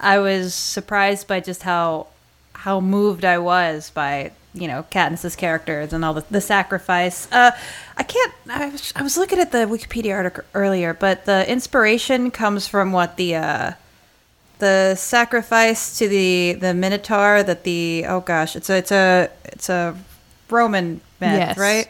I 0.00 0.18
was 0.18 0.54
surprised 0.54 1.28
by 1.28 1.40
just 1.40 1.62
how 1.62 2.08
how 2.54 2.80
moved 2.80 3.24
I 3.24 3.38
was 3.38 3.90
by 3.90 4.32
you 4.54 4.68
know 4.68 4.84
Katniss's 4.90 5.34
characters 5.36 5.92
and 5.92 6.04
all 6.04 6.14
the, 6.14 6.24
the 6.30 6.40
sacrifice. 6.40 7.26
Uh, 7.32 7.52
I 7.96 8.02
can't. 8.02 8.32
I 8.50 8.68
was, 8.68 8.92
I 8.96 9.02
was 9.02 9.16
looking 9.16 9.38
at 9.38 9.52
the 9.52 9.58
Wikipedia 9.66 10.14
article 10.14 10.44
earlier, 10.54 10.92
but 10.94 11.24
the 11.24 11.50
inspiration 11.50 12.30
comes 12.30 12.68
from 12.68 12.92
what 12.92 13.16
the 13.16 13.34
uh, 13.36 13.72
the 14.58 14.94
sacrifice 14.94 15.98
to 15.98 16.08
the 16.08 16.52
the 16.60 16.74
Minotaur 16.74 17.42
that 17.42 17.64
the 17.64 18.04
oh 18.08 18.20
gosh, 18.20 18.54
it's 18.56 18.68
a 18.70 18.76
it's 18.78 18.92
a 18.92 19.30
it's 19.44 19.68
a 19.68 19.96
Roman 20.50 21.00
myth, 21.20 21.56
Yes. 21.56 21.58
right? 21.58 21.88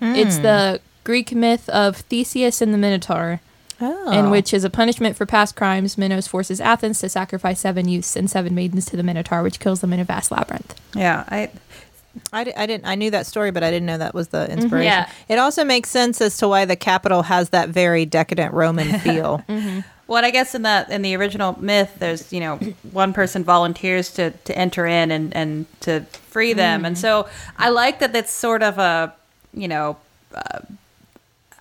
It's 0.00 0.36
the 0.38 0.80
Greek 1.04 1.32
myth 1.32 1.68
of 1.70 1.96
Theseus 1.96 2.60
and 2.60 2.72
the 2.74 2.78
Minotaur, 2.78 3.40
Oh. 3.80 4.12
in 4.12 4.30
which, 4.30 4.54
as 4.54 4.64
a 4.64 4.70
punishment 4.70 5.16
for 5.16 5.26
past 5.26 5.56
crimes, 5.56 5.98
Minos 5.98 6.26
forces 6.26 6.60
Athens 6.60 7.00
to 7.00 7.08
sacrifice 7.08 7.60
seven 7.60 7.88
youths 7.88 8.16
and 8.16 8.30
seven 8.30 8.54
maidens 8.54 8.86
to 8.86 8.96
the 8.96 9.02
Minotaur, 9.02 9.42
which 9.42 9.58
kills 9.58 9.80
them 9.80 9.92
in 9.92 10.00
a 10.00 10.04
vast 10.04 10.30
labyrinth. 10.30 10.74
Yeah, 10.94 11.24
I 11.28 11.50
I, 12.32 12.52
I 12.56 12.66
didn't 12.66 12.86
I 12.86 12.94
knew 12.94 13.10
that 13.10 13.26
story, 13.26 13.50
but 13.50 13.62
I 13.62 13.70
didn't 13.70 13.86
know 13.86 13.98
that 13.98 14.14
was 14.14 14.28
the 14.28 14.44
mm-hmm. 14.44 14.52
inspiration. 14.52 14.86
Yeah. 14.86 15.10
It 15.28 15.38
also 15.38 15.64
makes 15.64 15.90
sense 15.90 16.20
as 16.20 16.36
to 16.38 16.48
why 16.48 16.64
the 16.64 16.76
Capitol 16.76 17.22
has 17.22 17.50
that 17.50 17.68
very 17.68 18.06
decadent 18.06 18.54
Roman 18.54 18.98
feel. 19.00 19.42
Mm-hmm. 19.48 19.80
Well, 20.06 20.24
I 20.24 20.30
guess 20.30 20.54
in 20.54 20.62
the 20.62 20.86
in 20.90 21.02
the 21.02 21.16
original 21.16 21.56
myth, 21.60 21.96
there's 21.98 22.32
you 22.32 22.40
know 22.40 22.56
one 22.92 23.12
person 23.12 23.42
volunteers 23.42 24.12
to 24.14 24.30
to 24.30 24.56
enter 24.56 24.86
in 24.86 25.10
and 25.10 25.34
and 25.34 25.66
to 25.80 26.02
free 26.28 26.52
them, 26.52 26.84
and 26.84 26.94
mm-hmm. 26.94 27.00
so 27.00 27.28
I 27.58 27.70
like 27.70 28.00
that. 28.00 28.12
That's 28.12 28.32
sort 28.32 28.62
of 28.62 28.78
a 28.78 29.14
you 29.54 29.68
know, 29.68 29.96
uh, 30.34 30.60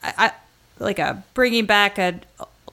I, 0.02 0.14
I 0.18 0.32
like 0.80 1.00
a 1.00 1.24
bringing 1.34 1.66
back 1.66 1.98
a, 1.98 2.20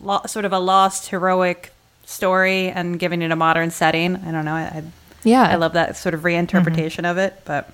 lo- 0.00 0.23
sort 0.26 0.45
of 0.45 0.52
a 0.52 0.59
lost 0.59 1.09
heroic 1.09 1.73
story 2.04 2.69
and 2.69 2.99
giving 2.99 3.23
it 3.23 3.30
a 3.30 3.37
modern 3.37 3.71
setting. 3.71 4.16
I 4.16 4.30
don't 4.33 4.45
know. 4.45 4.54
I 4.54 4.62
I, 4.62 4.83
Yeah, 5.23 5.42
I 5.42 5.57
love 5.57 5.75
that 5.75 5.97
sort 5.97 6.14
of 6.14 6.23
reinterpretation 6.23 7.09
of 7.09 7.19
it, 7.19 7.40
but 7.45 7.71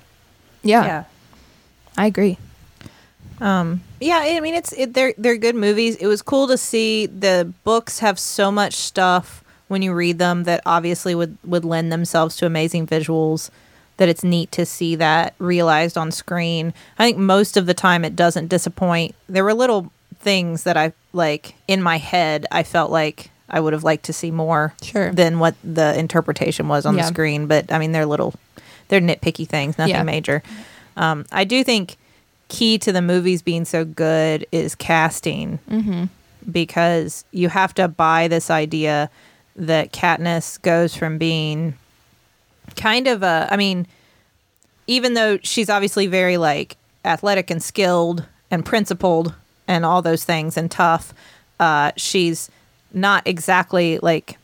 Yeah, 0.63 0.85
yeah. 0.85 1.05
I 1.97 2.07
agree. 2.07 2.39
Um, 3.41 3.83
yeah, 4.01 4.19
I 4.23 4.41
mean 4.41 4.55
it's 4.55 4.73
it, 4.73 4.95
they're 4.95 5.15
they're 5.19 5.37
good 5.37 5.57
movies. 5.57 5.97
It 5.97 6.07
was 6.07 6.23
cool 6.23 6.47
to 6.49 6.57
see 6.59 7.07
the 7.07 7.53
books 7.65 7.99
have 8.01 8.19
so 8.19 8.51
much 8.51 8.75
stuff 8.75 9.43
when 9.69 9.83
you 9.83 9.93
read 9.93 10.19
them 10.19 10.45
that 10.45 10.63
obviously 10.65 11.15
would 11.15 11.37
would 11.45 11.65
lend 11.65 11.93
themselves 11.93 12.37
to 12.37 12.47
amazing 12.47 12.87
visuals. 12.87 13.51
That 13.99 14.11
it's 14.11 14.23
neat 14.23 14.53
to 14.53 14.67
see 14.67 14.95
that 14.97 15.35
realized 15.39 15.97
on 15.97 16.13
screen. 16.13 16.75
I 16.99 17.07
think 17.07 17.17
most 17.17 17.57
of 17.57 17.65
the 17.65 17.73
time 17.73 18.05
it 18.05 18.15
doesn't 18.15 18.49
disappoint. 18.49 19.15
There 19.27 19.43
were 19.45 19.55
little 19.55 19.91
things 20.27 20.65
that 20.65 20.77
I 20.77 20.93
like 21.13 21.55
in 21.69 21.81
my 21.81 21.99
head. 21.99 22.47
I 22.51 22.65
felt 22.65 22.91
like 22.91 23.31
I 23.49 23.61
would 23.61 23.73
have 23.73 23.85
liked 23.85 24.07
to 24.07 24.13
see 24.13 24.33
more 24.33 24.75
Sure. 24.83 25.13
than 25.13 25.39
what 25.39 25.55
the 25.63 25.97
interpretation 25.97 26.67
was 26.67 26.85
on 26.85 26.97
Yeah. 26.97 27.03
the 27.03 27.09
screen. 27.09 27.47
But 27.47 27.71
I 27.73 27.79
mean, 27.79 27.93
they're 27.93 28.07
little, 28.07 28.35
they're 28.89 29.01
nitpicky 29.01 29.47
things, 29.49 29.79
nothing 29.79 29.95
Yeah. 29.95 30.03
major. 30.03 30.43
Um, 30.97 31.27
I 31.31 31.45
do 31.45 31.63
think 31.63 31.97
key 32.49 32.77
to 32.79 32.91
the 32.91 33.01
movies 33.03 33.41
being 33.41 33.65
so 33.65 33.85
good 33.85 34.45
is 34.51 34.75
casting 34.75 35.61
because 36.51 37.25
you 37.31 37.49
have 37.49 37.73
to 37.75 37.87
buy 37.87 38.27
this 38.27 38.51
idea 38.51 39.09
that 39.55 39.93
Katniss 39.93 40.61
goes 40.61 40.97
from 40.97 41.17
being 41.19 41.75
kind 42.75 43.07
of 43.07 43.23
a, 43.23 43.47
I 43.49 43.57
mean, 43.57 43.87
even 44.89 45.15
though 45.15 45.39
she's 45.45 45.71
obviously 45.71 46.09
very 46.09 46.37
like 46.37 46.77
athletic 47.05 47.49
and 47.51 47.63
skilled 47.63 48.25
and 48.51 48.65
principled 48.65 49.35
and 49.69 49.85
all 49.85 50.03
those 50.03 50.25
things 50.25 50.57
and 50.57 50.71
tough, 50.71 51.13
uh, 51.61 51.93
she's 51.97 52.51
not 52.93 53.27
exactly 53.27 53.99
like 53.99 54.39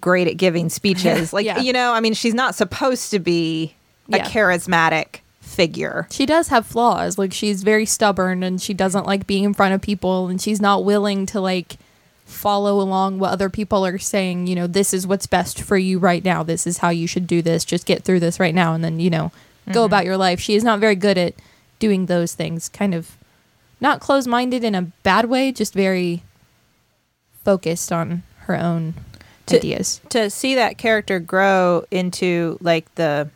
great 0.00 0.26
at 0.28 0.36
giving 0.36 0.68
speeches. 0.68 1.32
Like, 1.32 1.46
Yeah. 1.46 1.60
you 1.60 1.72
know, 1.72 1.92
I 1.92 2.00
mean, 2.00 2.14
she's 2.14 2.34
not 2.34 2.54
supposed 2.54 3.10
to 3.12 3.18
be 3.18 3.74
a 4.12 4.18
Yeah. 4.18 4.24
charismatic 4.28 5.20
figure. 5.40 6.06
She 6.10 6.26
does 6.26 6.48
have 6.48 6.66
flaws. 6.66 7.16
Like 7.18 7.32
she's 7.32 7.62
very 7.62 7.86
stubborn 7.86 8.42
and 8.42 8.60
she 8.60 8.74
doesn't 8.74 9.06
like 9.06 9.26
being 9.26 9.44
in 9.44 9.54
front 9.54 9.74
of 9.74 9.80
people 9.80 10.28
and 10.28 10.40
she's 10.40 10.60
not 10.60 10.84
willing 10.84 11.26
to 11.26 11.40
like 11.40 11.76
follow 12.26 12.80
along 12.80 13.18
what 13.18 13.30
other 13.30 13.50
people 13.50 13.84
are 13.86 13.98
saying, 13.98 14.46
you 14.46 14.54
know, 14.54 14.66
this 14.66 14.92
is 14.94 15.06
what's 15.06 15.26
best 15.26 15.60
for 15.60 15.76
you 15.76 15.98
right 15.98 16.24
now. 16.24 16.42
This 16.42 16.66
is 16.66 16.78
how 16.78 16.88
you 16.88 17.06
should 17.06 17.26
do 17.26 17.42
this. 17.42 17.64
Just 17.64 17.86
get 17.86 18.02
through 18.02 18.20
this 18.20 18.40
right 18.40 18.54
now 18.54 18.72
and 18.74 18.82
then, 18.82 18.98
you 18.98 19.10
know, 19.10 19.30
go 19.72 19.84
about 19.84 20.04
your 20.06 20.16
life. 20.16 20.40
She 20.40 20.54
is 20.56 20.64
not 20.64 20.80
very 20.80 20.94
good 20.96 21.18
at 21.18 21.34
doing 21.78 22.06
those 22.06 22.34
things. 22.34 22.68
Kind 22.70 22.94
of 22.94 23.16
not 23.84 24.00
closed-minded 24.00 24.64
in 24.64 24.74
a 24.74 24.82
bad 25.04 25.26
way, 25.26 25.52
just 25.52 25.74
very 25.74 26.22
focused 27.44 27.92
on 27.92 28.22
her 28.38 28.56
own 28.56 28.94
To- 29.46 29.56
ideas. 29.58 30.00
to 30.08 30.30
see 30.30 30.54
that 30.56 30.78
character 30.78 31.20
grow 31.20 31.84
into 31.90 32.58
like 32.60 32.92
the 32.96 33.28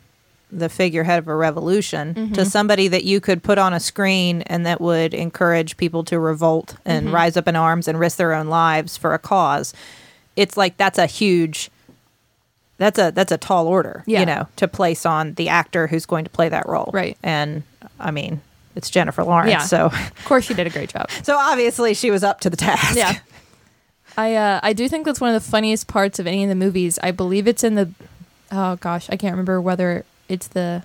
the 0.51 0.67
figurehead 0.67 1.19
of 1.19 1.27
a 1.27 1.35
revolution 1.35 2.15
to 2.15 2.21
mm-hmm. 2.21 2.43
somebody 2.43 2.87
that 2.87 3.03
you 3.03 3.21
could 3.21 3.43
put 3.43 3.59
on 3.59 3.71
a 3.71 3.79
screen 3.79 4.41
and 4.47 4.65
that 4.65 4.81
would 4.81 5.13
encourage 5.13 5.77
people 5.77 6.03
to 6.05 6.17
revolt 6.19 6.75
and 6.85 7.05
mm-hmm. 7.05 7.13
rise 7.15 7.37
up 7.37 7.47
in 7.47 7.55
arms 7.55 7.87
and 7.87 7.99
risk 7.99 8.17
their 8.17 8.33
own 8.33 8.47
lives 8.47 8.97
for 8.97 9.13
a 9.13 9.19
cause 9.19 9.75
it's 10.35 10.57
like 10.57 10.75
that's 10.77 10.97
a 10.97 11.05
huge 11.05 11.69
that's 12.77 12.97
a 12.97 13.11
that's 13.11 13.31
a 13.31 13.37
tall 13.37 13.67
order 13.67 14.03
Yeah. 14.07 14.21
you 14.21 14.25
know 14.25 14.47
to 14.55 14.67
place 14.67 15.05
on 15.05 15.35
the 15.35 15.49
actor 15.49 15.85
who's 15.85 16.07
going 16.07 16.23
to 16.23 16.31
play 16.31 16.49
that 16.49 16.67
role 16.67 16.89
Right. 16.91 17.15
and 17.21 17.61
i 17.99 18.09
mean 18.09 18.41
it's 18.79 18.89
jennifer 18.89 19.23
lawrence 19.23 19.51
Yeah. 19.51 19.59
so 19.59 19.85
Of 19.87 20.25
course 20.25 20.45
she 20.45 20.53
did 20.55 20.65
a 20.65 20.69
great 20.71 20.89
job. 20.89 21.11
so 21.23 21.37
obviously 21.37 21.93
she 21.93 22.09
was 22.09 22.23
up 22.23 22.39
to 22.41 22.49
the 22.49 22.57
task 22.57 22.95
Yeah. 22.95 23.19
I 24.17 24.35
uh, 24.35 24.59
I 24.63 24.73
do 24.73 24.89
think 24.89 25.05
that's 25.05 25.21
one 25.21 25.33
of 25.33 25.41
the 25.43 25.49
funniest 25.49 25.87
parts 25.87 26.17
of 26.19 26.25
any 26.27 26.43
of 26.43 26.49
the 26.49 26.55
movies. 26.55 26.97
I 27.03 27.11
believe 27.11 27.47
it's 27.47 27.63
in 27.63 27.75
the 27.75 27.89
oh 28.51 28.75
gosh, 28.77 29.07
I 29.09 29.15
can't 29.17 29.31
remember 29.33 29.61
whether 29.61 30.03
it's 30.27 30.47
the 30.47 30.83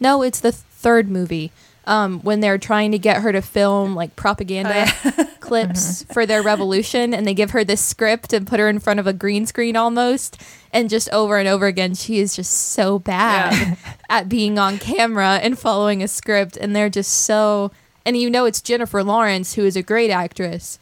no, 0.00 0.22
it's 0.22 0.40
the 0.40 0.50
third 0.52 1.08
movie. 1.08 1.52
Um, 1.86 2.20
when 2.20 2.40
they're 2.40 2.56
trying 2.58 2.92
to 2.92 2.98
get 2.98 3.20
her 3.22 3.30
to 3.30 3.42
film 3.42 3.94
like 3.94 4.16
propaganda 4.16 4.86
clips 5.44 6.02
mm-hmm. 6.02 6.12
for 6.12 6.26
their 6.26 6.42
revolution, 6.42 7.14
and 7.14 7.26
they 7.26 7.34
give 7.34 7.50
her 7.50 7.64
this 7.64 7.80
script 7.80 8.32
and 8.32 8.46
put 8.46 8.58
her 8.60 8.68
in 8.68 8.78
front 8.78 9.00
of 9.00 9.06
a 9.06 9.12
green 9.12 9.46
screen 9.46 9.76
almost, 9.76 10.40
and 10.72 10.90
just 10.90 11.08
over 11.10 11.38
and 11.38 11.46
over 11.46 11.66
again, 11.66 11.94
she 11.94 12.18
is 12.18 12.34
just 12.34 12.52
so 12.52 12.98
bad 12.98 13.76
at 14.08 14.28
being 14.28 14.58
on 14.58 14.78
camera 14.78 15.38
and 15.42 15.58
following 15.58 16.02
a 16.02 16.08
script, 16.08 16.56
and 16.56 16.74
they're 16.74 16.90
just 16.90 17.12
so. 17.12 17.70
And 18.06 18.16
you 18.16 18.28
know, 18.28 18.44
it's 18.44 18.60
Jennifer 18.60 19.02
Lawrence, 19.02 19.54
who 19.54 19.64
is 19.64 19.76
a 19.76 19.82
great 19.82 20.10
actress, 20.10 20.78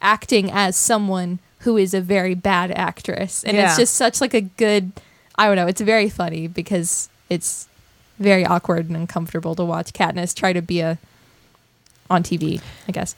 acting 0.00 0.50
as 0.50 0.76
someone 0.76 1.38
who 1.64 1.78
is 1.78 1.94
a 1.94 2.00
very 2.00 2.34
bad 2.34 2.70
actress 2.72 3.42
and 3.42 3.56
Yeah. 3.56 3.66
it's 3.68 3.78
just 3.78 3.94
such 3.94 4.20
like 4.20 4.34
a 4.34 4.42
good 4.42 4.92
i 5.36 5.46
don't 5.46 5.56
know 5.56 5.66
it's 5.66 5.80
very 5.80 6.10
funny 6.10 6.46
because 6.46 7.08
it's 7.30 7.66
very 8.18 8.44
awkward 8.44 8.86
and 8.86 8.96
uncomfortable 8.96 9.54
to 9.54 9.64
watch 9.64 9.92
katniss 9.94 10.34
try 10.34 10.52
to 10.52 10.60
be 10.60 10.80
a 10.80 10.98
on 12.10 12.22
tv 12.22 12.60
i 12.86 12.92
guess 12.92 13.14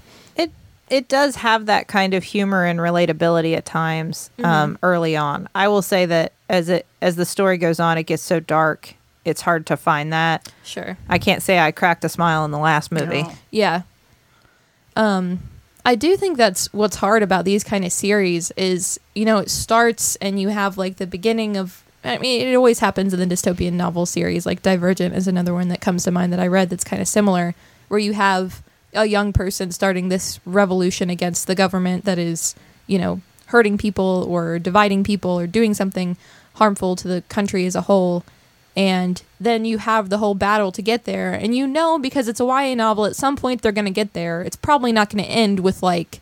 It 0.88 1.08
does 1.08 1.36
have 1.36 1.66
that 1.66 1.88
kind 1.88 2.14
of 2.14 2.22
humor 2.22 2.64
and 2.64 2.78
relatability 2.78 3.56
at 3.56 3.64
times 3.64 4.30
um, 4.44 4.78
early 4.82 5.16
on. 5.16 5.48
I 5.54 5.66
will 5.68 5.82
say 5.82 6.06
that 6.06 6.32
as 6.48 6.68
it 6.68 6.86
as 7.02 7.16
the 7.16 7.24
story 7.24 7.58
goes 7.58 7.80
on, 7.80 7.98
it 7.98 8.04
gets 8.04 8.22
so 8.22 8.38
dark. 8.40 8.94
It's 9.24 9.40
hard 9.40 9.66
to 9.66 9.76
find 9.76 10.12
that. 10.12 10.52
sure 10.62 10.96
I 11.08 11.18
can't 11.18 11.42
say 11.42 11.58
I 11.58 11.72
cracked 11.72 12.04
a 12.04 12.08
smile 12.08 12.44
in 12.44 12.52
the 12.52 12.58
last 12.58 12.92
movie. 12.92 13.22
No. 13.22 13.32
yeah 13.50 13.82
um 14.94 15.40
i 15.84 15.94
do 15.94 16.16
think 16.16 16.36
that's 16.36 16.72
what's 16.72 16.96
hard 16.96 17.22
about 17.22 17.44
these 17.44 17.62
kind 17.62 17.84
of 17.84 17.92
series 17.92 18.50
is 18.52 18.98
you 19.14 19.24
know 19.24 19.38
it 19.38 19.50
starts 19.50 20.16
and 20.16 20.40
you 20.40 20.48
have 20.48 20.78
like 20.78 20.96
the 20.96 21.06
beginning 21.06 21.56
of 21.56 21.82
i 22.04 22.16
mean 22.18 22.46
it 22.46 22.54
always 22.54 22.78
happens 22.78 23.12
in 23.12 23.20
the 23.20 23.26
dystopian 23.34 23.74
novel 23.74 24.06
series 24.06 24.46
like 24.46 24.62
divergent 24.62 25.14
is 25.14 25.28
another 25.28 25.52
one 25.52 25.68
that 25.68 25.80
comes 25.80 26.04
to 26.04 26.10
mind 26.10 26.32
that 26.32 26.40
i 26.40 26.46
read 26.46 26.70
that's 26.70 26.84
kind 26.84 27.02
of 27.02 27.08
similar 27.08 27.54
where 27.88 28.00
you 28.00 28.14
have 28.14 28.62
a 28.96 29.06
young 29.06 29.32
person 29.32 29.70
starting 29.70 30.08
this 30.08 30.40
revolution 30.44 31.10
against 31.10 31.46
the 31.46 31.54
government 31.54 32.04
that 32.04 32.18
is 32.18 32.54
you 32.86 32.98
know 32.98 33.20
hurting 33.46 33.78
people 33.78 34.26
or 34.28 34.58
dividing 34.58 35.04
people 35.04 35.30
or 35.30 35.46
doing 35.46 35.74
something 35.74 36.16
harmful 36.54 36.96
to 36.96 37.08
the 37.08 37.22
country 37.28 37.66
as 37.66 37.74
a 37.74 37.82
whole. 37.82 38.24
And 38.76 39.22
then 39.40 39.64
you 39.64 39.78
have 39.78 40.10
the 40.10 40.18
whole 40.18 40.34
battle 40.34 40.70
to 40.72 40.82
get 40.82 41.04
there. 41.04 41.32
And 41.32 41.54
you 41.54 41.66
know 41.66 41.98
because 41.98 42.28
it's 42.28 42.40
a 42.40 42.44
YA 42.44 42.74
novel 42.74 43.06
at 43.06 43.16
some 43.16 43.36
point 43.36 43.62
they're 43.62 43.72
going 43.72 43.86
to 43.86 43.90
get 43.90 44.12
there. 44.12 44.42
It's 44.42 44.56
probably 44.56 44.92
not 44.92 45.10
going 45.10 45.24
to 45.24 45.30
end 45.30 45.60
with 45.60 45.82
like 45.82 46.20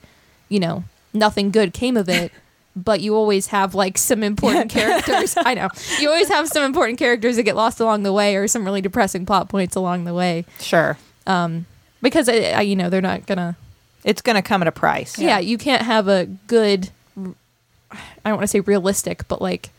you 0.49 0.61
know 0.61 0.85
nothing 1.13 1.51
good 1.51 1.73
came 1.73 1.97
of 1.97 2.09
it 2.09 2.31
but 2.77 3.01
you 3.01 3.15
always 3.15 3.49
have 3.49 3.75
like 3.75 3.99
some 3.99 4.23
important 4.23 4.71
characters. 4.71 5.35
I 5.45 5.55
know. 5.55 5.69
You 6.01 6.09
always 6.09 6.29
have 6.29 6.49
some 6.49 6.65
important 6.65 6.99
characters 6.99 7.37
that 7.37 7.45
get 7.45 7.57
lost 7.57 7.81
along 7.81 8.03
the 8.03 8.13
way 8.13 8.37
or 8.37 8.49
some 8.49 8.65
really 8.65 8.81
depressing 8.81 9.27
plot 9.27 9.49
points 9.49 9.77
along 9.77 10.05
the 10.05 10.15
way. 10.15 10.45
Sure. 10.61 10.99
Um, 11.27 11.67
because 12.05 12.29
I, 12.29 12.51
I, 12.51 12.61
you 12.61 12.77
know 12.77 12.89
they're 12.89 13.01
not 13.01 13.27
gonna. 13.27 13.57
It's 14.05 14.21
going 14.23 14.37
to 14.37 14.43
come 14.43 14.61
at 14.61 14.69
a 14.69 14.73
price. 14.73 15.19
Yeah. 15.19 15.39
you 15.39 15.57
can't 15.57 15.83
have 15.83 16.09
a 16.09 16.27
good. 16.47 16.91
I 17.17 18.29
don't 18.29 18.37
want 18.37 18.43
to 18.43 18.49
say 18.49 18.61
realistic, 18.61 19.27
but 19.29 19.41
like 19.41 19.71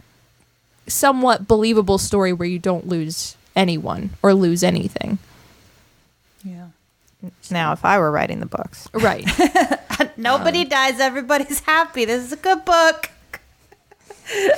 somewhat 0.88 1.48
believable 1.48 2.00
story 2.00 2.34
where 2.34 2.48
you 2.48 2.58
don't 2.58 2.88
lose 2.88 3.38
anyone 3.56 4.12
or 4.24 4.34
lose 4.34 4.64
anything. 4.64 5.20
Yeah. 6.44 6.70
Now, 7.50 7.72
if 7.72 7.86
I 7.86 8.00
were 8.00 8.12
writing 8.12 8.40
the 8.40 8.46
books, 8.46 8.88
Right. 8.94 9.26
Nobody 10.18 10.62
um, 10.64 10.70
dies. 10.70 11.00
Everybody's 11.00 11.60
happy. 11.62 12.06
This 12.06 12.24
is 12.26 12.32
a 12.32 12.38
good 12.38 12.66
book. 12.66 13.10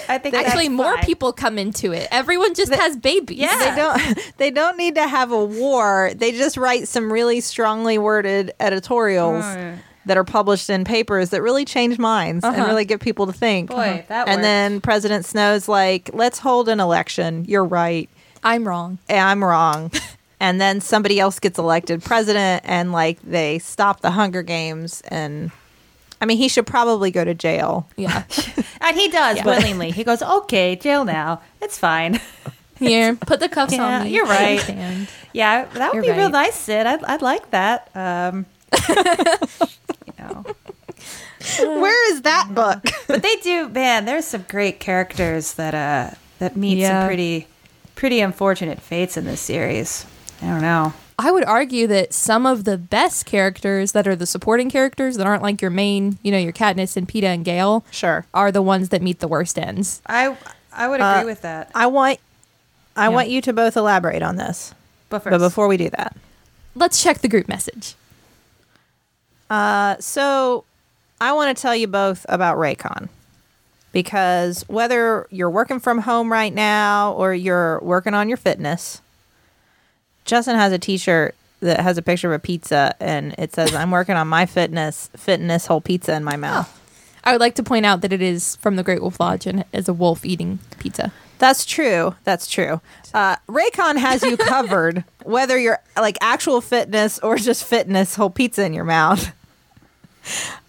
I 0.10 0.18
think 0.18 0.34
Actually, 0.36 0.70
more 0.70 0.96
fine. 0.96 1.04
people 1.06 1.34
come 1.34 1.58
into 1.58 1.92
it. 1.92 2.08
Everyone 2.12 2.54
just 2.54 2.74
has 2.74 2.96
babies. 2.96 3.40
Yeah. 3.40 3.58
they 3.58 3.76
don't 3.76 4.34
they 4.38 4.52
don't 4.52 4.78
need 4.78 4.96
to 4.96 5.08
have 5.08 5.32
a 5.32 5.44
war. 5.44 6.12
They 6.16 6.32
just 6.32 6.56
write 6.58 6.88
some 6.88 7.12
really 7.12 7.42
strongly 7.42 7.98
worded 7.98 8.54
editorials 8.60 9.44
Mm. 9.44 9.80
that 10.06 10.18
are 10.18 10.24
published 10.24 10.70
in 10.70 10.86
papers 10.86 11.32
that 11.32 11.42
really 11.42 11.66
change 11.66 12.00
minds 12.00 12.46
and 12.46 12.56
Uh-huh. 12.56 12.66
really 12.68 12.86
get 12.86 13.02
people 13.02 13.26
to 13.26 13.34
think. 13.34 13.70
Boy, 13.70 14.06
that 14.08 14.28
and 14.30 14.42
then 14.44 14.80
President 14.80 15.26
Snow's 15.26 15.68
like, 15.68 16.10
"Let's 16.14 16.40
hold 16.40 16.70
an 16.70 16.80
election. 16.80 17.44
You're 17.46 17.66
right. 17.66 18.10
I'm 18.44 18.66
wrong. 18.68 19.00
I'm 19.10 19.44
wrong." 19.44 19.92
and 20.40 20.62
then 20.62 20.80
somebody 20.80 21.20
else 21.20 21.40
gets 21.40 21.58
elected 21.60 22.04
president 22.04 22.64
and 22.66 22.92
like 22.94 23.20
they 23.24 23.60
stop 23.60 24.00
the 24.02 24.12
Hunger 24.12 24.44
Games 24.44 25.02
and 25.10 25.52
I 26.22 26.26
mean, 26.26 26.38
he 26.38 26.48
should 26.48 26.66
probably 26.68 27.12
go 27.12 27.24
to 27.24 27.34
jail. 27.34 27.88
Yeah. 27.96 28.24
And 28.80 28.96
he 28.96 29.10
does 29.10 29.38
Yeah. 29.38 29.44
willingly. 29.46 29.92
He 29.92 30.04
goes, 30.06 30.22
okay, 30.22 30.76
jail 30.76 31.04
now. 31.04 31.42
It's 31.62 31.78
fine. 31.78 32.22
Here, 32.80 33.16
put 33.16 33.40
the 33.40 33.50
cuffs 33.50 33.74
Yeah, 33.74 33.98
on 34.00 34.04
me. 34.04 34.12
you're 34.14 34.26
right. 34.26 34.52
understand. 34.52 35.08
yeah, 35.34 35.66
that 35.74 35.94
would 35.94 36.06
You're 36.06 36.14
be 36.14 36.20
real 36.20 36.30
nice, 36.30 36.56
Sid. 36.56 36.86
I'd, 36.86 37.04
I'd 37.04 37.22
like 37.24 37.50
that. 37.52 37.90
Um, 37.96 38.46
you 38.90 40.14
know. 40.20 40.46
Where 41.60 42.14
is 42.14 42.22
that 42.22 42.54
book? 42.54 42.86
But 43.08 43.24
they 43.24 43.36
do, 43.38 43.68
man. 43.70 44.06
There's 44.06 44.26
some 44.26 44.46
great 44.48 44.80
characters 44.80 45.54
that 45.56 45.74
uh 45.74 46.16
that 46.40 46.56
meet 46.56 46.78
Yeah. 46.78 47.02
some 47.02 47.08
pretty 47.08 47.48
pretty 47.96 48.20
unfortunate 48.22 48.80
fates 48.82 49.18
in 49.18 49.26
this 49.26 49.42
series. 49.42 50.06
I 50.42 50.48
don't 50.48 50.62
know. 50.62 50.94
I 51.20 51.32
would 51.32 51.46
argue 51.46 51.88
that 51.88 52.14
some 52.14 52.46
of 52.46 52.64
the 52.64 52.78
best 52.78 53.26
characters 53.26 53.92
that 53.94 54.08
are 54.08 54.16
the 54.16 54.28
supporting 54.28 54.70
characters 54.70 55.18
that 55.18 55.26
aren't 55.26 55.42
like 55.42 55.62
your 55.62 55.72
main, 55.72 56.20
you 56.22 56.32
know, 56.32 56.38
your 56.38 56.52
Katniss 56.54 56.96
and 56.96 57.08
Peeta 57.08 57.24
and 57.24 57.44
Gale 57.44 57.84
sure. 57.90 58.26
are 58.36 58.52
the 58.52 58.62
ones 58.62 58.90
that 58.90 59.02
meet 59.02 59.20
the 59.20 59.28
worst 59.28 59.58
ends. 59.58 60.02
I 60.06 60.38
I 60.72 60.88
would 60.88 61.00
agree 61.02 61.22
Uh, 61.22 61.26
with 61.26 61.42
that. 61.42 61.72
I 61.74 61.88
want 61.88 62.20
I 62.96 63.04
Yeah. 63.06 63.10
want 63.10 63.30
you 63.30 63.42
to 63.42 63.54
both 63.54 63.76
elaborate 63.78 64.22
on 64.22 64.36
this. 64.36 64.74
But 65.10 65.24
first, 65.24 65.32
But 65.32 65.40
before 65.40 65.68
we 65.68 65.78
do 65.78 65.90
that, 65.92 66.16
Let's 66.76 67.02
check 67.02 67.20
the 67.22 67.28
group 67.28 67.48
message. 67.48 67.96
uh, 69.50 69.96
so 70.00 70.64
I 71.20 71.32
want 71.34 71.56
to 71.56 71.60
tell 71.60 71.76
you 71.76 71.88
both 71.88 72.26
about 72.30 72.58
Raycon 72.58 73.10
because 73.92 74.64
whether 74.68 75.26
you're 75.32 75.50
working 75.50 75.80
from 75.80 76.00
home 76.00 76.32
right 76.32 76.54
now 76.54 77.14
or 77.14 77.34
you're 77.34 77.80
working 77.82 78.14
on 78.14 78.28
your 78.28 78.38
fitness, 78.38 79.02
Justin 80.28 80.56
has 80.56 80.72
a 80.72 80.78
T-shirt 80.78 81.36
that 81.62 81.80
has 81.80 81.98
a 81.98 82.04
picture 82.04 82.32
of 82.32 82.36
a 82.36 82.40
pizza 82.40 82.96
and 83.00 83.34
it 83.40 83.56
says, 83.56 83.74
"I'm 83.74 83.90
working 83.90 84.16
on 84.16 84.28
my 84.28 84.46
fitness, 84.46 85.10
fitness 85.18 85.66
whole 85.66 85.82
pizza 85.82 86.14
in 86.14 86.24
my 86.24 86.36
mouth." 86.36 86.72
I 87.24 87.32
would 87.32 87.42
like 87.42 87.56
to 87.56 87.64
point 87.64 87.86
out 87.86 88.02
that 88.02 88.14
it 88.14 88.22
is 88.22 88.56
from 88.58 88.76
the 88.76 88.84
Great 88.84 89.02
Wolf 89.02 89.20
Lodge 89.20 89.48
and 89.48 89.66
is 89.74 89.90
a 89.90 89.94
wolf 89.94 90.24
eating 90.24 90.60
pizza. 90.80 91.12
That's 91.40 91.66
true. 91.66 92.16
That's 92.24 92.48
true. 92.48 92.82
Uh, 93.14 93.36
Raycon 93.48 93.98
has 93.98 94.24
you 94.24 94.38
covered, 94.38 95.04
whether 95.24 95.58
you're 95.58 95.80
like 95.96 96.18
actual 96.22 96.62
fitness 96.62 97.20
or 97.20 97.38
just 97.38 97.64
fitness, 97.64 98.16
whole 98.16 98.30
pizza 98.30 98.64
in 98.66 98.74
your 98.74 98.86
mouth. 98.86 99.32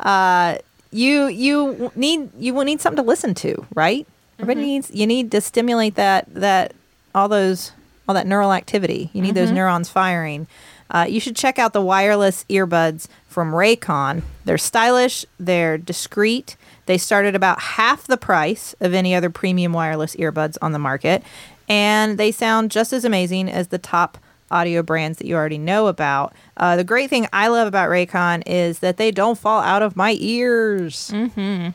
Uh, 0.00 0.58
you 0.90 1.26
you 1.26 1.92
need 1.94 2.30
you 2.38 2.54
will 2.54 2.64
need 2.64 2.80
something 2.80 3.02
to 3.02 3.08
listen 3.08 3.34
to, 3.34 3.66
right? 3.74 4.06
Everybody 4.38 4.66
needs 4.66 4.90
you 4.90 5.06
need 5.06 5.30
to 5.32 5.40
stimulate 5.40 5.96
that 5.96 6.32
that 6.34 6.74
all 7.14 7.28
those 7.28 7.72
all 8.08 8.14
that 8.14 8.26
neural 8.26 8.52
activity. 8.52 9.10
You 9.12 9.20
need 9.22 9.34
those 9.34 9.52
neurons 9.52 9.90
firing. 9.90 10.46
Uh, 10.90 11.06
you 11.08 11.20
should 11.20 11.36
check 11.36 11.58
out 11.58 11.74
the 11.74 11.82
wireless 11.82 12.44
earbuds 12.48 13.06
from 13.26 13.52
Raycon. 13.52 14.22
They're 14.46 14.56
stylish, 14.56 15.26
they're 15.38 15.76
discreet. 15.76 16.56
They 16.86 16.96
start 16.96 17.26
at 17.26 17.34
about 17.36 17.60
half 17.60 18.06
the 18.06 18.16
price 18.16 18.74
of 18.80 18.94
any 18.94 19.14
other 19.14 19.28
premium 19.28 19.74
wireless 19.74 20.16
earbuds 20.16 20.56
on 20.62 20.72
the 20.72 20.78
market, 20.78 21.22
and 21.68 22.16
they 22.16 22.32
sound 22.32 22.70
just 22.70 22.94
as 22.94 23.04
amazing 23.04 23.50
as 23.50 23.68
the 23.68 23.76
top 23.76 24.16
audio 24.50 24.82
brands 24.82 25.18
that 25.18 25.26
you 25.26 25.36
already 25.36 25.58
know 25.58 25.88
about. 25.88 26.32
Uh, 26.56 26.74
the 26.74 26.84
great 26.84 27.10
thing 27.10 27.28
I 27.34 27.48
love 27.48 27.68
about 27.68 27.90
Raycon 27.90 28.42
is 28.46 28.78
that 28.78 28.96
they 28.96 29.10
don't 29.10 29.36
fall 29.38 29.60
out 29.60 29.82
of 29.82 29.94
my 29.94 30.16
ears. 30.18 31.12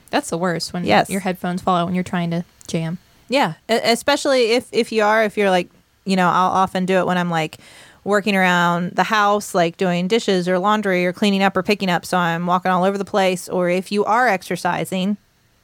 That's 0.10 0.32
the 0.32 0.39
worst 0.39 0.74
when 0.74 0.84
Yes. 0.84 1.12
your 1.12 1.19
headphones 1.22 1.62
fall 1.62 1.76
out 1.76 1.86
when 1.86 1.93
you're 1.93 2.04
trying 2.04 2.32
to 2.32 2.43
jam. 2.65 2.98
Yeah, 3.30 3.54
especially 3.69 4.54
if 4.54 4.69
if 4.72 4.91
you 4.91 5.04
are 5.04 5.24
if 5.24 5.38
you're 5.38 5.52
like, 5.52 5.69
you 6.05 6.15
know, 6.15 6.27
I'll 6.27 6.51
often 6.51 6.85
do 6.85 6.97
it 6.97 7.05
when 7.05 7.17
I'm 7.17 7.29
like 7.29 7.57
working 8.03 8.35
around 8.35 8.91
the 8.91 9.03
house 9.03 9.55
like 9.55 9.77
doing 9.77 10.07
dishes 10.07 10.47
or 10.47 10.59
laundry 10.59 11.05
or 11.05 11.13
cleaning 11.13 11.41
up 11.41 11.55
or 11.55 11.63
picking 11.63 11.89
up. 11.89 12.05
So 12.05 12.17
I'm 12.17 12.45
walking 12.45 12.71
all 12.71 12.83
over 12.83 12.97
the 12.97 13.05
place. 13.05 13.47
Or 13.47 13.69
if 13.69 13.91
you 13.91 14.03
are 14.05 14.27
exercising, 14.27 15.17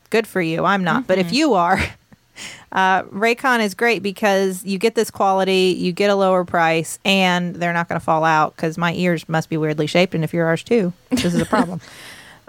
good 0.09 0.25
for 0.25 0.41
you. 0.41 0.65
I'm 0.65 0.83
not, 0.83 1.07
but 1.07 1.17
if 1.17 1.33
you 1.33 1.53
are 1.53 1.79
uh, 2.71 3.03
Raycon 3.03 3.59
is 3.61 3.73
great 3.73 4.03
because 4.03 4.63
you 4.63 4.77
get 4.77 4.95
this 4.95 5.11
quality, 5.11 5.75
you 5.77 5.91
get 5.91 6.09
a 6.09 6.15
lower 6.15 6.45
price, 6.45 6.99
and 7.03 7.55
they're 7.55 7.73
not 7.73 7.87
going 7.89 7.99
to 7.99 8.03
fall 8.03 8.23
out 8.23 8.55
because 8.55 8.77
my 8.77 8.93
ears 8.93 9.27
must 9.27 9.49
be 9.49 9.57
weirdly 9.57 9.87
shaped, 9.87 10.13
and 10.15 10.23
if 10.23 10.33
you're 10.33 10.45
ours 10.45 10.63
too, 10.63 10.93
this 11.09 11.25
is 11.25 11.41
a 11.41 11.45
problem. 11.45 11.81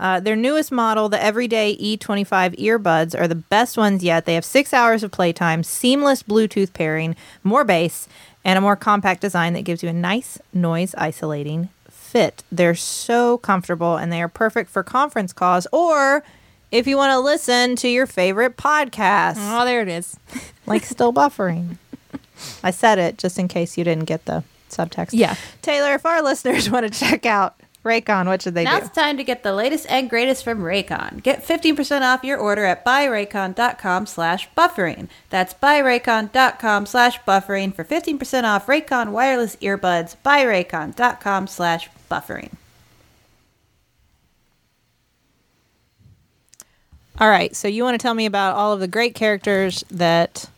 Uh, 0.00 0.18
their 0.18 0.34
newest 0.34 0.72
model, 0.72 1.10
the 1.10 1.22
Everyday 1.22 1.76
E25 1.76 2.58
earbuds, 2.58 3.14
are 3.18 3.28
the 3.28 3.34
best 3.34 3.76
ones 3.76 4.02
yet. 4.02 4.24
They 4.24 4.34
have 4.34 4.46
six 4.46 4.72
hours 4.72 5.02
of 5.02 5.10
playtime, 5.12 5.62
seamless 5.62 6.22
Bluetooth 6.22 6.72
pairing, 6.72 7.14
more 7.44 7.64
bass, 7.64 8.08
and 8.42 8.56
a 8.56 8.62
more 8.62 8.76
compact 8.76 9.20
design 9.20 9.52
that 9.52 9.62
gives 9.64 9.82
you 9.82 9.90
a 9.90 9.92
nice 9.92 10.38
noise 10.54 10.94
isolating 10.96 11.68
fit. 11.90 12.42
They're 12.50 12.74
so 12.74 13.36
comfortable 13.38 13.96
and 13.96 14.10
they 14.10 14.22
are 14.22 14.28
perfect 14.28 14.70
for 14.70 14.82
conference 14.82 15.32
calls 15.34 15.66
or 15.70 16.24
if 16.72 16.86
you 16.86 16.96
want 16.96 17.10
to 17.12 17.20
listen 17.20 17.76
to 17.76 17.88
your 17.88 18.06
favorite 18.06 18.56
podcast, 18.56 19.34
Oh, 19.38 19.64
there 19.64 19.82
it 19.82 19.88
is. 19.88 20.16
like 20.66 20.84
Still 20.84 21.12
Buffering. 21.12 21.76
I 22.64 22.70
said 22.70 22.98
it 22.98 23.18
just 23.18 23.38
in 23.38 23.48
case 23.48 23.76
you 23.76 23.84
didn't 23.84 24.06
get 24.06 24.24
the 24.24 24.44
subtext. 24.70 25.10
Yeah. 25.12 25.34
Teylor, 25.62 25.94
if 25.94 26.06
our 26.06 26.22
listeners 26.22 26.70
want 26.70 26.90
to 26.90 26.98
check 26.98 27.26
out 27.26 27.60
Raycon, 27.84 28.26
what 28.26 28.42
should 28.42 28.54
they 28.54 28.64
Now 28.64 28.72
do? 28.74 28.78
Now 28.80 28.86
it's 28.86 28.94
time 28.94 29.16
to 29.16 29.24
get 29.24 29.42
the 29.42 29.54
latest 29.54 29.86
and 29.88 30.10
greatest 30.10 30.44
from 30.44 30.60
Raycon. 30.60 31.22
Get 31.22 31.42
15% 31.42 32.02
off 32.02 32.22
your 32.22 32.36
order 32.38 32.66
at 32.66 32.84
buyraycon.com 32.84 34.04
slash 34.06 34.48
buffering. 34.54 35.08
That's 35.30 35.54
buyraycon.com 35.54 36.84
slash 36.84 37.18
buffering 37.26 37.74
for 37.74 37.82
15% 37.84 38.44
off 38.44 38.66
Raycon 38.66 39.12
wireless 39.12 39.56
earbuds. 39.56 40.14
Buyraycon.com 40.24 41.46
slash 41.46 41.88
buffering. 42.10 42.50
All 47.18 47.28
right, 47.28 47.54
so 47.54 47.68
you 47.68 47.82
want 47.84 47.94
to 47.98 48.02
tell 48.02 48.14
me 48.14 48.24
about 48.26 48.56
all 48.56 48.72
of 48.72 48.80
the 48.80 48.88
great 48.88 49.14
characters 49.14 49.84
that 49.90 50.48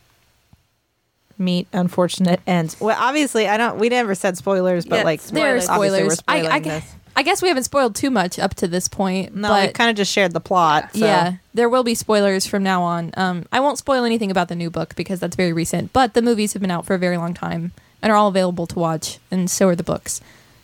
meet 1.37 1.67
unfortunate 1.73 2.41
ends. 2.47 2.81
Well, 2.81 2.97
obviously, 3.01 3.49
I 3.49 3.57
don't. 3.57 3.79
We 3.79 3.89
never 3.89 4.15
said 4.15 4.37
spoilers, 4.37 4.87
but 4.87 5.05
like 5.05 5.21
There 5.23 5.57
are 5.57 5.61
Spoilers. 5.61 6.15
spoilers. 6.19 6.23
I, 6.29 6.35
I, 6.37 6.41
spoiling 6.43 6.63
gu- 6.63 6.69
this. 6.71 6.95
I 7.15 7.23
guess 7.23 7.43
we 7.43 7.49
haven't 7.49 7.65
spoiled 7.65 7.95
too 7.95 8.11
much 8.11 8.39
up 8.39 8.55
to 8.57 8.69
this 8.69 8.89
point. 8.89 9.35
No, 9.35 9.49
but 9.49 9.67
we 9.69 9.73
kind 9.73 9.91
of 9.91 9.97
just 9.97 10.11
shared 10.13 10.33
the 10.33 10.41
plot. 10.41 10.91
So. 10.95 11.05
Yeah, 11.05 11.35
there 11.55 11.69
will 11.69 11.85
be 11.85 11.95
spoilers 11.95 12.47
from 12.47 12.63
now 12.63 12.83
on. 12.83 13.13
Um, 13.17 13.45
I 13.53 13.61
won't 13.61 13.79
spoil 13.79 14.05
anything 14.05 14.31
about 14.31 14.49
the 14.49 14.55
new 14.57 14.71
book 14.71 14.95
because 14.97 15.21
that's 15.21 15.37
very 15.37 15.53
recent, 15.53 15.93
but 15.93 16.15
the 16.15 16.23
movies 16.23 16.53
have 16.55 16.63
been 16.63 16.71
out 16.71 16.87
for 16.87 16.95
a 16.95 16.99
very 16.99 17.17
long 17.19 17.35
time 17.35 17.73
and 18.01 18.11
are 18.11 18.17
all 18.17 18.29
available 18.29 18.67
to 18.69 18.79
watch, 18.79 19.19
and 19.31 19.51
so 19.51 19.69
are 19.69 19.77
the 19.77 19.83
books 19.83 20.21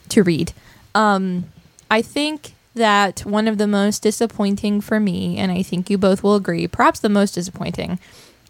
to 0.09 0.23
read. 0.23 0.53
Um, 0.95 1.45
I 1.91 2.03
think 2.03 2.55
that 2.75 3.21
one 3.21 3.47
of 3.47 3.59
the 3.59 3.67
most 3.67 4.03
disappointing 4.03 4.81
for 4.81 4.99
me, 5.01 5.37
and 5.37 5.53
I 5.53 5.63
think 5.63 5.91
you 5.91 5.99
both 5.99 6.23
will 6.23 6.35
agree, 6.35 6.67
perhaps 6.67 6.99
the 7.01 7.09
most 7.09 7.33
disappointing, 7.33 7.99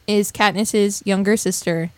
is 0.07 0.31
Katniss's 0.33 1.03
younger 1.05 1.37
sister, 1.37 1.91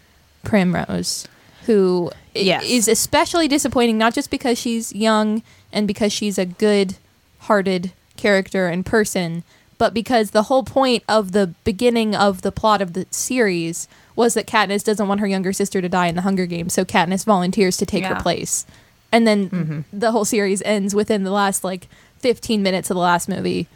Primrose, 0.45 1.27
who 1.67 2.11
i- 2.35 2.39
Yes. 2.41 2.65
is 2.65 2.89
especially 2.89 3.47
disappointing 3.49 3.99
not 3.99 4.15
just 4.15 4.31
because 4.31 4.59
she's 4.59 4.93
young 4.93 5.43
and 5.72 5.87
because 5.87 6.12
she's 6.12 6.38
a 6.38 6.46
good-hearted 6.46 7.92
character 8.16 8.66
and 8.66 8.85
person, 8.85 9.42
but 9.78 9.94
because 9.94 10.30
the 10.30 10.44
whole 10.44 10.62
point 10.62 11.02
of 11.09 11.33
the 11.33 11.48
beginning 11.64 12.14
of 12.14 12.42
the 12.42 12.52
plot 12.52 12.83
of 12.83 12.92
the 12.92 13.06
series 13.11 13.88
was 14.14 14.35
that 14.35 14.46
Katniss 14.46 14.85
doesn't 14.85 15.09
want 15.09 15.20
her 15.20 15.26
younger 15.26 15.52
sister 15.52 15.80
to 15.80 15.88
die 15.88 16.09
in 16.09 16.16
the 16.16 16.22
Hunger 16.22 16.44
Games, 16.46 16.74
so 16.74 16.85
Katniss 16.85 17.24
volunteers 17.24 17.76
to 17.78 17.87
take 17.87 18.02
Yeah. 18.02 18.14
her 18.14 18.20
place. 18.20 18.66
And 19.12 19.26
then 19.26 19.50
mm-hmm. 19.50 19.80
the 19.92 20.12
whole 20.12 20.24
series 20.26 20.62
ends 20.62 20.94
within 20.94 21.24
the 21.24 21.30
last 21.30 21.64
like 21.64 21.88
15 22.18 22.62
minutes 22.62 22.90
of 22.90 22.94
the 22.94 23.00
last 23.00 23.28
movie 23.28 23.66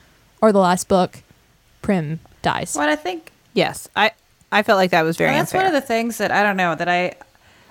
or 0.43 0.53
the 0.53 0.59
last 0.61 0.87
book. 0.89 1.23
Prim 1.83 2.21
dies. 2.43 2.75
What 2.77 2.89
I 2.89 2.97
think 2.97 3.31
Yes, 3.55 3.89
I 3.97 4.13
I 4.53 4.63
felt 4.63 4.77
like 4.77 4.91
that 4.91 5.03
was 5.03 5.17
very 5.17 5.31
Well, 5.31 5.39
that's 5.41 5.53
unfair. 5.53 5.67
one 5.69 5.75
of 5.75 5.81
the 5.83 5.87
things 5.87 6.19
that 6.19 6.31
I 6.31 6.43
don't 6.43 6.57
know 6.57 6.75
that 6.75 6.89
I 6.89 7.15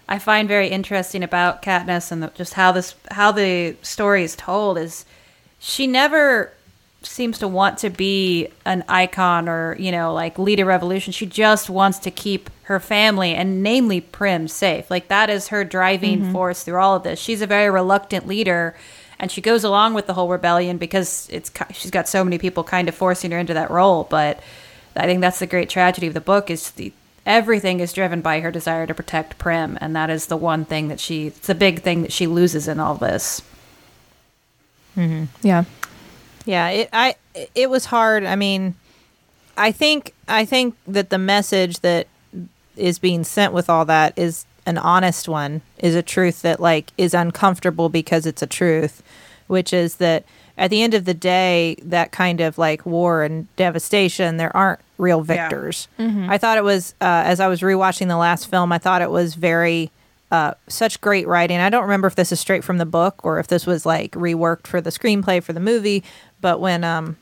I 0.07 0.19
find 0.19 0.47
very 0.47 0.67
interesting 0.67 1.23
about 1.23 1.61
Katniss 1.61 2.11
and 2.11 2.23
the, 2.23 2.27
just 2.35 2.53
how 2.55 2.71
this 2.71 2.95
how 3.11 3.31
the 3.31 3.75
story 3.81 4.23
is 4.23 4.35
told 4.35 4.77
is 4.77 5.05
she 5.59 5.87
never 5.87 6.51
seems 7.01 7.37
to 7.39 7.47
want 7.47 7.77
to 7.79 7.89
be 7.89 8.47
an 8.65 8.83
icon 8.87 9.49
or 9.49 9.75
you 9.77 9.91
know 9.91 10.13
like 10.13 10.37
lead 10.37 10.59
a 10.59 10.65
revolution. 10.65 11.13
She 11.13 11.25
just 11.25 11.69
wants 11.69 11.99
to 11.99 12.11
keep 12.11 12.49
her 12.63 12.79
family 12.79 13.33
and 13.33 13.63
namely 13.63 14.01
Prim 14.01 14.47
safe. 14.47 14.91
Like 14.91 15.07
that 15.07 15.29
is 15.29 15.49
her 15.49 15.63
driving 15.63 16.19
mm-hmm. 16.19 16.31
force 16.31 16.63
through 16.63 16.79
all 16.79 16.95
of 16.95 17.03
this. 17.03 17.19
She's 17.19 17.41
a 17.41 17.47
very 17.47 17.69
reluctant 17.69 18.27
leader. 18.27 18.75
And 19.19 19.31
she 19.31 19.39
goes 19.39 19.63
along 19.63 19.93
with 19.93 20.07
the 20.07 20.15
whole 20.15 20.27
rebellion 20.27 20.77
because 20.77 21.29
it's 21.31 21.49
she's 21.71 21.91
got 21.91 22.09
so 22.09 22.25
many 22.25 22.37
people 22.37 22.63
kind 22.63 22.89
of 22.89 22.95
forcing 22.95 23.31
her 23.31 23.37
into 23.37 23.53
that 23.53 23.71
role. 23.71 24.05
But 24.09 24.41
I 24.97 25.05
think 25.05 25.21
that's 25.21 25.39
the 25.39 25.47
great 25.47 25.69
tragedy 25.69 26.07
of 26.07 26.13
the 26.13 26.19
book 26.19 26.49
is 26.49 26.71
the 26.71 26.91
everything 27.25 27.79
is 27.79 27.93
driven 27.93 28.21
by 28.21 28.39
her 28.39 28.51
desire 28.51 28.85
to 28.87 28.93
protect 28.93 29.37
Prim, 29.37 29.77
and 29.81 29.95
that 29.95 30.09
is 30.09 30.27
the 30.27 30.37
one 30.37 30.65
thing 30.65 30.87
that 30.87 30.99
she 30.99 31.27
it's 31.27 31.47
the 31.47 31.55
big 31.55 31.81
thing 31.81 32.01
that 32.01 32.11
she 32.11 32.27
loses 32.27 32.67
in 32.67 32.79
all 32.79 32.95
this. 32.95 33.41
Mm-hmm. 34.97 35.25
Yeah. 35.45 35.63
Yeah, 36.45 36.69
it 36.69 36.89
I 36.91 37.15
it 37.55 37.69
was 37.69 37.85
hard. 37.85 38.25
I 38.25 38.35
mean, 38.35 38.75
I 39.57 39.71
think 39.71 40.13
I 40.27 40.45
think 40.45 40.75
that 40.87 41.09
the 41.09 41.17
message 41.17 41.79
that 41.79 42.07
is 42.75 42.99
being 42.99 43.23
sent 43.23 43.53
with 43.53 43.69
all 43.69 43.85
that 43.85 44.17
is 44.17 44.45
an 44.65 44.77
honest 44.77 45.27
one, 45.27 45.61
is 45.77 45.95
a 45.95 46.01
truth 46.01 46.41
that 46.41 46.59
like 46.59 46.91
is 46.97 47.13
uncomfortable 47.13 47.89
because 47.89 48.25
it's 48.25 48.41
a 48.41 48.47
truth, 48.47 49.03
which 49.47 49.73
is 49.73 49.95
that 49.95 50.25
at 50.63 50.69
the 50.69 50.81
end 50.81 50.93
of 50.93 51.03
the 51.03 51.13
day, 51.13 51.75
that 51.83 52.11
kind 52.13 52.39
of 52.39 52.57
like 52.57 52.85
war 52.85 53.23
and 53.23 53.53
devastation, 53.57 54.37
there 54.37 54.55
aren't 54.55 54.79
real 54.97 55.21
victors. 55.21 55.89
I 55.99 56.37
thought 56.37 56.57
it 56.57 56.63
was 56.63 56.93
uh, 57.01 57.23
as 57.25 57.39
I 57.41 57.47
was 57.49 57.59
rewatching 57.59 58.07
the 58.07 58.15
last 58.17 58.49
film, 58.49 58.71
I 58.71 58.77
thought 58.77 59.01
it 59.01 59.11
was 59.11 59.35
very 59.35 59.91
uh, 60.31 60.53
such 60.67 61.01
great 61.01 61.27
writing. 61.27 61.59
I 61.59 61.69
don't 61.69 61.83
remember 61.83 62.07
if 62.07 62.15
this 62.15 62.31
is 62.31 62.39
straight 62.39 62.63
from 62.63 62.77
the 62.77 62.85
book 62.85 63.19
or 63.25 63.39
if 63.39 63.47
this 63.47 63.67
was 63.67 63.85
like 63.85 64.11
reworked 64.13 64.65
for 64.67 64.79
the 64.79 64.89
screenplay 64.89 65.43
for 65.43 65.51
the 65.51 65.59
movie. 65.59 66.01
But 66.39 66.61
when 66.61 66.83
um, 66.85 67.17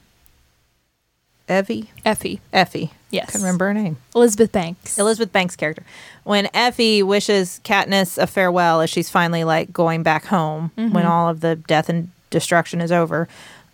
Evie, 1.49 1.89
Effie. 2.05 2.39
Effie, 2.53 2.91
Yes. 3.09 3.31
couldn't 3.31 3.41
remember 3.45 3.65
her 3.67 3.73
name. 3.73 3.97
Elizabeth 4.15 4.51
Banks. 4.53 4.97
Elizabeth 4.97 5.33
Banks' 5.33 5.55
character. 5.57 5.83
When 6.23 6.47
Effie 6.53 7.03
wishes 7.03 7.59
Katniss 7.65 8.17
a 8.21 8.27
farewell 8.27 8.79
as 8.81 8.89
she's 8.89 9.09
finally 9.09 9.43
like 9.43 9.73
going 9.73 10.03
back 10.03 10.25
home 10.25 10.71
when 10.75 11.05
all 11.05 11.27
of 11.27 11.41
the 11.41 11.55
death 11.57 11.89
and 11.89 12.09
destruction 12.31 12.81
is 12.81 12.91
over, 12.91 13.27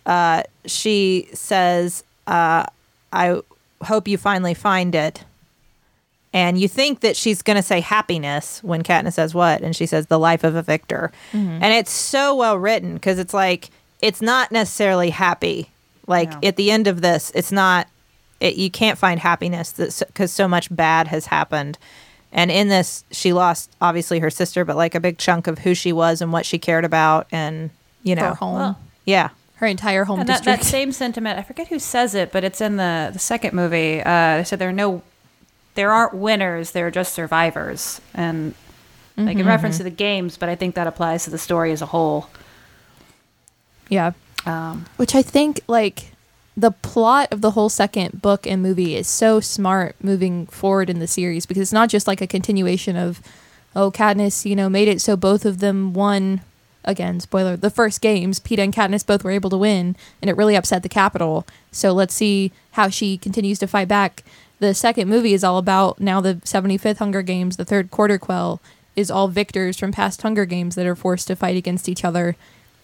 uh, 0.04 0.42
she 0.66 1.28
says, 1.32 2.04
uh, 2.26 2.64
"I 3.12 3.40
hope 3.84 4.06
you 4.06 4.18
finally 4.18 4.54
find 4.54 4.94
it." 4.94 5.24
And 6.34 6.58
you 6.60 6.68
think 6.68 7.00
that 7.00 7.16
she's 7.16 7.40
going 7.40 7.56
to 7.56 7.62
say 7.62 7.80
happiness 7.80 8.62
when 8.62 8.82
Katniss 8.82 9.14
says 9.14 9.34
what, 9.34 9.62
and 9.62 9.74
she 9.74 9.86
says 9.86 10.06
the 10.06 10.18
life 10.18 10.44
of 10.44 10.54
a 10.54 10.62
victor, 10.62 11.10
and 11.32 11.64
it's 11.64 11.90
so 11.90 12.34
well 12.36 12.58
written 12.58 12.94
because 12.94 13.18
it's 13.18 13.32
like 13.32 13.70
it's 14.02 14.20
not 14.20 14.52
necessarily 14.52 15.08
happy. 15.10 15.70
Like 16.06 16.30
No. 16.32 16.48
at 16.48 16.56
the 16.56 16.70
end 16.70 16.86
of 16.86 17.00
this, 17.00 17.32
it's 17.34 17.50
not 17.50 17.86
it, 18.40 18.54
you 18.56 18.70
can't 18.70 18.98
find 18.98 19.18
happiness 19.20 19.72
because 19.98 20.30
so 20.32 20.46
much 20.46 20.74
bad 20.74 21.08
has 21.08 21.26
happened. 21.26 21.76
And 22.30 22.50
in 22.50 22.68
this, 22.68 23.04
she 23.10 23.32
lost 23.32 23.70
obviously 23.80 24.18
her 24.20 24.30
sister, 24.30 24.64
but 24.66 24.76
like 24.76 24.94
a 24.94 25.00
big 25.00 25.16
chunk 25.18 25.46
of 25.46 25.58
who 25.60 25.74
she 25.74 25.92
was 25.92 26.20
and 26.20 26.30
what 26.32 26.44
she 26.46 26.58
cared 26.58 26.84
about, 26.84 27.26
and 27.32 27.70
you 28.02 28.14
know, 28.14 28.28
Her 28.30 28.34
home. 28.34 28.54
Well, 28.54 28.80
yeah, 29.04 29.30
her 29.56 29.66
entire 29.66 30.04
home 30.04 30.20
And 30.20 30.28
that, 30.28 30.44
that 30.44 30.58
district. 30.58 30.64
same 30.70 30.92
sentiment, 30.92 31.38
I 31.38 31.42
forget 31.42 31.68
who 31.68 31.78
says 31.78 32.14
it, 32.14 32.30
but 32.32 32.44
it's 32.44 32.60
in 32.60 32.76
the 32.76 33.10
the 33.12 33.18
second 33.18 33.54
movie. 33.54 34.00
Uh, 34.00 34.38
they 34.38 34.44
said 34.44 34.58
there 34.58 34.68
are 34.68 34.72
no, 34.72 35.02
there 35.74 35.90
aren't 35.92 36.14
winners. 36.14 36.70
There 36.72 36.86
are 36.86 36.90
just 36.90 37.12
survivors, 37.14 38.00
and 38.14 38.54
like 39.16 39.36
in 39.36 39.46
reference 39.46 39.78
to 39.78 39.82
the 39.82 39.90
games, 39.90 40.36
but 40.36 40.48
I 40.48 40.54
think 40.54 40.74
that 40.76 40.86
applies 40.86 41.24
to 41.24 41.30
the 41.30 41.38
story 41.38 41.72
as 41.72 41.82
a 41.82 41.86
whole. 41.86 42.28
yeah. 43.88 44.12
Um, 44.46 44.86
Which 44.96 45.14
I 45.14 45.22
think 45.22 45.60
like 45.66 46.12
the 46.56 46.70
plot 46.70 47.28
of 47.32 47.40
the 47.40 47.50
whole 47.52 47.68
second 47.68 48.22
book 48.22 48.46
and 48.46 48.62
movie 48.62 48.94
is 48.94 49.08
so 49.08 49.40
smart 49.40 49.96
moving 50.00 50.46
forward 50.46 50.88
in 50.88 51.00
the 51.00 51.06
series 51.06 51.44
because 51.46 51.62
it's 51.62 51.72
not 51.72 51.88
just 51.88 52.06
like 52.06 52.20
a 52.20 52.26
continuation 52.26 52.96
of 52.96 53.20
oh 53.74 53.90
Katniss, 53.90 54.44
you 54.48 54.54
know, 54.56 54.68
made 54.68 54.88
it 54.88 55.00
so 55.00 55.16
both 55.16 55.44
of 55.44 55.58
them 55.58 55.92
won 55.92 56.40
again, 56.88 57.20
spoiler, 57.20 57.56
the 57.56 57.70
first 57.70 58.00
games, 58.00 58.40
Peeta 58.40 58.64
and 58.64 58.74
Katniss 58.74 59.06
both 59.06 59.22
were 59.22 59.30
able 59.30 59.50
to 59.50 59.58
win 59.58 59.94
and 60.20 60.28
it 60.28 60.36
really 60.36 60.56
upset 60.56 60.82
the 60.82 60.88
Capitol. 60.88 61.46
So 61.70 61.92
let's 61.92 62.14
see 62.14 62.50
how 62.72 62.88
she 62.88 63.18
continues 63.18 63.58
to 63.60 63.68
fight 63.68 63.86
back. 63.86 64.24
The 64.58 64.74
second 64.74 65.08
movie 65.08 65.34
is 65.34 65.44
all 65.44 65.58
about 65.58 66.00
now 66.00 66.20
the 66.20 66.36
75th 66.36 66.96
Hunger 66.96 67.22
Games, 67.22 67.56
the 67.56 67.64
third 67.64 67.90
quarter 67.92 68.18
quell 68.18 68.60
is 68.96 69.10
all 69.12 69.28
victors 69.28 69.78
from 69.78 69.92
past 69.92 70.22
Hunger 70.22 70.44
Games 70.44 70.74
that 70.74 70.86
are 70.86 70.96
forced 70.96 71.28
to 71.28 71.36
fight 71.36 71.56
against 71.56 71.88
each 71.88 72.04
other. 72.04 72.34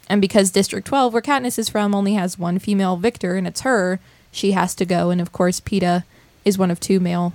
And 0.09 0.21
because 0.21 0.51
District 0.51 0.87
12, 0.87 1.13
where 1.13 1.23
Katniss 1.23 1.59
is 1.59 1.69
from, 1.69 1.95
only 1.95 2.15
has 2.15 2.39
one 2.39 2.61
female 2.61 2.97
victor, 2.97 3.35
and 3.35 3.49
it's 3.49 3.63
her, 3.63 3.99
she 4.31 4.53
has 4.53 4.75
to 4.77 4.85
go. 4.85 5.11
And 5.11 5.21
of 5.21 5.33
course, 5.33 5.61
Peeta 5.61 6.05
is 6.45 6.59
one 6.59 6.71
of 6.71 6.79
two 6.79 7.01
male 7.01 7.33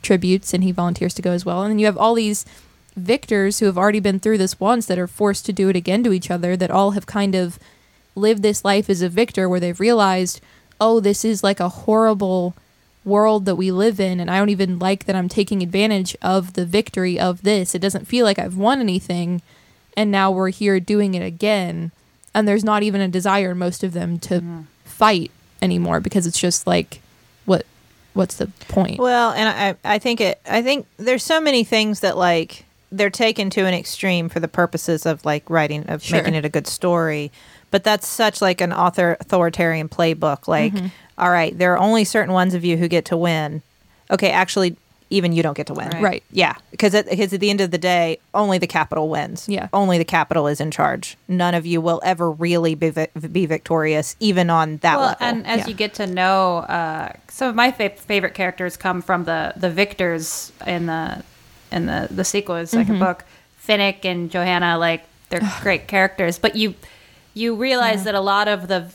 tributes, 0.00 0.54
and 0.54 0.64
he 0.64 0.72
volunteers 0.72 1.12
to 1.14 1.22
go 1.22 1.32
as 1.32 1.44
well. 1.44 1.62
And 1.62 1.72
then 1.72 1.78
you 1.78 1.84
have 1.86 1.98
all 1.98 2.14
these 2.14 2.46
victors 2.96 3.58
who 3.58 3.66
have 3.66 3.78
already 3.78 4.00
been 4.00 4.20
through 4.20 4.38
this 4.38 4.60
once 4.60 4.86
that 4.86 4.98
are 4.98 5.06
forced 5.06 5.46
to 5.46 5.52
do 5.52 5.68
it 5.68 5.76
again 5.76 6.02
to 6.04 6.12
each 6.12 6.30
other, 6.30 6.56
that 6.56 6.70
all 6.70 6.92
have 6.92 7.06
kind 7.06 7.34
of 7.34 7.58
lived 8.14 8.42
this 8.42 8.64
life 8.64 8.90
as 8.90 9.02
a 9.02 9.08
victor, 9.08 9.48
where 9.48 9.60
they've 9.60 9.80
realized, 9.80 10.40
oh, 10.80 11.00
this 11.00 11.24
is 11.24 11.42
like 11.42 11.60
a 11.60 11.68
horrible 11.68 12.54
world 13.04 13.46
that 13.46 13.56
we 13.56 13.72
live 13.72 13.98
in, 13.98 14.20
and 14.20 14.30
I 14.30 14.38
don't 14.38 14.50
even 14.50 14.78
like 14.78 15.06
that 15.06 15.16
I'm 15.16 15.28
taking 15.28 15.62
advantage 15.62 16.16
of 16.22 16.52
the 16.52 16.66
victory 16.66 17.18
of 17.18 17.42
this. 17.42 17.74
It 17.74 17.80
doesn't 17.80 18.06
feel 18.06 18.24
like 18.24 18.38
I've 18.38 18.56
won 18.56 18.80
anything, 18.80 19.42
and 19.96 20.10
now 20.10 20.30
we're 20.30 20.50
here 20.50 20.78
doing 20.78 21.14
it 21.14 21.22
again 21.22 21.90
and 22.34 22.46
there's 22.48 22.64
not 22.64 22.82
even 22.82 23.00
a 23.00 23.08
desire 23.08 23.52
in 23.52 23.58
most 23.58 23.84
of 23.84 23.92
them 23.92 24.18
to 24.18 24.64
fight 24.84 25.30
anymore 25.60 26.00
because 26.00 26.26
it's 26.26 26.40
just 26.40 26.66
like 26.66 27.00
what 27.44 27.66
what's 28.14 28.36
the 28.36 28.46
point 28.68 28.98
Well, 28.98 29.32
and 29.32 29.48
I, 29.84 29.94
I 29.94 29.98
think 29.98 30.20
it. 30.20 30.40
I 30.46 30.62
think 30.62 30.86
there's 30.96 31.22
so 31.22 31.40
many 31.40 31.64
things 31.64 32.00
that 32.00 32.16
like 32.16 32.64
they're 32.92 33.10
taken 33.10 33.50
to 33.50 33.62
an 33.66 33.74
extreme 33.74 34.28
for 34.28 34.38
the 34.38 34.48
purposes 34.48 35.06
of 35.06 35.24
like 35.24 35.48
writing 35.50 35.84
of 35.88 36.02
Sure. 36.02 36.18
making 36.18 36.34
it 36.34 36.44
a 36.44 36.48
good 36.50 36.66
story. 36.66 37.32
But 37.70 37.84
that's 37.84 38.06
such 38.06 38.42
like 38.42 38.60
an 38.60 38.72
author 38.72 39.16
authoritarian 39.18 39.88
playbook. 39.88 40.46
Like, 40.46 40.74
Mm-hmm. 40.74 40.86
all 41.18 41.30
right, 41.30 41.56
there 41.56 41.72
are 41.72 41.78
only 41.78 42.04
certain 42.04 42.34
ones 42.34 42.52
of 42.54 42.64
you 42.64 42.76
who 42.76 42.86
get 42.88 43.06
to 43.06 43.16
win. 43.16 43.62
Okay, 44.10 44.30
actually, 44.30 44.76
even 45.08 45.32
you 45.32 45.42
don't 45.42 45.56
get 45.56 45.66
to 45.68 45.74
win. 45.74 45.88
Right. 45.90 46.02
right 46.02 46.22
Yeah, 46.30 46.54
because 46.70 46.94
at, 46.94 47.08
because 47.08 47.32
at 47.34 47.40
the 47.40 47.48
end 47.50 47.60
of 47.62 47.70
the 47.70 47.78
day, 47.78 48.18
only 48.34 48.56
the 48.58 48.66
Capitol 48.66 49.08
wins. 49.10 49.46
Yeah. 49.48 49.68
only 49.72 49.96
the 49.98 50.04
Capitol 50.06 50.46
is 50.46 50.60
in 50.60 50.70
charge. 50.70 51.16
None 51.28 51.54
of 51.54 51.64
you 51.66 51.80
will 51.82 52.00
ever 52.04 52.30
really 52.30 52.74
be 52.74 52.90
vi- 52.90 53.08
be 53.30 53.44
victorious, 53.46 54.16
even 54.20 54.48
on 54.50 54.78
that 54.78 54.96
well, 54.98 55.08
level. 55.08 55.26
and 55.26 55.46
as 55.46 55.60
yeah. 55.60 55.66
you 55.68 55.74
get 55.74 55.94
to 55.94 56.06
know, 56.06 56.58
uh, 56.58 57.12
some 57.28 57.48
of 57.48 57.54
my 57.54 57.72
fa- 57.72 57.90
favorite 57.90 58.34
characters 58.34 58.76
come 58.76 59.00
from 59.02 59.24
the 59.24 59.52
the 59.56 59.70
victors 59.70 60.52
in 60.66 60.86
the 60.86 61.22
in 61.72 61.86
the 61.86 62.08
the 62.10 62.24
sequel, 62.24 62.56
the 62.56 62.62
2nd 62.62 62.84
mm-hmm. 62.84 62.98
book. 62.98 63.24
Finnick 63.66 64.04
and 64.04 64.30
Johanna, 64.30 64.76
like 64.78 65.04
they're 65.28 65.40
great 65.60 65.86
characters, 65.86 66.38
but 66.38 66.56
you 66.56 66.74
you 67.34 67.54
realize 67.54 68.04
that 68.04 68.14
a 68.14 68.20
lot 68.20 68.48
of 68.48 68.68
the 68.68 68.90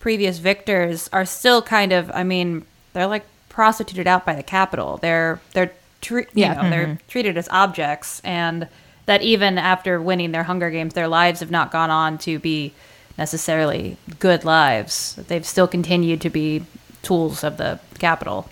previous 0.00 0.38
victors 0.38 1.08
are 1.12 1.24
still 1.24 1.62
kind 1.62 1.92
of, 1.92 2.10
I 2.12 2.24
mean, 2.24 2.64
they're 2.92 3.06
like 3.06 3.24
prostituted 3.48 4.06
out 4.06 4.24
by 4.24 4.34
the 4.34 4.42
Capitol. 4.42 4.98
They're 4.98 5.40
they're 5.52 5.72
tre- 6.00 6.26
you 6.34 6.42
Yeah. 6.42 6.54
know, 6.54 6.70
they're 6.70 6.86
mm-hmm. 6.86 7.08
treated 7.08 7.36
as 7.36 7.48
objects, 7.50 8.20
and 8.24 8.68
that 9.06 9.22
even 9.22 9.58
after 9.58 10.00
winning 10.00 10.32
their 10.32 10.44
Hunger 10.44 10.70
Games, 10.70 10.94
their 10.94 11.08
lives 11.08 11.40
have 11.40 11.50
not 11.50 11.70
gone 11.70 11.90
on 11.90 12.18
to 12.18 12.38
be 12.38 12.72
necessarily 13.16 13.96
good 14.18 14.44
lives. 14.44 15.16
They've 15.28 15.46
still 15.46 15.68
continued 15.68 16.20
to 16.22 16.30
be 16.30 16.64
tools 17.02 17.44
of 17.44 17.56
the 17.56 17.78
Capitol. 17.98 18.48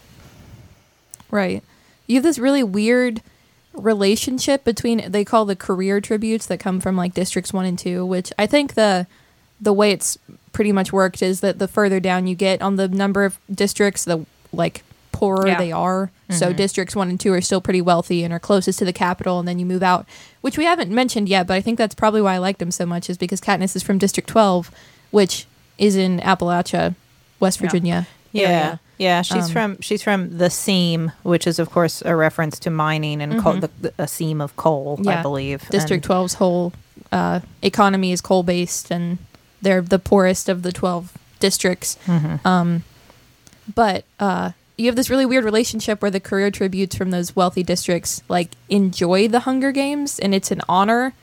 right 1.31 1.63
you 2.07 2.17
have 2.17 2.23
this 2.23 2.39
really 2.39 2.63
weird 2.63 3.23
relationship 3.75 4.65
between 4.65 5.11
they 5.11 5.25
call 5.25 5.45
the 5.45 5.57
career 5.57 6.01
tributes 6.01 6.47
that 6.47 6.61
come 6.61 6.81
from 6.81 6.97
like 6.97 7.13
districts 7.13 7.53
1 7.53 7.65
and 7.67 7.79
2 7.79 8.07
which 8.07 8.33
i 8.39 8.47
think 8.47 8.75
the 8.75 9.07
the 9.61 9.73
way 9.73 9.91
it's 9.91 10.17
pretty 10.53 10.73
much 10.73 10.93
worked 10.93 11.23
is 11.23 11.41
that 11.41 11.59
the 11.59 11.67
further 11.69 11.99
down 12.01 12.27
you 12.27 12.35
get 12.37 12.63
on 12.63 12.77
the 12.77 12.87
number 12.89 13.25
of 13.25 13.39
districts 13.53 14.05
the 14.05 14.25
like 14.53 14.85
poorer 15.13 15.47
Yeah. 15.47 15.59
they 15.59 15.73
are. 15.73 16.11
So 16.31 16.47
mm-hmm. 16.49 16.57
districts 16.57 16.97
1 16.97 17.09
and 17.09 17.21
2 17.21 17.33
are 17.33 17.41
still 17.41 17.61
pretty 17.61 17.81
wealthy 17.81 18.25
and 18.25 18.33
are 18.33 18.41
closest 18.41 18.79
to 18.81 18.85
the 18.85 18.93
Capitol 18.93 19.39
and 19.39 19.47
then 19.47 19.59
you 19.59 19.67
move 19.67 19.83
out 19.83 20.07
which 20.41 20.59
we 20.59 20.65
haven't 20.65 20.91
mentioned 20.91 21.29
yet 21.29 21.47
but 21.47 21.55
i 21.55 21.61
think 21.61 21.79
that's 21.79 21.95
probably 21.95 22.21
why 22.21 22.35
i 22.35 22.39
liked 22.39 22.61
him 22.61 22.71
so 22.71 22.85
much 22.85 23.09
is 23.09 23.17
because 23.17 23.41
katniss 23.41 23.77
is 23.77 23.83
from 23.83 23.99
district 23.99 24.29
12 24.29 24.71
which 25.11 25.47
is 25.79 25.97
in 25.97 26.19
appalachia 26.21 26.95
west 27.41 27.59
virginia 27.61 28.07
Yeah, 28.35 28.49
area. 28.49 28.81
yeah. 28.99 29.23
She's 29.23 29.45
Um, 29.47 29.51
from 29.51 29.81
she's 29.81 30.03
from 30.03 30.39
the 30.39 30.51
seam, 30.51 31.13
which 31.23 31.47
is 31.47 31.59
of 31.59 31.71
course 31.71 32.03
a 32.05 32.15
reference 32.15 32.59
to 32.61 32.71
mining 32.71 33.23
and 33.23 33.41
coal, 33.41 33.55
the, 33.55 33.71
the, 33.81 33.93
a 33.99 34.07
seam 34.09 34.41
of 34.41 34.55
coal, 34.57 34.97
I 35.01 35.03
Mm-hmm. 35.03 35.23
Believe. 35.23 35.69
District 35.71 36.05
And- 36.05 36.15
12's 36.15 36.35
whole 36.35 36.73
uh, 37.13 37.41
economy 37.63 38.13
is 38.13 38.21
coal 38.21 38.43
based, 38.43 38.91
and 38.91 39.19
they're 39.63 39.81
the 39.83 39.99
poorest 39.99 40.49
of 40.49 40.63
the 40.63 40.73
12 40.73 41.17
districts. 41.41 41.97
Mm-hmm. 42.07 42.47
Um, 42.47 42.83
but 43.75 44.05
uh, 44.21 44.51
you 44.77 44.87
have 44.87 44.97
this 44.97 45.09
really 45.09 45.25
weird 45.27 45.45
relationship 45.45 46.03
where 46.03 46.11
the 46.11 46.21
career 46.21 46.51
tributes 46.51 46.97
from 46.97 47.11
those 47.11 47.35
wealthy 47.37 47.63
districts 47.63 48.23
like 48.29 48.51
enjoy 48.69 49.29
the 49.29 49.41
Hunger 49.41 49.73
Games 49.73 50.19
and 50.19 50.35
it's 50.35 50.51
an 50.51 50.61
honor 50.69 51.15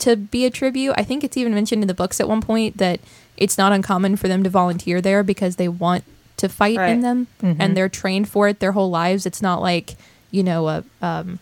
to 0.00 0.16
be 0.16 0.44
a 0.44 0.50
tribute. 0.50 0.94
I 0.98 1.04
think 1.04 1.24
it's 1.24 1.36
even 1.36 1.54
mentioned 1.54 1.82
in 1.82 1.88
the 1.88 1.94
books 1.94 2.20
at 2.20 2.28
one 2.28 2.42
point 2.42 2.76
that 2.78 3.00
it's 3.36 3.56
not 3.56 3.72
uncommon 3.72 4.16
for 4.16 4.28
them 4.28 4.42
to 4.42 4.50
volunteer 4.50 5.00
there 5.00 5.22
because 5.22 5.56
they 5.56 5.68
want 5.68 6.04
to 6.38 6.48
fight 6.48 6.76
Right. 6.78 6.90
in 6.90 7.00
them 7.00 7.26
Mhm. 7.42 7.56
and 7.58 7.76
they're 7.76 7.88
trained 7.88 8.28
for 8.28 8.48
it 8.48 8.60
their 8.60 8.72
whole 8.72 8.90
lives. 8.90 9.26
It's 9.26 9.40
not 9.42 9.60
like, 9.62 9.94
you 10.30 10.42
know, 10.42 10.68
a 10.68 10.84
um 11.02 11.38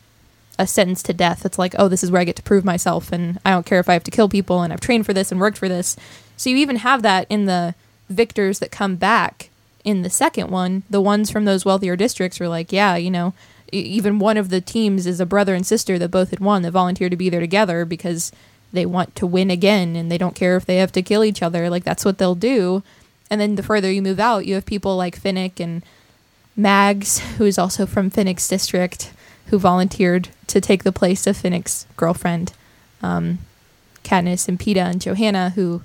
a 0.57 0.67
sentence 0.69 1.03
to 1.03 1.13
death. 1.13 1.45
It's 1.45 1.59
like, 1.59 1.75
oh, 1.79 1.89
this 1.89 2.05
is 2.05 2.13
where 2.13 2.21
I 2.21 2.25
get 2.25 2.37
to 2.37 2.43
prove 2.43 2.65
myself 2.65 3.11
and 3.11 3.41
I 3.45 3.51
don't 3.51 3.67
care 3.67 3.81
if 3.81 3.89
I 3.89 3.93
have 3.95 4.05
to 4.05 4.11
kill 4.13 4.29
people 4.29 4.63
and 4.63 4.73
I've 4.73 4.81
trained 4.81 5.05
for 5.05 5.13
this 5.13 5.33
and 5.33 5.41
worked 5.41 5.59
for 5.59 5.69
this. 5.69 5.97
So 6.37 6.49
you 6.49 6.57
even 6.59 6.77
have 6.77 7.03
that 7.03 7.27
in 7.29 7.47
the 7.47 7.75
victors 8.09 8.61
that 8.61 8.71
come 8.71 8.95
back 8.95 9.49
in 9.83 10.03
the 10.03 10.11
second 10.11 10.51
one. 10.51 10.85
The 10.89 11.01
ones 11.01 11.29
from 11.29 11.45
those 11.45 11.65
wealthier 11.65 11.97
districts 11.97 12.41
are 12.41 12.49
like, 12.49 12.71
yeah, 12.73 12.95
you 12.95 13.11
know, 13.11 13.35
e- 13.73 13.79
even 13.81 14.21
one 14.21 14.37
of 14.37 14.49
the 14.51 14.61
teams 14.61 15.07
is 15.09 15.19
a 15.19 15.27
brother 15.27 15.57
and 15.57 15.67
sister 15.67 15.99
that 15.99 16.11
both 16.13 16.31
had 16.31 16.39
won 16.39 16.63
that 16.63 16.71
volunteered 16.71 17.11
to 17.11 17.17
be 17.17 17.29
there 17.29 17.41
together 17.41 17.85
because 17.85 18.31
they 18.73 18.87
want 18.87 19.17
to 19.17 19.27
win 19.27 19.51
again 19.51 19.97
and 19.97 20.09
they 20.09 20.19
don't 20.19 20.37
care 20.37 20.57
if 20.57 20.65
they 20.67 20.77
have 20.77 20.93
to 20.93 21.03
kill 21.03 21.25
each 21.25 21.43
other. 21.43 21.69
Like 21.69 21.83
that's 21.83 22.05
what 22.05 22.19
they'll 22.19 22.37
do. 22.37 22.85
And 23.35 23.41
then 23.41 23.57
the 23.57 23.65
further 23.65 23.91
you 23.91 24.01
move 24.01 24.21
out, 24.21 24.47
you 24.47 24.55
have 24.55 24.65
people 24.65 24.97
like 24.97 25.21
Finnick 25.21 25.59
and 25.59 25.83
Mags, 26.55 27.19
who 27.37 27.45
is 27.45 27.59
also 27.59 27.85
from 27.85 28.13
Finnick's 28.13 28.47
district, 28.47 29.13
who 29.47 29.59
volunteered 29.59 30.29
to 30.47 30.61
take 30.61 30.85
the 30.85 30.93
place 30.93 31.27
of 31.27 31.37
Finnick's 31.37 31.85
girlfriend, 31.97 32.53
um, 33.03 33.39
Katniss 34.05 34.47
and 34.47 34.57
Peeta 34.61 34.85
and 34.89 35.01
Johanna, 35.01 35.51
who 35.51 35.83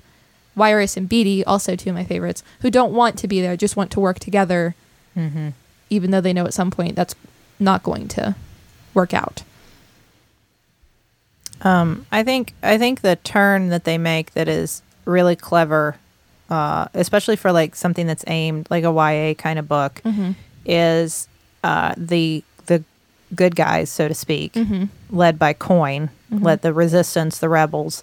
Wiress 0.54 0.96
and 0.96 1.08
Beetee, 1.08 1.42
also 1.44 1.74
two 1.74 1.90
of 1.90 1.96
my 1.96 2.04
favorites, 2.04 2.44
who 2.60 2.70
don't 2.70 2.92
want 2.92 3.18
to 3.18 3.26
be 3.26 3.40
there, 3.40 3.56
just 3.56 3.74
want 3.76 3.90
to 3.90 4.00
work 4.00 4.20
together, 4.20 4.76
Mm-hmm. 5.16 5.48
even 5.90 6.12
though 6.12 6.20
they 6.20 6.32
know 6.32 6.46
at 6.46 6.54
some 6.54 6.70
point 6.70 6.94
that's 6.94 7.16
not 7.58 7.82
going 7.82 8.06
to 8.06 8.36
work 8.94 9.12
out. 9.12 9.42
Um, 11.62 12.06
I 12.12 12.22
think 12.22 12.54
I 12.62 12.78
think 12.78 13.00
the 13.00 13.16
turn 13.16 13.70
that 13.70 13.82
they 13.82 13.98
make 13.98 14.34
that 14.34 14.46
is 14.46 14.82
really 15.04 15.34
clever, 15.34 15.96
uh, 16.50 16.86
especially 16.94 17.36
for 17.36 17.52
like 17.52 17.74
something 17.76 18.06
that's 18.06 18.24
aimed 18.26 18.66
like 18.70 18.84
a 18.84 18.92
YA 18.92 19.34
kind 19.34 19.58
of 19.58 19.68
book, 19.68 20.00
Mm-hmm. 20.04 20.32
is 20.66 21.28
uh, 21.64 21.94
the 21.96 22.42
the 22.66 22.82
good 23.34 23.54
guys, 23.56 23.90
so 23.90 24.08
to 24.08 24.14
speak, 24.14 24.54
Mm-hmm. 24.54 24.84
led 25.16 25.38
by 25.38 25.52
Coin, 25.52 26.10
Mhm. 26.32 26.42
led 26.44 26.62
the 26.62 26.72
resistance, 26.72 27.38
the 27.38 27.48
rebels, 27.48 28.02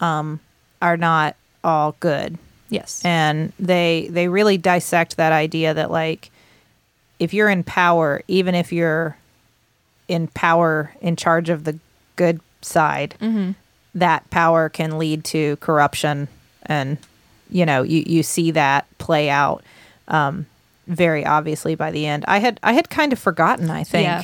um, 0.00 0.40
are 0.82 0.96
not 0.96 1.36
all 1.64 1.94
good, 2.00 2.38
Yes. 2.68 3.00
and 3.04 3.52
they 3.58 4.08
they 4.10 4.28
really 4.28 4.58
dissect 4.58 5.16
that 5.16 5.32
idea 5.32 5.72
that 5.74 5.90
like 5.90 6.30
if 7.18 7.32
you're 7.32 7.48
in 7.48 7.64
power, 7.64 8.20
even 8.28 8.54
if 8.54 8.72
you're 8.72 9.16
in 10.08 10.28
power 10.28 10.92
in 11.00 11.16
charge 11.16 11.48
of 11.48 11.64
the 11.64 11.78
good 12.16 12.40
side, 12.60 13.14
mm-hmm. 13.20 13.52
that 13.94 14.28
power 14.30 14.68
can 14.68 14.98
lead 14.98 15.24
to 15.24 15.56
corruption 15.56 16.28
and 16.66 16.98
you 17.56 17.64
know 17.66 17.80
you, 17.82 18.02
you 18.06 18.22
see 18.22 18.50
that 18.52 18.82
play 18.98 19.28
out 19.30 19.62
um, 20.08 20.46
very 20.86 21.24
obviously 21.24 21.74
by 21.74 21.90
the 21.90 22.04
end 22.06 22.24
i 22.28 22.38
had 22.38 22.60
i 22.62 22.72
had 22.72 22.88
kind 22.90 23.12
of 23.12 23.18
forgotten 23.18 23.70
i 23.70 23.82
think 23.84 24.04
Yeah. 24.06 24.22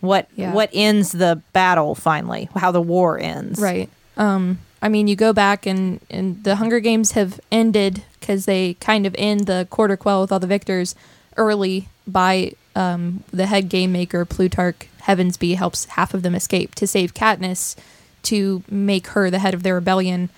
what 0.00 0.28
Yeah. 0.36 0.52
what 0.52 0.70
ends 0.72 1.12
the 1.12 1.40
battle 1.52 1.94
finally 1.94 2.48
how 2.54 2.70
the 2.70 2.82
war 2.82 3.18
ends 3.18 3.58
Right. 3.60 3.88
Um, 4.16 4.58
I 4.80 4.88
mean, 4.88 5.08
you 5.08 5.16
go 5.16 5.32
back 5.32 5.66
and, 5.66 6.00
and 6.10 6.42
the 6.44 6.56
Hunger 6.56 6.80
Games 6.80 7.12
have 7.12 7.38
ended 7.52 8.02
because 8.20 8.44
they 8.46 8.74
kind 8.74 9.04
of 9.06 9.14
end 9.18 9.46
the 9.46 9.66
quarter 9.70 9.96
quell 9.96 10.20
with 10.22 10.32
all 10.32 10.38
the 10.38 10.46
victors 10.46 10.94
early 11.36 11.88
by 12.06 12.52
um, 12.74 13.22
the 13.30 13.44
head 13.46 13.68
game 13.68 13.92
maker, 13.92 14.24
Plutarch 14.24 14.86
Heavensbee, 15.02 15.56
helps 15.56 15.84
half 15.86 16.14
of 16.14 16.22
them 16.22 16.34
escape 16.34 16.74
to 16.76 16.86
save 16.86 17.12
Katniss 17.14 17.74
to 18.24 18.62
make 18.70 19.08
her 19.08 19.28
the 19.30 19.38
head 19.40 19.52
of 19.54 19.62
their 19.62 19.74
rebellion. 19.74 20.30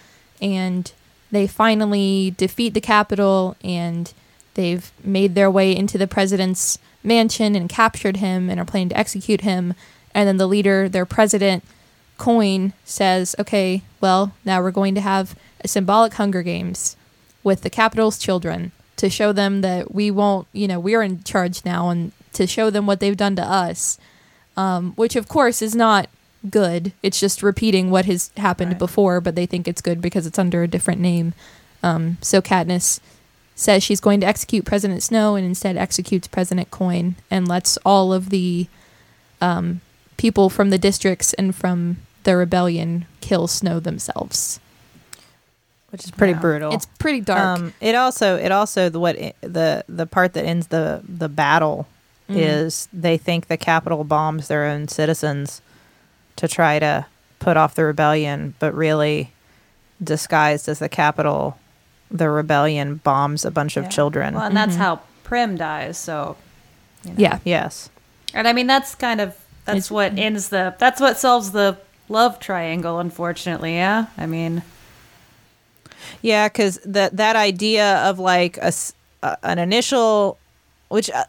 And 0.43 0.91
they 1.31 1.47
finally 1.47 2.35
defeat 2.37 2.75
the 2.75 2.81
Capitol 2.81 3.57
and 3.63 4.13
they've 4.55 4.91
made 5.05 5.35
their 5.35 5.51
way 5.51 5.75
into 5.75 5.99
the 5.99 6.07
president's 6.07 6.79
mansion 7.03 7.55
and 7.55 7.69
captured 7.69 8.17
him 8.17 8.51
and 8.51 8.59
are 8.59 8.65
planning 8.65 8.89
to 8.91 8.99
execute 8.99 9.43
him. 9.43 9.75
And 10.15 10.27
then 10.27 10.37
the 10.37 10.49
leader, 10.49 10.89
their 10.89 11.07
president, 11.07 11.65
Coin, 12.17 12.73
says, 12.85 13.37
okay, 13.39 13.83
well, 14.01 14.33
now 14.45 14.61
we're 14.61 14.71
going 14.73 14.95
to 14.97 15.01
have 15.01 15.37
a 15.61 15.69
symbolic 15.69 16.15
Hunger 16.15 16.43
Games 16.43 16.97
with 17.45 17.63
the 17.63 17.71
Capitol's 17.71 18.19
children 18.19 18.73
to 18.97 19.09
show 19.09 19.33
them 19.33 19.61
that 19.61 19.95
we 19.95 20.11
won't, 20.11 20.49
you 20.53 20.67
know, 20.67 20.81
we're 20.81 21.03
in 21.03 21.23
charge 21.23 21.65
now 21.65 21.91
and 21.91 22.11
to 22.33 22.47
show 22.47 22.71
them 22.71 22.87
what 22.87 23.01
they've 23.01 23.17
done 23.17 23.37
to 23.37 23.43
us. 23.43 23.99
Um, 24.57 24.93
which, 24.95 25.15
of 25.15 25.29
course, 25.29 25.63
is 25.63 25.77
not 25.77 26.09
good. 26.49 26.93
It's 27.03 27.19
just 27.21 27.43
repeating 27.43 27.91
what 27.91 28.05
has 28.07 28.31
happened 28.37 28.73
Right. 28.73 28.79
before, 28.79 29.21
but 29.21 29.35
they 29.35 29.47
think 29.47 29.67
it's 29.67 29.81
good 29.81 30.01
because 30.01 30.27
it's 30.27 30.39
under 30.39 30.63
a 30.63 30.69
different 30.69 31.01
name. 31.01 31.35
Um, 31.83 32.19
so 32.21 32.41
Katniss 32.43 33.01
says 33.55 33.83
she's 33.83 34.01
going 34.01 34.21
to 34.21 34.27
execute 34.27 34.65
President 34.65 35.03
Snow 35.03 35.35
and 35.35 35.45
instead 35.45 35.77
executes 35.77 36.29
President 36.29 36.71
Coin 36.71 37.17
and 37.31 37.49
lets 37.49 37.77
all 37.79 38.13
of 38.13 38.31
the 38.31 38.67
um, 39.41 39.81
people 40.17 40.49
from 40.51 40.71
the 40.71 40.79
districts 40.79 41.33
and 41.35 41.55
from 41.55 41.99
the 42.25 42.37
rebellion 42.37 43.07
kill 43.21 43.47
Snow 43.47 43.81
themselves. 43.81 44.61
which 45.91 46.05
is 46.05 46.11
pretty 46.11 46.35
Yeah. 46.35 46.41
brutal 46.41 46.73
It's 46.75 46.85
pretty 46.99 47.21
dark. 47.23 47.41
Um, 47.61 47.73
it 47.81 47.95
also 47.95 48.37
it 48.37 48.53
also 48.53 48.91
the 48.91 49.01
what 49.01 49.17
i- 49.19 49.33
the 49.41 49.83
the 49.89 50.05
part 50.07 50.35
that 50.35 50.45
ends 50.45 50.67
the 50.67 51.01
the 51.09 51.31
battle 51.31 51.87
Mm. 52.29 52.37
is 52.37 52.89
they 52.93 53.17
think 53.17 53.47
the 53.47 53.57
Capitol 53.57 54.05
bombs 54.05 54.49
their 54.49 54.67
own 54.67 54.87
citizens 54.89 55.63
to 56.39 56.49
try 56.49 56.79
to 56.79 57.07
put 57.39 57.57
off 57.57 57.75
the 57.75 57.85
rebellion, 57.85 58.55
but 58.59 58.75
really 58.75 59.33
disguised 60.03 60.69
as 60.69 60.79
the 60.81 60.89
Capitol, 60.89 61.59
the 62.11 62.29
rebellion 62.31 62.97
bombs 62.97 63.45
a 63.45 63.51
bunch 63.51 63.77
of 63.77 63.89
children. 63.91 64.35
Well, 64.35 64.45
and 64.47 64.57
that's 64.57 64.75
Mhm. 64.75 64.79
how 64.79 65.01
Prim 65.25 65.57
dies. 65.57 65.99
So, 65.99 66.37
you 67.05 67.11
know. 67.11 67.17
yeah. 67.19 67.39
yes. 67.45 67.91
and 68.35 68.47
I 68.47 68.53
mean 68.53 68.67
that's 68.67 68.95
kind 68.95 69.21
of 69.23 69.35
that's 69.65 69.79
It's- 69.87 69.91
what 69.91 70.19
ends 70.19 70.49
the 70.51 70.75
that's 70.79 71.01
what 71.01 71.17
solves 71.19 71.53
the 71.53 71.77
love 72.09 72.39
triangle. 72.41 72.99
Unfortunately, 72.99 73.75
yeah. 73.75 74.07
I 74.19 74.27
mean, 74.27 74.63
Yeah, 76.23 76.49
because 76.49 76.79
that 76.85 77.17
that 77.17 77.37
idea 77.37 77.97
of 78.09 78.19
like 78.19 78.57
a, 78.59 78.67
s- 78.67 78.93
uh, 79.23 79.37
an 79.43 79.59
initial, 79.59 80.39
which 80.89 81.11
uh, 81.11 81.25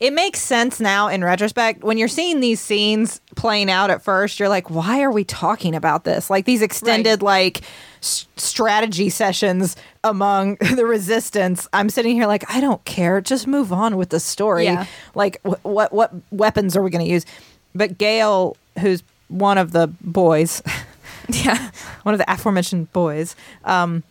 it 0.00 0.12
makes 0.12 0.40
sense 0.40 0.80
now 0.80 1.08
in 1.08 1.22
retrospect. 1.24 1.82
When 1.84 1.98
you're 1.98 2.08
seeing 2.08 2.40
these 2.40 2.60
scenes 2.60 3.20
playing 3.36 3.70
out 3.70 3.90
at 3.90 4.02
first, 4.02 4.38
you're 4.40 4.48
like, 4.48 4.68
why 4.70 5.02
are 5.02 5.10
we 5.10 5.24
talking 5.24 5.74
about 5.74 6.04
this? 6.04 6.28
Like 6.30 6.44
these 6.44 6.62
extended 6.62 7.22
like 7.22 7.62
s- 8.02 8.26
strategy 8.36 9.08
sessions 9.08 9.76
among 10.02 10.56
the 10.76 10.84
resistance. 10.84 11.68
I'm 11.72 11.88
sitting 11.88 12.14
here 12.16 12.26
like, 12.26 12.44
I 12.50 12.60
don't 12.60 12.84
care. 12.84 13.20
Just 13.20 13.46
move 13.46 13.72
on 13.72 13.96
with 13.96 14.10
the 14.10 14.20
story. 14.20 14.64
Yeah. 14.64 14.86
Like 15.14 15.40
wh- 15.42 15.64
what 15.64 15.92
what 15.92 16.12
weapons 16.30 16.76
are 16.76 16.82
we 16.82 16.90
going 16.90 17.04
to 17.04 17.10
use? 17.10 17.24
But 17.74 17.96
Gale, 17.98 18.56
who's 18.80 19.02
one 19.28 19.58
of 19.58 19.72
the 19.72 19.88
boys. 20.00 20.62
Yeah. 21.28 21.70
one 22.02 22.14
of 22.14 22.18
the 22.18 22.30
aforementioned 22.30 22.92
boys, 22.92 23.34
um, 23.64 24.02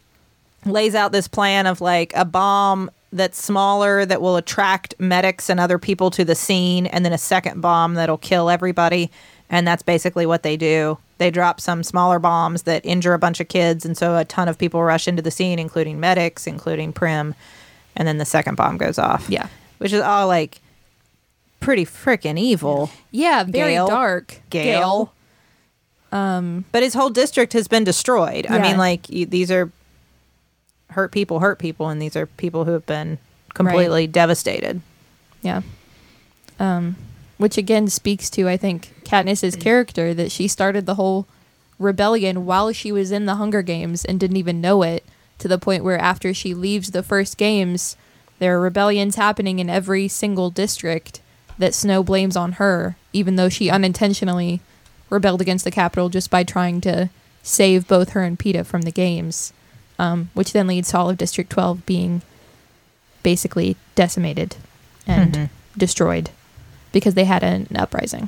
lays 0.66 0.96
out 0.96 1.12
this 1.12 1.28
plan 1.28 1.68
of 1.68 1.80
like 1.80 2.12
a 2.16 2.26
bomb 2.26 2.90
that's 3.16 3.42
smaller 3.42 4.06
that 4.06 4.22
will 4.22 4.36
attract 4.36 4.96
medics 5.00 5.50
and 5.50 5.60
other 5.60 5.78
people 5.80 6.10
to 6.12 6.26
the 6.26 6.36
scene, 6.36 6.86
and 6.88 7.06
then 7.06 7.14
a 7.14 7.18
second 7.18 7.62
bomb 7.62 7.94
that'll 7.94 8.18
kill 8.18 8.50
everybody. 8.50 9.12
And 9.50 9.68
that's 9.68 9.84
basically 9.84 10.26
what 10.26 10.42
they 10.44 10.58
do. 10.58 10.98
They 11.20 11.30
drop 11.30 11.62
some 11.62 11.84
smaller 11.84 12.18
bombs 12.20 12.64
that 12.64 12.84
injure 12.86 13.14
a 13.14 13.20
bunch 13.20 13.40
of 13.40 13.48
kids, 13.48 13.86
and 13.86 13.96
so 13.96 14.18
a 14.18 14.26
ton 14.26 14.48
of 14.48 14.58
people 14.58 14.82
rush 14.84 15.08
into 15.08 15.22
the 15.22 15.32
scene, 15.32 15.60
including 15.60 16.00
medics, 16.00 16.48
including 16.48 16.92
Prim, 16.92 17.36
and 17.96 18.08
then 18.08 18.18
the 18.18 18.26
second 18.26 18.56
bomb 18.56 18.78
goes 18.78 18.98
off. 18.98 19.30
Yeah. 19.30 19.48
which 19.78 19.94
is 19.94 20.02
all 20.02 20.28
like 20.28 20.60
pretty 21.60 21.86
freaking 21.86 22.40
evil. 22.40 22.90
Yeah. 23.12 23.44
Very 23.44 23.74
Gale. 23.74 23.88
dark. 23.88 24.42
Gale. 24.50 25.14
Um, 26.12 26.66
But 26.72 26.84
his 26.84 26.94
whole 26.94 27.10
district 27.10 27.54
has 27.54 27.68
been 27.68 27.84
destroyed. 27.84 28.46
I 28.50 28.60
mean, 28.60 28.78
like 28.78 29.10
you, 29.10 29.26
these 29.26 29.50
are 29.52 29.72
hurt 30.92 31.12
people, 31.12 31.40
hurt 31.40 31.60
people, 31.60 31.90
and 31.90 32.02
these 32.02 32.16
are 32.16 32.26
people 32.26 32.66
who 32.66 32.72
have 32.72 32.86
been 32.86 33.18
completely 33.54 34.08
devastated. 34.08 34.82
yeah. 35.42 35.62
Um, 36.60 36.96
which 37.38 37.58
again 37.58 37.88
speaks 37.88 38.30
to, 38.30 38.48
I 38.48 38.58
think, 38.58 38.94
Katniss's 39.04 39.56
character 39.56 40.14
that 40.14 40.32
she 40.32 40.48
started 40.48 40.86
the 40.86 40.96
whole 40.96 41.28
rebellion 41.80 42.46
while 42.46 42.72
she 42.72 42.92
was 42.92 43.12
in 43.12 43.26
the 43.26 43.36
Hunger 43.36 43.62
Games 43.62 44.06
and 44.06 44.20
didn't 44.20 44.38
even 44.38 44.62
know 44.62 44.84
it 44.84 45.04
to 45.40 45.48
the 45.48 45.58
point 45.58 45.84
where 45.84 45.98
after 45.98 46.34
she 46.34 46.54
leaves 46.54 46.92
the 46.92 47.04
first 47.04 47.38
games, 47.38 47.98
there 48.40 48.56
are 48.56 48.62
rebellions 48.62 49.16
happening 49.16 49.60
in 49.60 49.70
every 49.70 50.08
single 50.08 50.52
district 50.52 51.22
that 51.58 51.74
Snow 51.74 52.04
blames 52.04 52.38
on 52.38 52.54
her, 52.54 52.96
even 53.12 53.36
though 53.36 53.50
she 53.50 53.70
unintentionally 53.70 54.62
rebelled 55.10 55.42
against 55.42 55.66
the 55.66 55.72
Capitol 55.72 56.10
just 56.10 56.30
by 56.30 56.44
trying 56.44 56.82
to 56.82 57.10
save 57.42 57.88
both 57.88 58.10
her 58.10 58.24
and 58.24 58.40
Peeta 58.40 58.66
from 58.66 58.84
the 58.84 58.92
games, 58.92 59.54
um, 60.00 60.30
which 60.34 60.54
then 60.54 60.68
leads 60.68 60.90
to 60.92 60.98
all 60.98 61.10
of 61.10 61.18
District 61.18 61.50
12 61.50 61.86
being 61.86 62.22
basically 63.22 63.76
decimated 63.96 64.56
and 65.08 65.34
Mhm. 65.34 65.50
destroyed 65.78 66.30
because 66.92 67.14
they 67.14 67.24
had 67.26 67.44
an 67.44 67.68
uprising. 67.76 68.28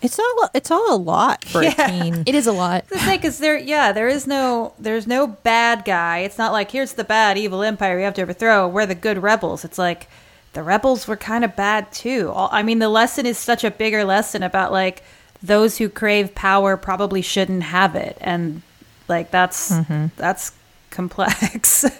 It's 0.00 0.18
all 0.18 0.48
it's 0.54 0.70
all 0.70 0.94
a 0.94 0.96
lot 0.96 1.44
for 1.44 1.62
Yeah. 1.62 1.74
a 1.76 1.90
teen. 1.90 2.22
It 2.24 2.34
is 2.34 2.46
a 2.46 2.52
lot. 2.52 2.86
The 2.88 2.98
thing 3.00 3.20
is, 3.22 3.38
there, 3.38 3.56
yeah, 3.58 3.90
there 3.90 4.06
is 4.06 4.26
no, 4.28 4.72
there's 4.78 5.08
no 5.08 5.26
bad 5.26 5.84
guy. 5.84 6.18
It's 6.18 6.38
not 6.38 6.52
like 6.52 6.70
here's 6.70 6.92
the 6.92 7.02
bad 7.04 7.36
evil 7.36 7.62
empire 7.64 7.96
we 7.96 8.04
have 8.04 8.14
to 8.14 8.22
overthrow. 8.22 8.68
We're 8.68 8.86
the 8.86 8.94
good 8.94 9.20
rebels. 9.20 9.64
It's 9.64 9.78
like 9.78 10.08
the 10.52 10.62
rebels 10.62 11.08
were 11.08 11.16
kind 11.16 11.44
of 11.44 11.56
bad 11.56 11.90
too. 11.90 12.30
All, 12.32 12.48
I 12.52 12.62
mean, 12.62 12.78
the 12.78 12.88
lesson 12.88 13.26
is 13.26 13.38
such 13.38 13.64
a 13.64 13.72
bigger 13.72 14.04
lesson 14.04 14.44
about 14.44 14.70
like 14.70 15.02
those 15.42 15.78
who 15.78 15.88
crave 15.88 16.32
power 16.34 16.76
probably 16.76 17.20
shouldn't 17.22 17.64
have 17.64 17.96
it, 17.96 18.16
and 18.20 18.62
like 19.08 19.30
that's 19.30 19.70
that's 20.16 20.52
complex. 20.90 21.84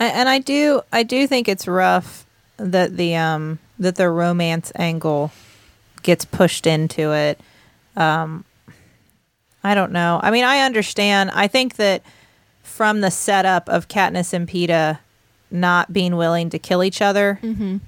A- 0.00 0.04
and 0.04 0.28
I 0.28 0.38
do 0.38 0.82
I 0.92 1.02
do 1.02 1.26
think 1.26 1.48
it's 1.48 1.66
rough 1.68 2.26
that 2.56 2.96
the 2.96 3.16
um 3.16 3.58
that 3.78 3.96
the 3.96 4.08
romance 4.10 4.72
angle 4.76 5.32
gets 6.02 6.24
pushed 6.24 6.66
into 6.66 7.12
it. 7.12 7.40
Um 7.96 8.44
I 9.62 9.74
don't 9.74 9.92
know. 9.92 10.20
I 10.22 10.30
mean, 10.30 10.44
I 10.44 10.58
understand. 10.60 11.30
I 11.32 11.46
think 11.46 11.76
that 11.76 12.02
from 12.62 13.00
the 13.00 13.10
setup 13.10 13.66
of 13.70 13.88
Katniss 13.88 14.34
and 14.34 14.46
Peeta 14.46 14.98
not 15.50 15.90
being 15.92 16.16
willing 16.16 16.50
to 16.50 16.58
kill 16.58 16.82
each 16.84 17.00
other 17.00 17.38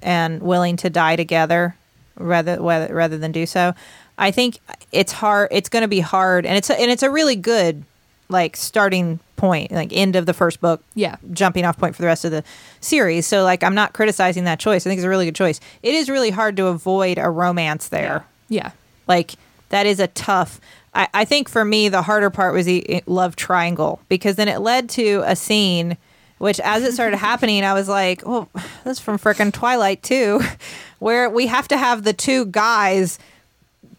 and 0.01 0.41
willing 0.41 0.75
to 0.77 0.89
die 0.89 1.15
together 1.17 1.75
rather 2.15 2.59
rather, 2.61 2.93
rather 2.93 3.17
than 3.17 3.31
do 3.31 3.45
so, 3.45 3.73
I 4.17 4.31
think 4.31 4.59
it's 4.91 5.11
hard. 5.11 5.49
It's 5.51 5.69
going 5.69 5.81
to 5.83 5.87
be 5.87 5.99
hard, 5.99 6.45
and 6.45 6.57
it's 6.57 6.69
a, 6.69 6.79
and 6.79 6.89
it's 6.91 7.03
a 7.03 7.09
really 7.09 7.35
good 7.35 7.83
like 8.29 8.57
starting 8.57 9.19
point, 9.37 9.71
like 9.71 9.93
end 9.93 10.15
of 10.17 10.25
the 10.25 10.33
first 10.33 10.59
book 10.59 10.83
Yeah. 10.95 11.15
jumping 11.31 11.63
off 11.63 11.77
point 11.77 11.95
for 11.95 12.01
the 12.01 12.07
rest 12.07 12.25
of 12.25 12.31
the 12.31 12.43
series. 12.81 13.25
So 13.25 13.43
like 13.43 13.63
I'm 13.63 13.75
not 13.75 13.93
criticizing 13.93 14.43
that 14.45 14.59
choice. 14.59 14.85
I 14.85 14.89
think 14.89 14.97
it's 14.99 15.05
a 15.05 15.09
really 15.09 15.25
good 15.25 15.35
choice. 15.35 15.59
It 15.83 15.93
is 15.95 16.09
really 16.09 16.31
hard 16.31 16.57
to 16.57 16.65
avoid 16.67 17.19
a 17.19 17.29
romance 17.29 17.87
there. 17.87 18.25
Yeah. 18.49 18.71
Like 19.07 19.35
that 19.69 19.85
is 19.85 19.99
a 20.01 20.07
tough 20.07 20.59
I, 20.93 21.07
I 21.13 21.23
think 21.25 21.47
for 21.47 21.63
me 21.63 21.87
the 21.87 22.01
harder 22.01 22.29
part 22.29 22.53
was 22.53 22.65
the 22.65 23.03
love 23.05 23.35
triangle 23.37 24.01
because 24.09 24.35
then 24.35 24.47
it 24.47 24.59
led 24.59 24.89
to 24.91 25.23
a 25.25 25.35
scene 25.35 25.95
which 26.39 26.59
as 26.61 26.83
it 26.83 26.93
started 26.93 27.17
happening 27.29 27.63
I 27.63 27.73
was 27.73 27.87
like, 27.87 28.23
Oh, 28.25 28.49
that's 28.83 28.99
from 28.99 29.17
frickin' 29.19 29.53
Twilight 29.53 30.01
too, 30.03 30.41
where 30.99 31.29
we 31.29 31.47
have 31.47 31.67
to 31.69 31.77
have 31.77 32.03
the 32.03 32.13
two 32.13 32.47
guys 32.47 33.19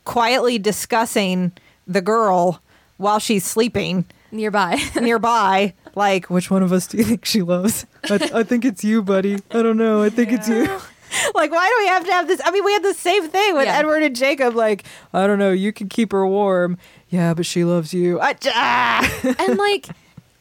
quietly 0.09 0.59
discussing 0.59 1.53
the 1.87 2.01
girl 2.01 2.63
while 2.97 3.19
she's 3.19 3.45
sleeping 3.45 4.07
Nearby. 4.33 4.81
nearby. 5.01 5.75
Like, 5.95 6.31
which 6.31 6.51
one 6.51 6.63
of 6.63 6.73
us 6.73 6.87
do 6.87 6.97
you 6.97 7.05
think 7.05 7.25
she 7.27 7.43
loves? 7.43 7.85
I, 8.11 8.15
I 8.35 8.43
think 8.43 8.65
it's 8.65 8.83
you, 8.83 9.03
buddy. 9.03 9.35
I 9.51 9.63
don't 9.63 9.77
know. 9.77 10.03
I 10.03 10.09
think 10.09 10.33
it's 10.33 10.49
you. 10.49 10.65
like, 11.35 11.51
why 11.51 11.67
do 11.69 11.83
we 11.83 11.89
have 11.89 12.05
to 12.07 12.13
have 12.13 12.27
this? 12.27 12.41
I 12.45 12.51
mean, 12.51 12.65
we 12.65 12.73
had 12.73 12.83
the 12.83 12.95
same 12.95 13.29
thing 13.29 13.55
with 13.55 13.67
Yeah. 13.67 13.79
Edward 13.79 14.03
and 14.03 14.17
Jacob. 14.17 14.55
Like, 14.55 14.85
I 15.13 15.27
don't 15.27 15.39
know. 15.39 15.53
You 15.53 15.73
can 15.73 15.89
keep 15.91 16.13
her 16.13 16.27
warm. 16.27 16.79
Yeah, 17.11 17.35
but 17.35 17.45
she 17.47 17.65
loves 17.65 17.93
you. 17.93 18.19
I, 18.21 18.35
ah! 18.47 19.35
and 19.39 19.59
like 19.59 19.89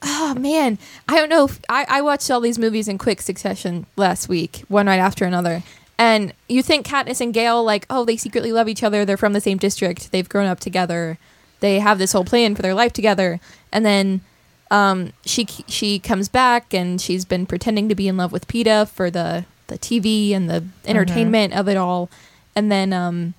oh 0.03 0.35
man 0.35 0.77
i 1.09 1.15
don't 1.15 1.27
know 1.27 1.45
if 1.45 1.59
I, 1.69 1.83
I 1.89 2.01
watched 2.03 2.29
all 2.29 2.39
these 2.39 2.59
movies 2.59 2.87
in 2.87 2.99
quick 2.99 3.19
succession 3.19 3.87
last 3.95 4.29
week 4.29 4.63
one 4.67 4.85
right 4.85 4.99
after 4.99 5.25
another 5.25 5.63
and 5.97 6.33
you 6.47 6.61
think 6.61 6.85
katniss 6.85 7.21
and 7.21 7.33
gale 7.33 7.63
like 7.63 7.85
oh 7.89 8.05
they 8.05 8.17
secretly 8.17 8.51
love 8.51 8.67
each 8.67 8.83
other. 8.83 9.05
They're 9.05 9.17
from 9.17 9.33
the 9.33 9.41
same 9.41 9.57
district. 9.57 10.11
They've 10.11 10.29
grown 10.29 10.47
up 10.47 10.59
together. 10.59 11.17
They 11.59 11.79
have 11.79 11.97
this 11.97 12.11
whole 12.11 12.25
plan 12.25 12.55
for 12.55 12.61
their 12.61 12.75
life 12.75 12.93
together. 12.93 13.39
And 13.71 13.85
then 13.85 14.21
um, 14.69 15.13
she 15.25 15.45
she 15.67 15.99
comes 15.99 16.29
back 16.29 16.73
and 16.73 16.99
she's 16.99 17.25
been 17.25 17.45
pretending 17.45 17.89
to 17.89 17.95
be 17.95 18.07
in 18.07 18.17
love 18.17 18.31
with 18.31 18.47
Peeta 18.47 18.87
for 18.87 19.09
the 19.09 19.45
the 19.67 19.77
TV 19.77 20.31
and 20.31 20.49
the 20.49 20.63
entertainment 20.85 21.53
of 21.53 21.67
it 21.67 21.77
all, 21.77 22.09
and 22.55 22.71
then 22.71 22.93
um, 22.93 23.33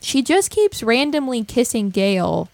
she 0.00 0.22
just 0.22 0.50
keeps 0.50 0.82
randomly 0.82 1.44
kissing 1.44 1.90
Gale, 1.90 2.48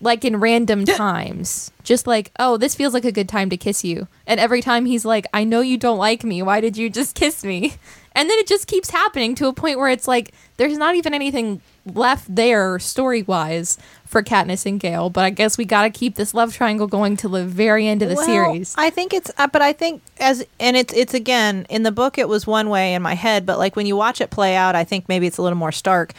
like 0.00 0.24
in 0.24 0.38
random 0.38 0.84
times, 0.84 1.70
just 1.82 2.06
like 2.06 2.30
oh 2.38 2.56
this 2.56 2.74
feels 2.74 2.94
like 2.94 3.04
a 3.04 3.12
good 3.12 3.28
time 3.28 3.50
to 3.50 3.56
kiss 3.56 3.84
you, 3.84 4.08
and 4.26 4.40
every 4.40 4.62
time 4.62 4.86
he's 4.86 5.04
like 5.04 5.26
I 5.32 5.44
know 5.44 5.60
you 5.60 5.76
don't 5.76 5.98
like 5.98 6.24
me, 6.24 6.42
why 6.42 6.60
did 6.60 6.76
you 6.76 6.88
just 6.90 7.14
kiss 7.14 7.44
me? 7.44 7.74
And 8.16 8.28
then 8.28 8.36
it 8.40 8.48
just 8.48 8.66
keeps 8.66 8.90
happening 8.90 9.34
to 9.36 9.46
a 9.46 9.52
point 9.52 9.78
where 9.78 9.88
it's 9.90 10.08
like 10.08 10.32
there's 10.56 10.76
not 10.78 10.96
even 10.96 11.14
anything 11.14 11.60
left 11.84 12.34
there 12.34 12.78
story 12.80 13.22
wise 13.22 13.78
for 14.06 14.22
Katniss 14.22 14.66
and 14.66 14.80
Gale, 14.80 15.10
but 15.10 15.24
I 15.24 15.30
guess 15.30 15.56
we 15.58 15.64
got 15.64 15.82
to 15.82 15.90
keep 15.90 16.14
this 16.16 16.32
love 16.34 16.54
triangle 16.54 16.86
going 16.86 17.16
to 17.18 17.28
the 17.28 17.44
very 17.44 17.86
end 17.86 18.02
of 18.02 18.08
the 18.08 18.14
Well, 18.16 18.24
series. 18.24 18.74
I 18.78 18.90
think 18.90 19.12
it's, 19.12 19.30
uh, 19.38 19.46
but 19.48 19.62
I 19.62 19.72
think 19.72 20.02
as, 20.18 20.44
and 20.58 20.76
it's, 20.76 20.92
it's 20.94 21.12
again, 21.14 21.66
in 21.68 21.82
the 21.84 21.92
book, 21.92 22.16
it 22.18 22.28
was 22.28 22.46
one 22.46 22.70
way 22.70 22.94
in 22.94 23.02
my 23.02 23.14
head, 23.14 23.44
but 23.46 23.58
like 23.58 23.76
when 23.76 23.86
you 23.86 23.96
watch 23.96 24.20
it 24.20 24.30
play 24.30 24.56
out, 24.56 24.74
I 24.74 24.82
think 24.84 25.08
maybe 25.08 25.26
it's 25.26 25.38
a 25.38 25.42
little 25.42 25.58
more 25.58 25.72
stark. 25.72 26.12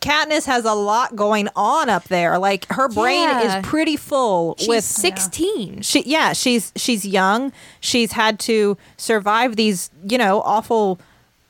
Katniss 0.00 0.46
has 0.46 0.64
a 0.64 0.72
lot 0.72 1.14
going 1.14 1.48
on 1.54 1.90
up 1.90 2.04
there. 2.04 2.38
Like 2.38 2.66
her 2.72 2.88
brain 2.88 3.28
Yeah. 3.28 3.58
is 3.60 3.66
pretty 3.66 3.96
full 3.96 4.54
She's 4.58 4.68
with 4.68 4.84
16. 4.84 5.82
she 5.82 6.02
yeah 6.04 6.32
she's 6.32 6.72
she's 6.74 7.04
young 7.04 7.52
she's 7.80 8.12
had 8.12 8.38
to 8.40 8.78
survive 8.96 9.56
these 9.56 9.90
you 10.08 10.16
know 10.16 10.40
awful 10.40 10.98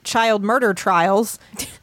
child 0.05 0.43
murder 0.43 0.73
trials 0.75 1.39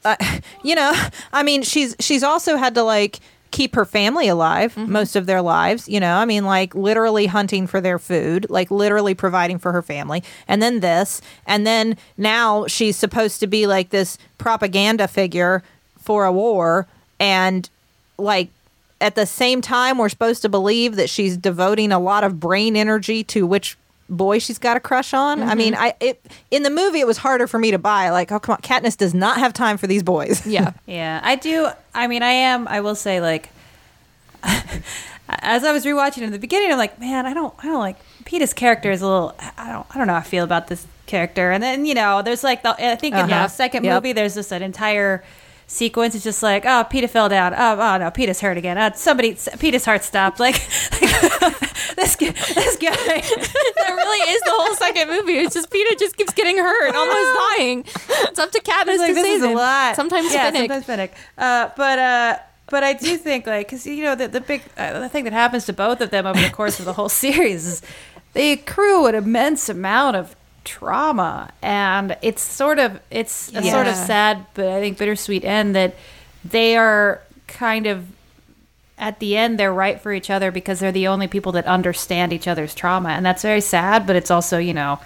uh, 0.06 0.16
you 0.64 0.76
know 0.76 0.94
i 1.34 1.44
mean 1.44 1.62
she's 1.62 1.96
she's 2.00 2.24
also 2.24 2.58
had 2.58 2.76
to 2.76 2.84
like 2.84 3.20
keep 3.52 3.76
her 3.76 3.86
family 3.86 4.28
alive 4.28 4.76
most 4.76 5.16
of 5.16 5.26
their 5.26 5.42
lives 5.42 5.88
you 5.88 6.00
know? 6.00 6.16
I 6.18 6.26
mean 6.26 6.46
like 6.46 6.76
literally 6.76 7.28
hunting 7.28 7.66
for 7.66 7.80
their 7.80 7.98
food 7.98 8.48
like 8.50 8.70
literally 8.70 9.14
providing 9.14 9.58
for 9.58 9.72
her 9.72 9.82
family 9.82 10.24
and 10.48 10.62
then 10.62 10.82
this 10.82 11.22
and 11.46 11.66
then 11.66 11.98
now 12.18 12.68
she's 12.68 12.98
supposed 12.98 13.40
to 13.40 13.48
be 13.48 13.66
like 13.66 13.90
this 13.90 14.18
propaganda 14.38 15.08
figure 15.08 15.64
for 15.98 16.26
a 16.26 16.32
war 16.32 16.88
and 17.20 17.70
like 18.18 18.50
at 19.00 19.16
the 19.16 19.26
same 19.26 19.62
time 19.62 19.98
we're 19.98 20.10
supposed 20.10 20.42
to 20.42 20.50
believe 20.50 20.96
that 20.96 21.10
she's 21.10 21.38
devoting 21.38 21.92
a 21.92 22.00
lot 22.00 22.24
of 22.24 22.40
brain 22.40 22.76
energy 22.76 23.24
to 23.24 23.46
which 23.48 23.78
boy 24.10 24.40
she's 24.40 24.58
got 24.58 24.78
a 24.78 24.80
crush 24.80 25.14
on 25.14 25.44
i 25.44 25.54
mean 25.54 25.76
i 25.76 25.94
it 26.00 26.24
in 26.50 26.64
the 26.64 26.70
movie 26.70 27.00
it 27.02 27.08
was 27.08 27.18
harder 27.18 27.46
for 27.46 27.60
me 27.60 27.72
to 27.72 27.78
buy 27.78 28.10
like 28.10 28.32
oh 28.32 28.40
come 28.40 28.54
on 28.54 28.62
katniss 28.62 28.96
does 28.96 29.14
not 29.14 29.38
have 29.38 29.52
time 29.54 29.78
for 29.78 29.86
these 29.88 30.02
boys 30.04 30.46
Yeah. 30.48 30.72
Yeah, 30.86 31.20
I 31.24 31.36
do. 31.36 31.68
I 31.94 32.08
mean, 32.08 32.24
I 32.24 32.32
am. 32.32 32.68
I 32.70 32.80
will 32.80 32.96
say, 32.96 33.20
like, 33.20 33.50
as 35.30 35.64
I 35.64 35.72
was 35.74 35.84
rewatching 35.86 36.22
in 36.22 36.32
the 36.32 36.40
beginning, 36.40 36.72
I'm 36.72 36.78
like, 36.78 37.00
man, 37.00 37.26
I 37.26 37.34
don't, 37.34 37.54
I 37.60 37.64
don't 37.66 37.80
like 37.80 37.98
Peter's 38.26 38.54
character 38.54 38.92
is 38.92 39.02
a 39.02 39.08
little. 39.08 39.36
I 39.58 39.72
don't, 39.72 39.86
I 39.94 39.98
don't 39.98 40.08
know. 40.08 40.14
how 40.14 40.20
I 40.20 40.24
feel 40.24 40.44
about 40.44 40.68
this 40.68 40.86
character, 41.06 41.52
and 41.52 41.62
then 41.64 41.86
you 41.86 41.94
know, 41.94 42.22
there's 42.22 42.44
like 42.44 42.64
the. 42.64 42.70
I 42.70 42.96
think 42.96 43.16
in 43.16 43.22
Uh-huh. 43.22 43.44
the 43.44 43.48
second 43.48 43.84
Yep. 43.84 43.94
movie, 44.04 44.14
there's 44.14 44.36
just 44.36 44.52
an 44.52 44.62
entire 44.64 45.24
sequence. 45.68 46.16
It's 46.16 46.24
just 46.24 46.42
like, 46.42 46.64
oh, 46.66 46.86
Peter 46.90 47.08
fell 47.08 47.30
down. 47.30 47.54
Oh, 47.54 47.80
oh 47.80 47.98
no, 47.98 48.10
Peter's 48.10 48.40
hurt 48.40 48.58
again. 48.58 48.78
Uh, 48.78 48.94
somebody, 48.94 49.38
Peter's 49.60 49.86
heart 49.86 50.04
stopped. 50.04 50.40
Like, 50.40 50.56
this 51.96 52.16
guy, 52.16 52.32
this 52.32 52.78
guy. 52.78 52.96
that 52.96 53.94
really 53.96 54.32
is 54.32 54.42
the 54.42 54.52
whole 54.52 54.76
second 54.76 55.10
movie. 55.10 55.34
It's 55.34 55.54
just 55.54 55.70
Peter 55.70 55.96
just 56.00 56.18
keeps 56.18 56.34
getting 56.34 56.58
hurt, 56.58 56.96
almost 56.96 57.40
dying. 57.58 57.86
It's 58.30 58.40
up 58.40 58.52
to 58.52 58.62
Katniss 58.62 58.98
like 58.98 59.14
to 59.14 59.22
save 59.22 59.44
him. 59.44 59.54
lot. 59.54 59.96
Sometimes 59.96 60.34
yeah, 60.34 60.50
Finnick. 60.52 60.68
sometimes 60.68 60.86
Finnick. 60.86 61.12
Uh, 61.38 61.70
but 61.76 62.00
uh, 62.00 62.38
but 62.70 62.84
I 62.84 62.94
do 62.94 63.18
think 63.18 63.48
like 63.48 63.68
because 63.68 63.86
you 63.86 64.04
know 64.04 64.16
the 64.16 64.28
the 64.28 64.42
big 64.42 64.64
uh, 64.78 65.00
the 65.00 65.10
thing 65.10 65.24
that 65.26 65.34
happens 65.34 65.66
to 65.66 65.74
both 65.74 66.02
of 66.02 66.10
them 66.10 66.26
over 66.26 66.40
the 66.40 66.50
course 66.50 66.80
of 66.80 66.86
the 66.86 66.94
whole 66.94 67.10
series 67.24 67.66
is 67.66 67.82
they 68.34 68.52
accrue 68.52 69.06
an 69.08 69.16
immense 69.16 69.70
amount 69.70 70.16
of 70.16 70.36
trauma, 70.68 71.50
and 71.62 72.18
it's 72.22 72.42
sort 72.42 72.78
of 72.78 73.00
it's 73.10 73.50
a 73.56 73.64
sort 73.64 73.88
of 73.88 73.96
sad 73.96 74.46
but 74.54 74.68
I 74.68 74.82
think 74.82 74.98
bittersweet 74.98 75.46
end 75.46 75.76
that 75.76 75.96
they 76.44 76.76
are 76.76 77.22
kind 77.48 77.88
of 77.88 78.06
at 78.98 79.20
the 79.20 79.38
end 79.38 79.58
they're 79.58 79.74
right 79.74 80.02
for 80.02 80.12
each 80.12 80.30
other 80.30 80.52
because 80.52 80.80
they're 80.80 80.92
the 80.92 81.08
only 81.08 81.28
people 81.28 81.54
that 81.54 81.66
understand 81.66 82.34
each 82.34 82.48
other's 82.48 82.76
trauma. 82.76 83.10
And 83.10 83.26
that's 83.26 83.42
very 83.42 83.62
sad 83.62 84.06
but 84.06 84.16
it's 84.16 84.30
also 84.30 84.58
you 84.58 84.74
know 84.74 85.00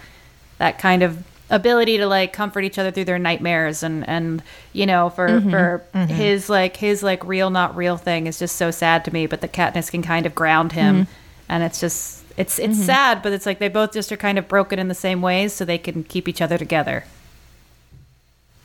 that 0.57 0.79
kind 0.79 1.03
of 1.03 1.23
ability 1.51 1.97
to 1.97 2.07
like 2.07 2.33
comfort 2.33 2.63
each 2.63 2.79
other 2.79 2.91
through 2.91 3.05
their 3.05 3.19
nightmares 3.19 3.83
and 3.83 4.07
and 4.07 4.41
you 4.73 4.85
know 4.85 5.09
for 5.09 5.27
mm-hmm. 5.27 5.49
for 5.49 5.83
mm-hmm. 5.93 6.11
his 6.11 6.49
like 6.49 6.77
his 6.77 7.03
like 7.03 7.23
real 7.25 7.49
not 7.49 7.75
real 7.75 7.97
thing 7.97 8.25
is 8.25 8.39
just 8.39 8.55
so 8.55 8.71
sad 8.71 9.05
to 9.05 9.13
me 9.13 9.27
but 9.27 9.41
the 9.41 9.47
Katniss 9.47 9.91
can 9.91 10.01
kind 10.01 10.25
of 10.25 10.33
ground 10.33 10.71
him 10.71 11.03
mm-hmm. 11.03 11.11
and 11.49 11.61
it's 11.61 11.79
just 11.79 12.20
it's 12.41 12.59
it's 12.59 12.75
mm-hmm. 12.75 12.83
sad 12.83 13.21
but 13.21 13.31
it's 13.31 13.45
like 13.45 13.59
they 13.59 13.69
both 13.69 13.93
just 13.93 14.11
are 14.11 14.17
kind 14.17 14.37
of 14.37 14.47
broken 14.47 14.79
in 14.79 14.87
the 14.87 14.95
same 14.95 15.21
ways 15.21 15.53
so 15.53 15.63
they 15.65 15.77
can 15.77 16.03
keep 16.03 16.27
each 16.27 16.41
other 16.41 16.57
together 16.57 17.05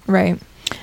Right. 0.06 0.38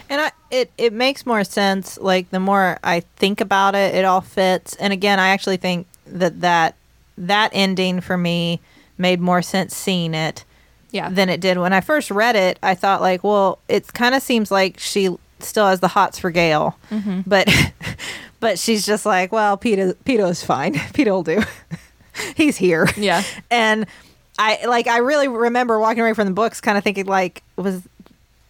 and 0.10 0.22
I, 0.22 0.32
it 0.52 0.72
it 0.78 0.94
makes 0.94 1.26
more 1.26 1.44
sense 1.44 1.98
like 1.98 2.30
the 2.30 2.40
more 2.40 2.78
i 2.84 3.02
think 3.16 3.42
about 3.42 3.76
it 3.76 3.96
it 3.96 4.06
all 4.06 4.22
fits 4.22 4.76
and 4.76 4.92
again 4.94 5.20
i 5.20 5.30
actually 5.30 5.58
think 5.58 5.88
that 6.06 6.42
that 6.42 6.76
that 7.18 7.50
ending 7.54 8.02
for 8.02 8.18
me 8.18 8.60
made 8.98 9.20
more 9.20 9.42
sense 9.42 9.76
seeing 9.76 10.14
it 10.14 10.44
Yeah. 10.92 11.10
than 11.10 11.30
it 11.30 11.42
did 11.42 11.58
when 11.58 11.74
I 11.74 11.82
first 11.82 12.12
read 12.12 12.36
it. 12.36 12.60
I 12.62 12.76
thought 12.76 13.02
like, 13.02 13.24
well, 13.24 13.60
it 13.68 13.92
kind 13.94 14.16
of 14.16 14.22
seems 14.22 14.52
like 14.52 14.80
she 14.80 15.16
still 15.40 15.68
has 15.68 15.80
the 15.80 15.90
hots 15.90 16.20
for 16.20 16.32
Gale, 16.32 16.78
mm-hmm. 16.92 17.22
but 17.26 17.48
but 18.40 18.60
she's 18.60 18.86
just 18.86 19.06
like, 19.06 19.32
well, 19.32 19.58
Peter 19.58 19.94
Peter's 20.06 20.44
fine. 20.44 20.80
Peter 20.94 21.12
will 21.12 21.24
do. 21.24 21.42
He's 22.36 22.58
here. 22.58 22.88
Yeah. 22.98 23.24
and 23.52 23.86
I 24.40 24.66
like 24.66 24.88
I 24.88 24.98
really 24.98 25.28
remember 25.28 25.80
walking 25.80 26.02
away 26.02 26.14
from 26.14 26.28
the 26.28 26.34
books 26.34 26.60
kind 26.62 26.78
of 26.78 26.84
thinking 26.84 27.06
like 27.06 27.44
was 27.56 27.82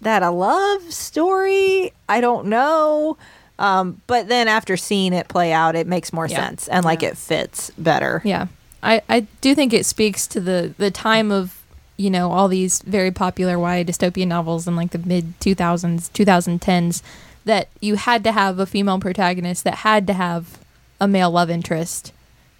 that 0.01 0.23
a 0.23 0.29
love 0.31 0.91
story? 0.93 1.91
I 2.09 2.21
don't 2.21 2.47
know. 2.47 3.17
Um, 3.59 4.01
but 4.07 4.27
then 4.27 4.47
after 4.47 4.75
seeing 4.77 5.13
it 5.13 5.27
play 5.27 5.53
out, 5.53 5.75
it 5.75 5.87
makes 5.87 6.11
more 6.11 6.27
Yeah. 6.27 6.37
sense 6.47 6.67
and 6.67 6.83
like 6.83 7.03
it 7.03 7.17
fits 7.17 7.71
better. 7.77 8.21
Yeah. 8.25 8.47
I, 8.81 9.01
I 9.07 9.21
do 9.41 9.55
think 9.55 9.71
it 9.73 9.85
speaks 9.85 10.27
to 10.27 10.41
the, 10.41 10.73
the 10.77 10.91
time 10.91 11.31
of, 11.31 11.61
you 11.95 12.09
know, 12.09 12.31
all 12.31 12.47
these 12.49 12.81
very 12.81 13.11
popular 13.11 13.53
YA 13.57 13.83
dystopian 13.85 14.27
novels 14.27 14.67
in 14.67 14.75
like 14.75 14.91
the 14.91 14.97
mid 14.97 15.39
2000s, 15.39 16.09
2010s, 16.11 17.01
that 17.45 17.69
you 17.79 17.95
had 17.95 18.23
to 18.25 18.31
have 18.33 18.59
a 18.59 18.65
female 18.65 18.99
protagonist 18.99 19.63
that 19.63 19.75
had 19.75 20.07
to 20.07 20.13
have 20.13 20.59
a 20.99 21.07
male 21.07 21.31
love 21.31 21.49
interest 21.49 22.11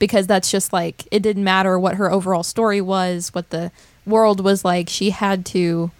because 0.04 0.28
that's 0.28 0.52
just 0.52 0.74
like, 0.74 1.08
it 1.12 1.22
didn't 1.22 1.46
matter 1.46 1.80
what 1.80 1.96
her 1.96 2.12
overall 2.12 2.44
story 2.44 2.82
was, 2.82 3.34
what 3.34 3.52
the 3.52 3.72
world 4.06 4.44
was 4.44 4.66
like. 4.66 4.90
She 4.90 5.12
had 5.12 5.46
to 5.46 5.92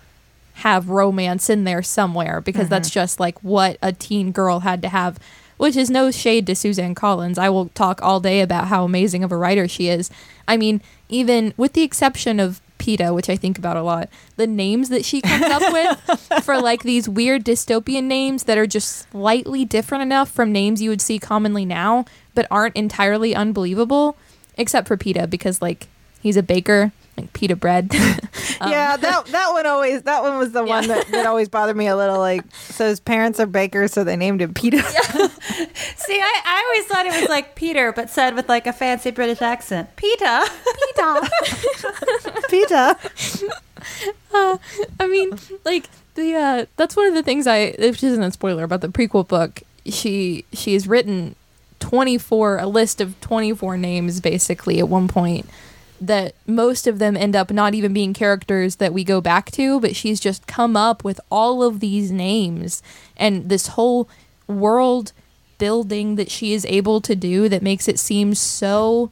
have 0.56 0.90
romance 0.90 1.50
in 1.50 1.64
there 1.64 1.82
somewhere 1.82 2.42
because 2.42 2.68
that's 2.68 2.90
mm-hmm. 2.90 2.96
just 2.96 3.22
like 3.22 3.42
what 3.42 3.78
a 3.82 3.94
teen 3.94 4.34
girl 4.34 4.60
had 4.60 4.82
to 4.82 4.90
have 4.90 5.18
which 5.56 5.78
is 5.78 5.90
no 5.90 6.12
shade 6.12 6.46
to 6.48 6.56
Suzanne 6.56 6.96
Collins. 6.96 7.38
I 7.38 7.48
will 7.48 7.70
talk 7.70 8.02
all 8.02 8.20
day 8.20 8.42
about 8.42 8.68
how 8.68 8.84
amazing 8.84 9.24
of 9.24 9.32
a 9.32 9.38
writer 9.38 9.66
she 9.68 9.88
is. 9.88 10.10
I 10.46 10.58
mean, 10.58 10.82
even 11.08 11.54
with 11.56 11.72
the 11.72 11.84
exception 11.84 12.42
of 12.42 12.60
Peeta, 12.80 13.16
which 13.16 13.30
I 13.30 13.38
think 13.38 13.58
about 13.58 13.78
a 13.78 13.84
lot, 13.84 14.10
the 14.36 14.48
names 14.48 14.90
that 14.90 15.06
she 15.06 15.22
comes 15.22 15.46
up 15.46 15.72
with 15.72 16.44
for 16.44 16.60
like 16.60 16.84
these 16.84 17.08
weird 17.08 17.46
dystopian 17.46 18.06
names 18.06 18.44
that 18.44 18.58
are 18.58 18.68
just 18.68 19.10
slightly 19.12 19.64
different 19.64 20.02
enough 20.02 20.30
from 20.30 20.52
names 20.52 20.82
you 20.82 20.90
would 20.90 21.02
see 21.02 21.20
commonly 21.20 21.64
now, 21.64 22.04
but 22.36 22.48
aren't 22.50 22.76
entirely 22.76 23.36
unbelievable, 23.36 24.18
except 24.58 24.88
for 24.88 24.98
Peeta 24.98 25.30
because 25.30 25.62
like 25.62 25.88
he's 26.22 26.38
a 26.38 26.44
baker, 26.44 26.92
like 27.18 27.32
pita 27.34 27.56
bread. 27.56 27.90
yeah, 27.94 28.98
that 28.98 29.26
that 29.28 29.50
one 29.52 29.66
always 29.66 30.04
that 30.04 30.24
one 30.24 30.38
was 30.38 30.52
the 30.52 30.64
one 30.64 30.88
that, 30.88 31.08
that 31.08 31.26
always 31.26 31.50
bothered 31.50 31.78
me 31.78 31.88
a 31.88 31.96
little. 31.96 32.18
Like, 32.18 32.44
so 32.56 32.88
his 32.88 33.00
parents 33.00 33.40
are 33.40 33.46
bakers, 33.46 33.94
so 33.94 34.04
they 34.04 34.16
named 34.16 34.42
him 34.42 34.54
Peter. 34.54 34.82
See, 34.82 36.20
I, 36.20 36.42
I 36.46 36.64
always 36.68 36.86
thought 36.88 37.06
it 37.06 37.22
was 37.22 37.30
like 37.30 37.56
Peter, 37.56 37.92
but 37.92 38.10
said 38.10 38.36
with 38.36 38.50
like 38.50 38.66
a 38.68 38.74
fancy 38.74 39.12
British 39.12 39.42
accent. 39.42 39.96
Peter. 39.96 40.42
Peeta. 40.96 41.30
Peter. 42.50 42.96
I 45.00 45.08
mean, 45.08 45.38
like 45.66 45.90
the 46.16 46.36
uh 46.36 46.66
that's 46.78 46.96
one 46.96 47.08
of 47.08 47.14
the 47.14 47.24
things 47.24 47.48
I 47.48 47.76
which 47.80 48.04
isn't 48.04 48.24
a 48.24 48.32
spoiler 48.32 48.64
about 48.64 48.82
the 48.82 48.90
prequel 48.90 49.28
book. 49.28 49.62
She 49.86 50.46
she 50.54 50.74
has 50.74 50.88
written 50.88 51.36
24 51.84 52.60
a 52.60 52.66
list 52.66 53.02
of 53.02 53.20
24 53.20 53.76
names 53.76 54.22
basically 54.22 54.80
at 54.80 54.88
one 54.88 55.10
point 55.10 55.46
that 56.00 56.34
most 56.48 56.88
of 56.88 56.98
them 56.98 57.18
end 57.18 57.36
up 57.36 57.52
not 57.52 57.74
even 57.74 57.94
being 57.94 58.14
characters 58.14 58.78
that 58.78 58.94
we 58.94 59.04
go 59.04 59.20
back 59.22 59.52
to, 59.52 59.80
but 59.80 59.96
she's 59.96 60.20
just 60.20 60.48
come 60.48 60.76
up 60.76 61.04
with 61.04 61.20
all 61.30 61.62
of 61.62 61.80
these 61.82 62.12
names. 62.12 62.82
And 63.16 63.50
this 63.50 63.68
whole 63.68 64.10
world 64.48 65.12
building 65.58 66.16
that 66.16 66.32
she 66.32 66.54
is 66.54 66.66
able 66.66 67.00
to 67.02 67.16
do 67.16 67.48
that 67.48 67.62
makes 67.62 67.88
it 67.88 68.00
seem 68.00 68.34
so 68.34 69.12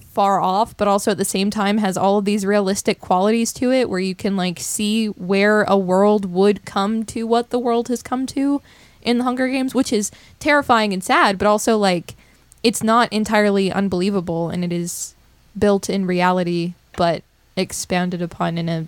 far 0.00 0.40
off, 0.40 0.76
but 0.76 0.88
also 0.88 1.12
at 1.12 1.18
the 1.18 1.24
same 1.24 1.50
time 1.50 1.78
has 1.78 1.96
all 1.96 2.18
of 2.18 2.24
these 2.24 2.46
realistic 2.46 3.00
qualities 3.00 3.52
to 3.52 3.72
it 3.72 3.88
where 3.88 4.00
you 4.00 4.14
can 4.14 4.36
like 4.36 4.58
see 4.58 5.06
where 5.06 5.62
a 5.64 5.76
world 5.76 6.24
would 6.24 6.64
come 6.64 7.04
to 7.04 7.24
what 7.24 7.50
the 7.50 7.58
world 7.58 7.88
has 7.88 8.02
come 8.02 8.26
to 8.26 8.60
in 9.02 9.18
the 9.18 9.24
Hunger 9.24 9.48
Games, 9.48 9.74
which 9.74 9.92
is 9.92 10.10
terrifying 10.38 10.92
and 10.92 11.02
sad, 11.02 11.38
but 11.38 11.46
also 11.46 11.76
like 11.78 12.14
it's 12.62 12.82
not 12.82 13.12
entirely 13.12 13.72
unbelievable 13.72 14.50
and 14.50 14.62
it 14.64 14.72
is 14.72 15.14
built 15.58 15.88
in 15.90 16.06
reality 16.06 16.74
but 16.96 17.22
expounded 17.56 18.20
upon 18.22 18.58
in 18.58 18.68
a 18.68 18.86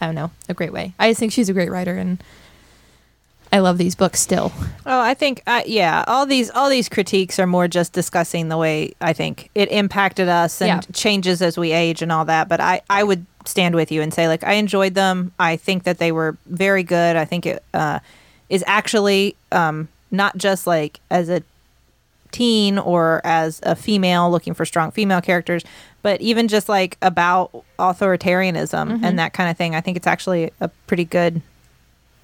I 0.00 0.06
don't 0.06 0.14
know, 0.14 0.30
a 0.48 0.54
great 0.54 0.72
way. 0.72 0.92
I 0.98 1.10
just 1.10 1.20
think 1.20 1.32
she's 1.32 1.48
a 1.48 1.52
great 1.54 1.70
writer 1.70 1.96
and 1.96 2.22
I 3.52 3.60
love 3.60 3.78
these 3.78 3.94
books 3.94 4.20
still. 4.20 4.52
Oh, 4.84 5.00
I 5.00 5.14
think 5.14 5.40
uh, 5.46 5.62
yeah, 5.66 6.04
all 6.08 6.26
these 6.26 6.50
all 6.50 6.68
these 6.68 6.88
critiques 6.88 7.38
are 7.38 7.46
more 7.46 7.68
just 7.68 7.92
discussing 7.92 8.48
the 8.48 8.56
way 8.58 8.94
I 9.00 9.12
think 9.12 9.48
it 9.54 9.70
impacted 9.70 10.28
us 10.28 10.60
and 10.60 10.68
Yeah. 10.68 10.80
changes 10.92 11.40
as 11.40 11.56
we 11.56 11.70
age 11.72 12.02
and 12.02 12.10
all 12.10 12.24
that. 12.24 12.48
But 12.48 12.60
I 12.60 12.80
I 12.90 13.04
would 13.04 13.24
stand 13.44 13.74
with 13.76 13.92
you 13.92 14.02
and 14.02 14.12
say 14.12 14.26
like 14.26 14.42
I 14.42 14.54
enjoyed 14.54 14.94
them. 14.94 15.32
I 15.38 15.56
think 15.56 15.84
that 15.84 15.98
they 15.98 16.10
were 16.10 16.36
very 16.46 16.82
good. 16.82 17.14
I 17.16 17.24
think 17.26 17.46
it 17.46 17.62
uh, 17.72 18.00
is 18.54 18.62
actually 18.66 19.34
um, 19.52 19.88
not 20.10 20.36
just 20.36 20.66
like 20.66 21.00
as 21.10 21.28
a 21.28 21.42
teen 22.30 22.78
or 22.78 23.20
as 23.24 23.60
a 23.64 23.74
female 23.76 24.30
looking 24.30 24.54
for 24.54 24.64
strong 24.64 24.90
female 24.90 25.20
characters, 25.20 25.62
but 26.02 26.20
even 26.20 26.46
just 26.48 26.68
like 26.68 26.96
about 27.02 27.50
authoritarianism 27.78 29.02
and 29.02 29.18
that 29.18 29.32
kind 29.32 29.50
of 29.50 29.56
thing. 29.56 29.74
I 29.74 29.80
think 29.80 29.96
it's 29.96 30.06
actually 30.06 30.52
a 30.60 30.68
pretty 30.86 31.04
good 31.04 31.40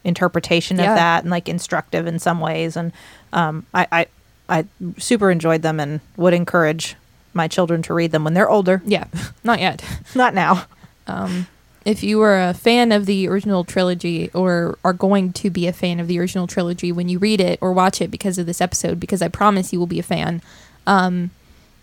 interpretation 0.05 0.79
Yeah. 0.79 0.91
of 0.93 0.97
that 0.97 1.23
and 1.25 1.31
like 1.31 1.49
instructive 1.49 2.07
in 2.07 2.19
some 2.19 2.41
ways. 2.41 2.77
And 2.77 2.93
um, 3.33 3.67
I, 3.75 3.87
I, 3.93 4.07
I 4.49 4.65
super 4.99 5.31
enjoyed 5.31 5.63
them 5.63 5.79
and 5.81 6.01
would 6.17 6.35
encourage 6.35 6.97
my 7.33 7.47
children 7.49 7.83
to 7.83 7.95
read 7.95 8.11
them 8.13 8.25
when 8.25 8.35
they're 8.35 8.51
older. 8.51 8.83
Yeah, 8.85 9.05
not 9.45 9.61
yet. 9.61 9.85
Not 10.15 10.35
now. 10.35 10.67
Um, 11.07 11.47
if 11.91 12.05
you 12.05 12.19
were 12.19 12.41
a 12.41 12.55
fan 12.55 12.93
of 12.93 13.05
the 13.05 13.27
original 13.27 13.65
trilogy 13.65 14.31
or 14.33 14.79
are 14.85 14.93
going 14.93 15.33
to 15.33 15.51
be 15.51 15.67
a 15.67 15.73
fan 15.73 15.99
of 15.99 16.07
the 16.07 16.21
original 16.21 16.47
trilogy 16.47 16.93
when 16.93 17.09
you 17.09 17.19
read 17.19 17.41
it 17.41 17.59
or 17.61 17.73
watch 17.73 18.01
it 18.01 18.11
because 18.11 18.39
of 18.39 18.47
this 18.47 18.61
episode, 18.61 19.01
because 19.01 19.21
I 19.21 19.29
promise 19.29 19.73
you 19.73 19.81
will 19.81 19.87
be 19.89 19.99
a 19.99 20.05
fan, 20.05 20.41
um, 20.87 21.31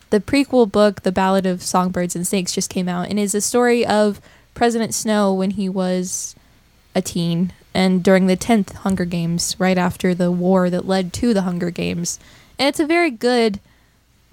the 0.10 0.22
prequel 0.22 0.72
book, 0.72 1.02
The 1.02 1.12
Ballad 1.12 1.46
of 1.46 1.62
Songbirds 1.62 2.16
and 2.16 2.26
Snakes, 2.26 2.54
just 2.54 2.70
came 2.70 2.88
out 2.88 3.10
and 3.10 3.20
is 3.20 3.36
a 3.36 3.42
story 3.42 3.86
of 3.86 4.22
President 4.54 4.94
Snow 4.94 5.34
when 5.34 5.52
he 5.52 5.68
was 5.68 6.36
a 6.96 7.02
teen 7.02 7.52
and 7.74 8.02
during 8.02 8.28
the 8.28 8.38
10th 8.38 8.74
Hunger 8.74 9.06
Games, 9.06 9.56
right 9.60 9.78
after 9.78 10.16
the 10.16 10.32
war 10.32 10.70
that 10.70 10.88
led 10.88 11.12
to 11.14 11.34
the 11.34 11.42
Hunger 11.42 11.70
Games. 11.70 12.20
And 12.58 12.70
it's 12.70 12.80
a 12.80 12.88
very 12.88 13.12
good 13.12 13.60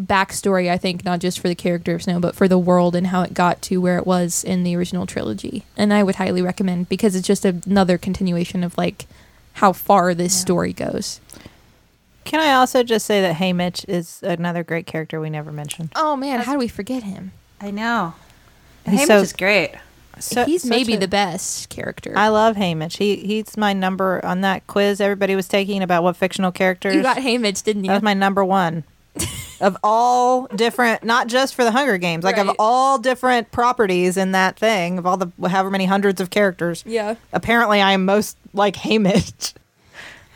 backstory, 0.03 0.69
I 0.71 0.77
think, 0.77 1.05
not 1.05 1.21
just 1.21 1.39
for 1.39 1.49
the 1.49 1.55
character 1.55 1.95
of 1.95 2.03
Snow, 2.03 2.19
but 2.21 2.35
for 2.35 2.49
the 2.49 2.59
world 2.59 2.97
and 2.97 3.07
how 3.09 3.23
it 3.23 3.35
got 3.35 3.63
to 3.63 3.79
where 3.81 3.97
it 3.99 4.07
was 4.07 4.43
in 4.45 4.65
the 4.65 4.77
original 4.77 5.07
trilogy. 5.07 5.65
And 5.77 5.93
I 5.93 6.03
would 6.03 6.17
highly 6.17 6.43
recommend 6.43 6.89
because 6.89 7.15
it's 7.15 7.27
just 7.27 7.45
another 7.45 7.97
continuation 7.99 8.65
of 8.65 8.77
like 8.77 9.07
how 9.55 9.73
far 9.73 10.15
this 10.15 10.35
Yeah. 10.35 10.41
story 10.41 10.73
goes. 10.73 11.21
Can 12.25 12.41
I 12.41 12.55
also 12.55 12.83
just 12.83 13.07
say 13.07 13.21
that 13.21 13.37
Haymitch 13.37 13.85
is 13.87 14.21
another 14.23 14.65
great 14.65 14.87
character 14.87 15.21
we 15.21 15.31
never 15.31 15.53
mentioned? 15.53 15.91
Oh 15.95 16.17
man, 16.17 16.41
how 16.41 16.55
do 16.55 16.59
we 16.59 16.69
forget 16.69 17.03
him? 17.03 17.33
I 17.61 17.71
know. 17.71 18.15
He's 18.89 19.01
Haymitch 19.03 19.07
so- 19.07 19.21
is 19.21 19.33
great. 19.33 19.73
So- 20.19 20.45
He's 20.45 20.65
maybe 20.65 20.95
a- 20.95 20.99
the 20.99 21.09
best 21.09 21.69
character. 21.71 22.15
I 22.17 22.29
love 22.29 22.57
Haymitch. 22.57 22.97
He 22.99 23.17
he's 23.17 23.57
my 23.57 23.73
number 23.73 24.25
on 24.25 24.41
that 24.43 24.67
quiz 24.67 25.01
everybody 25.01 25.35
was 25.37 25.49
taking 25.49 25.83
about 25.83 26.03
what 26.03 26.17
fictional 26.17 26.51
characters. 26.53 26.95
you 26.95 27.03
got 27.03 27.19
Haymitch, 27.19 27.63
didn't 27.65 27.85
you? 27.85 27.89
that 27.89 27.95
was 27.97 28.03
my 28.03 28.15
number 28.15 28.45
one 28.45 28.85
of 29.61 29.77
all 29.83 30.47
different, 30.49 31.05
not 31.05 31.27
just 31.29 31.55
for 31.55 31.65
the 31.65 31.71
Hunger 31.71 31.97
Games, 31.99 32.25
like 32.25 32.37
Right. 32.37 32.49
of 32.49 32.57
all 32.59 32.99
different 32.99 33.51
properties 33.53 34.17
in 34.17 34.33
that 34.33 34.59
thing 34.59 34.99
of 34.99 35.07
all 35.07 35.17
the 35.17 35.31
however 35.49 35.71
many 35.71 35.87
hundreds 35.87 36.21
of 36.21 36.31
characters. 36.31 36.83
yeah. 36.87 37.15
Apparently, 37.33 37.81
I 37.81 37.93
am 37.93 38.05
most 38.05 38.37
like 38.53 38.77
Haymitch. 38.77 39.55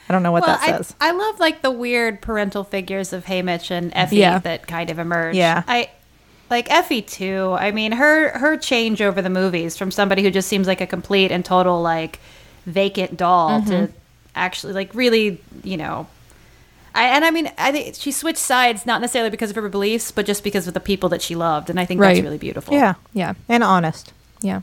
I 0.09 0.13
don't 0.15 0.23
know 0.23 0.33
what 0.33 0.47
that 0.47 0.61
I, 0.63 0.67
says. 0.69 0.95
I 1.01 1.11
love 1.11 1.39
like 1.39 1.61
the 1.63 1.71
weird 1.71 2.23
parental 2.23 2.65
figures 2.65 3.13
of 3.13 3.27
Haymitch 3.27 3.71
and 3.71 3.93
Effie 3.95 4.17
Yeah. 4.17 4.39
that 4.39 4.67
kind 4.67 4.89
of 4.89 4.99
emerge. 4.99 5.37
Yeah. 5.37 5.63
I 5.69 5.91
like 6.49 6.71
Effie 6.71 7.03
too. 7.03 7.55
I 7.59 7.73
mean, 7.73 7.93
her 7.93 8.31
her 8.39 8.57
change 8.57 9.03
over 9.03 9.21
the 9.21 9.29
movies 9.29 9.77
from 9.77 9.91
somebody 9.91 10.23
who 10.23 10.31
just 10.31 10.49
seems 10.49 10.67
like 10.67 10.81
a 10.81 10.87
complete 10.87 11.31
and 11.31 11.45
total 11.45 11.83
like 11.83 12.21
vacant 12.65 13.17
doll 13.19 13.61
Mm-hmm. 13.61 13.69
to 13.71 13.89
actually 14.35 14.73
like 14.73 14.95
really, 14.95 15.43
you 15.63 15.77
know. 15.77 16.07
I, 16.99 17.05
and 17.15 17.25
I 17.25 17.31
mean, 17.31 17.51
I 17.59 17.73
think 17.73 17.95
she 17.95 18.11
switched 18.13 18.39
sides 18.39 18.85
not 18.87 19.01
necessarily 19.01 19.31
because 19.31 19.51
of 19.51 19.57
her 19.57 19.69
beliefs, 19.69 20.11
but 20.11 20.27
just 20.27 20.43
because 20.45 20.67
of 20.69 20.75
the 20.75 20.81
people 20.81 21.09
that 21.11 21.23
she 21.23 21.35
loved, 21.35 21.71
and 21.71 21.79
I 21.81 21.85
think 21.85 22.01
Right. 22.01 22.15
that's 22.15 22.25
really 22.25 22.39
beautiful. 22.39 22.75
Yeah, 22.75 22.95
Yeah. 23.13 23.35
and 23.49 23.63
honest. 23.63 24.13
Yeah. 24.41 24.61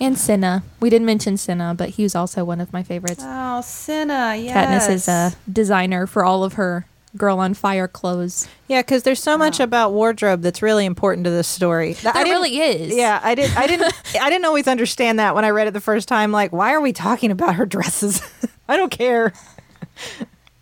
And 0.00 0.18
Cinna. 0.18 0.64
We 0.80 0.90
didn't 0.90 1.06
mention 1.06 1.36
Cinna, 1.36 1.74
but 1.76 1.90
he 1.90 2.02
was 2.02 2.14
also 2.16 2.44
one 2.44 2.60
of 2.60 2.72
my 2.72 2.82
favorites. 2.82 3.22
Oh, 3.24 3.60
Cinna, 3.60 4.34
yes. 4.36 4.56
Katniss 4.88 4.90
is 4.92 5.08
a 5.08 5.34
designer 5.52 6.06
for 6.08 6.24
all 6.24 6.42
of 6.44 6.54
her 6.54 6.86
Girl 7.16 7.38
on 7.40 7.52
Fire 7.54 7.86
clothes. 7.86 8.48
Yeah, 8.68 8.80
because 8.80 9.02
there's 9.02 9.22
so 9.22 9.36
much 9.36 9.60
about 9.60 9.92
wardrobe 9.92 10.40
that's 10.40 10.62
really 10.62 10.86
important 10.86 11.24
to 11.26 11.30
this 11.30 11.46
story. 11.46 11.92
That 11.92 12.14
There 12.14 12.24
really 12.24 12.58
is. 12.58 12.94
Yeah, 12.96 13.20
I 13.22 13.34
did. 13.34 13.54
I 13.54 13.66
didn't. 13.66 13.92
I 14.20 14.30
didn't 14.30 14.46
always 14.46 14.66
understand 14.66 15.18
that 15.18 15.34
when 15.34 15.44
I 15.44 15.50
read 15.50 15.68
it 15.68 15.72
the 15.74 15.80
first 15.80 16.08
time. 16.08 16.32
Like, 16.32 16.52
why 16.52 16.72
are 16.72 16.80
we 16.80 16.92
talking 16.94 17.30
about 17.30 17.56
her 17.56 17.66
dresses? 17.66 18.22
I 18.68 18.76
don't 18.78 18.90
care. 18.90 19.34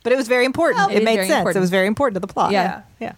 But 0.02 0.12
it 0.12 0.16
was 0.16 0.28
very 0.28 0.44
important. 0.44 0.78
Well, 0.78 0.90
it, 0.90 1.02
it 1.02 1.04
made 1.04 1.26
sense. 1.26 1.54
It 1.54 1.60
was 1.60 1.70
very 1.70 1.86
important 1.86 2.14
to 2.14 2.20
the 2.20 2.32
plot. 2.32 2.52
Yeah. 2.52 2.82
yeah. 2.98 3.12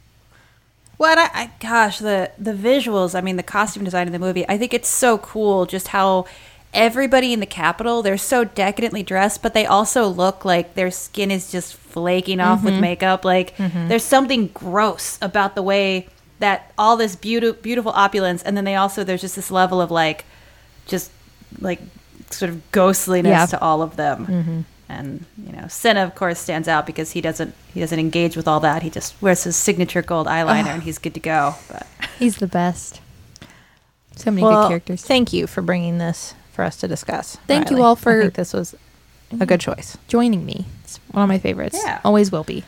Well, 0.99 1.19
I, 1.19 1.31
I 1.33 1.51
gosh, 1.61 1.99
the 1.99 2.31
the 2.39 2.53
visuals. 2.53 3.15
I 3.15 3.21
mean, 3.21 3.37
the 3.37 3.43
costume 3.43 3.85
design 3.85 4.07
in 4.07 4.13
the 4.13 4.19
movie. 4.19 4.45
I 4.49 4.59
think 4.59 4.75
it's 4.75 4.89
so 4.89 5.19
cool. 5.19 5.67
Just 5.67 5.89
how 5.89 6.27
everybody 6.75 7.33
in 7.33 7.41
the 7.41 7.47
Capitol 7.47 8.03
they're 8.03 8.17
so 8.17 8.45
decadently 8.45 9.03
dressed, 9.03 9.43
but 9.43 9.55
they 9.55 9.67
also 9.67 10.09
look 10.09 10.45
like 10.45 10.75
their 10.75 10.91
skin 10.91 11.31
is 11.31 11.53
just 11.53 11.75
flaking 11.75 12.41
off 12.41 12.65
with 12.65 12.75
mm-hmm. 12.75 12.83
makeup. 12.83 13.25
Like 13.25 13.57
mm-hmm. 13.57 13.89
there's 13.89 14.05
something 14.05 14.49
gross 14.49 15.19
about 15.21 15.55
the 15.55 15.63
way 15.63 16.09
that 16.39 16.73
all 16.77 16.97
this 16.97 17.15
beautiful 17.15 17.61
beautiful 17.63 17.93
opulence, 17.93 18.43
and 18.43 18.57
then 18.57 18.65
they 18.65 18.75
also 18.75 19.05
there's 19.05 19.21
just 19.21 19.37
this 19.37 19.51
level 19.51 19.81
of 19.81 19.91
like, 19.91 20.25
just 20.87 21.11
like 21.61 21.81
sort 22.31 22.51
of 22.51 22.73
ghostliness 22.73 23.31
Yeah. 23.31 23.47
to 23.47 23.61
all 23.61 23.83
of 23.83 23.97
them. 23.97 24.27
Mm-hmm. 24.27 24.61
And 24.93 25.25
you 25.47 25.53
know, 25.53 25.67
Cinna 25.69 26.05
of 26.05 26.15
course 26.15 26.39
stands 26.39 26.69
out 26.69 26.87
because 26.87 27.13
he 27.13 27.21
doesn't 27.21 27.55
he 27.73 27.81
doesn't 27.81 27.99
engage 27.99 28.37
with 28.37 28.47
all 28.47 28.61
that. 28.61 28.83
He 28.83 28.91
just 28.91 29.21
wears 29.23 29.45
his 29.45 29.57
signature 29.57 30.03
gold 30.03 30.27
eyeliner 30.27 30.67
and 30.67 30.83
he's 30.83 30.99
good 30.99 31.15
to 31.15 31.21
go. 31.21 31.55
But 31.69 31.87
He's 32.19 32.37
the 32.37 32.47
best. 32.47 33.01
So 34.17 34.31
many 34.31 34.43
well, 34.43 34.65
good 34.65 34.69
characters. 34.69 35.03
thank 35.03 35.33
you 35.33 35.47
for 35.47 35.63
bringing 35.63 35.99
this 35.99 36.35
for 36.53 36.63
us 36.65 36.77
to 36.79 36.89
discuss. 36.89 37.37
Thank 37.47 37.71
you 37.71 37.83
all 37.83 37.97
for- 37.97 38.19
I 38.19 38.23
think 38.23 38.35
this 38.35 38.53
was 38.53 38.75
a 39.41 39.47
good 39.47 39.61
choice. 39.61 39.97
Joining 40.09 40.45
me. 40.45 40.67
It's 40.85 40.99
one 41.11 41.23
of 41.23 41.29
my 41.29 41.39
favorites. 41.39 41.81
Yeah. 41.83 42.01
Always 42.05 42.31
will 42.31 42.45
be. 42.45 42.65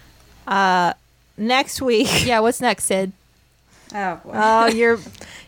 Uh, 0.46 0.94
next 1.36 1.82
week. 1.82 2.08
Yeah, 2.26 2.40
what's 2.40 2.60
next, 2.62 2.84
Sid? 2.84 3.12
oh, 3.94 4.20
boy. 4.24 4.30
Oh, 4.34 4.66
you're 4.66 4.98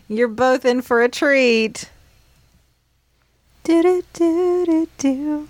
you're 0.07 0.27
both 0.27 0.63
in 0.63 0.81
for 0.83 1.01
a 1.01 1.09
treat. 1.09 1.89
Do 3.63 3.81
do 3.81 4.03
do 4.13 4.65
do 4.65 4.87
do 4.97 5.49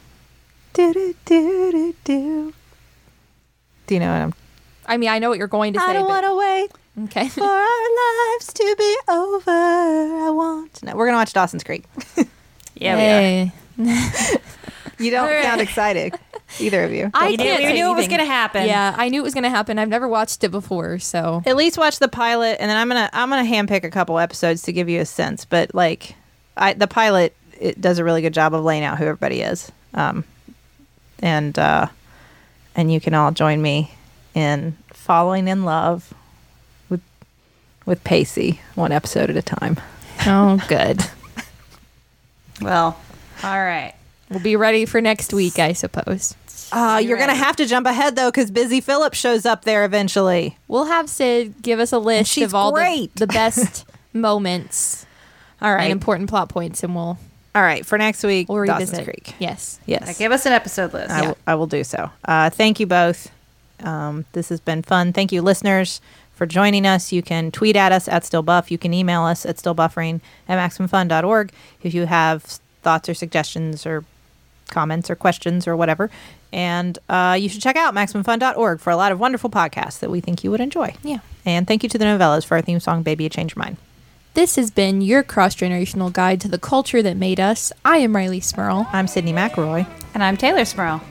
do 0.78 0.94
do 0.94 1.16
do 1.26 1.72
do 1.72 1.96
do. 2.04 2.54
Do 3.88 3.94
you 3.94 4.00
know 4.00 4.12
what 4.12 4.22
I'm? 4.22 4.34
I 4.86 4.98
mean, 4.98 5.10
I 5.10 5.20
know 5.20 5.30
what 5.30 5.38
you're 5.38 5.48
going 5.48 5.74
to 5.74 5.80
say. 5.80 5.86
I 5.86 5.94
don't 5.94 6.04
but- 6.08 6.24
want 6.24 6.26
to 6.26 6.36
wait 6.36 6.72
Okay. 7.06 7.28
for 7.30 7.44
our 7.44 7.68
lives 7.68 8.54
to 8.54 8.76
be 8.78 8.98
over. 9.08 9.52
I 9.52 10.30
want. 10.32 10.82
No, 10.84 10.96
we're 10.96 11.06
gonna 11.06 11.18
watch 11.18 11.32
Dawson's 11.34 11.64
Creek. 11.64 11.84
yeah, 12.76 13.52
we 13.78 13.86
are. 13.86 13.92
You 15.00 15.12
don't 15.12 15.26
All 15.28 15.32
right. 15.32 15.44
sound 15.44 15.62
excited, 15.62 16.16
either 16.60 16.84
of 16.84 16.92
you. 16.92 17.12
I 17.14 17.28
We 17.30 17.38
knew- 17.38 17.44
we 17.58 17.74
knew 17.74 17.92
it 17.92 17.96
was 17.96 18.08
gonna 18.08 18.26
happen. 18.26 18.66
Yeah, 18.66 18.96
I 18.98 19.10
knew 19.10 19.20
it 19.22 19.24
was 19.24 19.36
going 19.36 19.44
to 19.44 19.50
happen. 19.52 19.78
I've 19.78 19.90
never 19.90 20.08
watched 20.08 20.44
it 20.44 20.50
before, 20.50 20.98
so 20.98 21.44
At 21.46 21.56
least 21.56 21.78
watch 21.78 22.00
the 22.00 22.08
pilot, 22.08 22.58
and 22.60 22.68
then 22.68 22.78
I'm 22.78 22.88
gonna 22.88 23.08
I'm 23.14 23.30
gonna 23.30 23.48
handpick 23.48 23.84
a 23.84 23.92
couple 23.92 24.18
episodes 24.18 24.64
to 24.64 24.74
give 24.74 24.90
you 24.90 25.00
a 25.02 25.06
sense. 25.06 25.46
But 25.46 25.76
like, 25.76 26.16
I 26.56 26.74
the 26.74 26.88
pilot 26.88 27.36
it 27.60 27.80
does 27.80 28.00
a 28.00 28.04
really 28.04 28.24
good 28.24 28.34
job 28.34 28.56
of 28.56 28.64
laying 28.64 28.84
out 28.84 28.98
who 28.98 29.04
everybody 29.06 29.42
is. 29.42 29.72
Um, 29.94 30.24
and 31.20 31.58
uh, 31.58 31.88
and 32.76 32.92
you 32.92 33.00
can 33.00 33.14
all 33.14 33.32
join 33.32 33.62
me 33.62 33.92
in 34.34 34.78
falling 34.90 35.48
in 35.48 35.66
love 35.66 36.14
with 36.90 37.02
with 37.86 38.04
Pacey 38.04 38.62
one 38.76 38.92
episode 38.92 39.30
at 39.30 39.36
a 39.38 39.42
time. 39.42 39.78
oh, 40.26 40.64
good. 40.68 41.02
Well, 42.62 42.98
all 43.44 43.64
right. 43.64 43.94
We'll 44.30 44.40
be 44.40 44.56
ready 44.56 44.86
for 44.86 45.00
next 45.00 45.32
week, 45.32 45.60
I 45.60 45.74
suppose. 45.74 46.36
Uh, 46.72 46.98
You're 47.00 47.10
you're 47.10 47.18
gonna 47.20 47.36
have 47.36 47.56
to 47.58 47.66
jump 47.68 47.86
ahead 47.86 48.16
though, 48.16 48.30
because 48.30 48.50
Busy 48.52 48.82
Phillips 48.82 49.18
shows 49.18 49.46
up 49.46 49.64
there 49.64 49.86
eventually. 49.86 50.58
We'll 50.68 50.86
have 50.86 51.08
Sid 51.10 51.62
give 51.62 51.80
us 51.80 51.92
a 51.94 52.00
list 52.00 52.38
of 52.40 52.56
all 52.56 52.72
the, 52.72 52.82
great. 52.82 53.16
the 53.16 53.28
best 53.28 53.86
moments 54.14 55.06
All 55.62 55.74
right, 55.74 55.84
and 55.84 55.92
important 55.92 56.30
plot 56.30 56.50
points, 56.50 56.84
and 56.84 56.94
we'll 56.96 57.20
all 57.58 57.64
right. 57.64 57.84
For 57.84 57.98
next 57.98 58.24
week, 58.24 58.48
we'll 58.50 58.66
Dawson's 58.66 58.92
revisit. 58.92 59.06
Creek. 59.06 59.36
Yes. 59.40 59.80
Yes. 59.88 60.16
Give 60.20 60.32
us 60.32 60.46
an 60.46 60.54
episode 60.54 60.94
list. 60.94 61.10
I, 61.10 61.28
will, 61.28 61.38
I 61.48 61.56
will 61.56 61.66
do 61.66 61.84
so. 61.84 62.12
Uh, 62.24 62.52
thank 62.52 62.80
you 62.80 62.86
both. 62.86 63.32
Um, 63.84 64.26
this 64.34 64.50
has 64.50 64.60
been 64.60 64.84
fun. 64.84 65.12
Thank 65.12 65.32
you, 65.32 65.42
listeners, 65.42 66.00
for 66.36 66.46
joining 66.46 66.86
us. 66.86 67.12
You 67.12 67.24
can 67.24 67.50
tweet 67.52 67.76
at 67.76 67.92
us 67.92 68.08
at 68.08 68.22
stillbuff. 68.22 68.70
You 68.70 68.78
can 68.78 68.94
email 68.94 69.24
us 69.24 69.44
at 69.44 69.58
stillbuffering 69.58 70.22
at 70.48 70.72
maximumfun.org 70.72 71.52
if 71.82 71.96
you 71.96 72.06
have 72.06 72.44
s- 72.46 72.62
thoughts 72.84 73.10
or 73.10 73.16
suggestions 73.16 73.88
or 73.88 74.04
comments 74.70 75.10
or 75.10 75.16
questions 75.16 75.68
or 75.68 75.76
whatever. 75.76 76.12
And 76.54 77.00
uh, 77.10 77.38
you 77.40 77.50
should 77.50 77.62
check 77.64 77.76
out 77.76 77.96
maximumfun.org 77.96 78.80
for 78.80 78.92
a 78.92 78.96
lot 78.98 79.12
of 79.12 79.20
wonderful 79.20 79.50
podcasts 79.50 79.98
that 80.00 80.12
we 80.12 80.22
think 80.22 80.44
you 80.44 80.52
would 80.52 80.62
enjoy. 80.62 80.94
Yeah. 81.02 81.20
And 81.44 81.68
thank 81.68 81.82
you 81.82 81.90
to 81.90 81.98
the 81.98 82.06
Nouvellas 82.06 82.46
for 82.46 82.56
our 82.56 82.62
theme 82.62 82.80
song, 82.80 83.02
Baby, 83.02 83.24
You 83.24 83.30
Change 83.32 83.56
Your 83.56 83.64
Mind. 83.64 83.78
This 84.38 84.56
has 84.58 84.70
been 84.70 85.02
your 85.02 85.24
cross 85.24 85.56
generational 85.56 86.14
guide 86.14 86.40
to 86.42 86.48
the 86.48 86.60
culture 86.60 87.02
that 87.02 87.18
made 87.18 87.40
us. 87.40 87.74
I 87.84 87.98
am 87.98 88.14
Rileigh 88.14 88.44
Smirl. 88.44 88.86
I'm 88.94 89.08
Sydnee 89.08 89.34
McElroy. 89.34 89.88
And 90.14 90.22
I'm 90.24 90.38
Teylor 90.38 90.66
Smirl. 90.68 91.02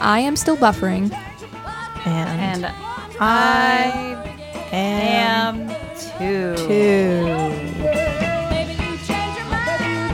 I 0.00 0.18
am 0.18 0.34
still 0.34 0.56
buffering. 0.56 1.12
And, 2.04 2.64
And 2.64 2.66
I 2.66 2.74
I 3.20 4.74
am 4.74 5.70
am 5.70 5.76
too. 5.94 6.56
two. 6.66 7.28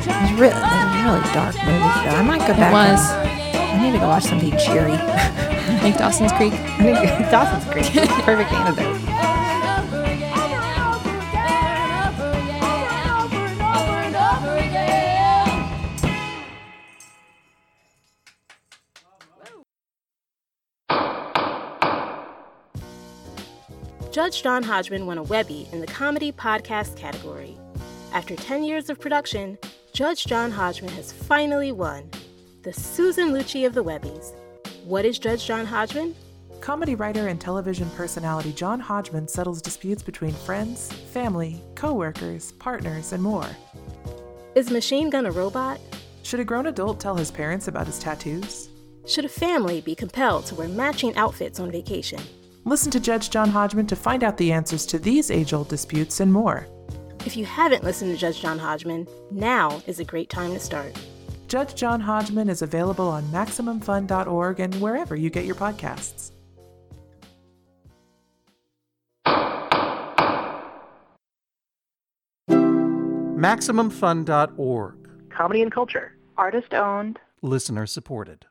It 0.05 0.21
was, 0.21 0.33
re- 0.39 0.49
it 0.49 0.55
was 0.55 0.61
a 0.61 1.01
really 1.01 1.33
dark 1.33 1.55
movie, 1.65 1.79
though. 2.05 2.15
I 2.15 2.23
might 2.27 2.41
go 2.41 2.49
back. 2.49 2.59
It 2.59 2.61
back. 2.61 2.73
was. 2.75 3.11
and- 3.11 3.31
I 3.57 3.83
need 3.83 3.93
to 3.93 3.99
go 3.99 4.09
watch 4.09 4.25
something 4.25 4.51
cheery. 4.59 4.99
Like 5.85 5.99
Dawson's 5.99 6.33
Creek. 6.33 6.53
I 6.55 6.83
need 6.83 6.95
to 6.95 7.29
Dawson's 7.31 7.65
Creek. 7.71 7.85
Perfect 8.25 8.53
antidote. 8.53 9.01
Judge 24.15 24.45
John 24.45 24.63
Hodgman 24.63 25.07
won 25.07 25.19
a 25.19 25.25
Webby 25.25 25.67
in 25.73 25.81
the 25.81 25.89
comedy 25.89 26.31
podcast 26.31 26.97
category. 26.97 27.57
After 28.13 28.37
10 28.37 28.63
years 28.63 28.89
of 28.89 29.01
production, 29.01 29.59
Judge 29.93 30.25
John 30.27 30.53
Hodgman 30.53 30.93
has 30.93 31.11
finally 31.11 31.73
won 31.73 32.09
the 32.63 32.73
Susan 32.73 33.33
Lucci 33.33 33.67
of 33.67 33.75
the 33.75 33.83
Webbies. 33.83 34.33
What 34.85 35.05
is 35.05 35.19
Judge 35.19 35.45
John 35.45 35.67
Hodgman? 35.67 36.15
Comedy 36.61 36.95
writer 36.95 37.27
and 37.27 37.41
television 37.41 37.91
personality 37.91 38.53
John 38.53 38.79
Hodgman 38.79 39.27
settles 39.27 39.61
disputes 39.61 40.05
between 40.05 40.31
friends, 40.31 40.93
family, 40.93 41.61
coworkers, 41.75 42.53
partners, 42.53 43.13
and 43.13 43.21
more. 43.21 43.49
Is 44.55 44.71
Machine 44.71 45.11
Gun 45.11 45.27
a 45.27 45.33
robot? 45.33 45.81
Should 46.23 46.39
a 46.39 46.45
grown 46.45 46.69
adult 46.69 47.01
tell 47.01 47.17
his 47.17 47.33
parents 47.33 47.67
about 47.67 47.89
his 47.89 47.99
tattoos? 47.99 48.69
Should 49.09 49.25
a 49.25 49.29
family 49.29 49.81
be 49.81 49.97
compelled 49.97 50.47
to 50.47 50.55
wear 50.55 50.69
matching 50.69 51.17
outfits 51.17 51.59
on 51.59 51.73
vacation? 51.73 52.21
Listen 52.67 52.91
to 52.93 53.01
Judge 53.01 53.29
John 53.29 53.51
Hodgman 53.51 53.87
to 53.89 53.97
find 53.97 54.25
out 54.25 54.39
the 54.39 54.51
answers 54.51 54.87
to 54.87 54.99
these 54.99 55.31
age 55.31 55.53
old 55.53 55.69
disputes 55.69 56.21
and 56.21 56.33
more. 56.33 56.67
If 57.27 57.37
you 57.37 57.45
haven't 57.45 57.85
listened 57.85 58.11
to 58.13 58.17
Judge 58.17 58.41
John 58.41 58.59
Hodgman, 58.59 59.07
now 59.31 59.83
is 59.87 60.01
a 60.01 60.05
great 60.05 60.31
time 60.31 60.53
to 60.53 60.61
start. 60.61 60.99
Judge 61.47 61.75
John 61.75 62.01
Hodgman 62.01 62.49
is 62.49 62.63
available 62.63 63.07
on 63.07 63.25
MaximumFun.org 63.25 64.61
and 64.61 64.75
wherever 64.77 65.15
you 65.15 65.29
get 65.31 65.45
your 65.45 65.55
podcasts. 65.55 66.31
MaximumFun.org. 73.75 74.95
comedy 75.31 75.63
and 75.63 75.71
culture. 75.73 76.17
Artist 76.37 76.73
owned. 76.73 77.19
Listener 77.43 77.87
supported. 77.87 78.47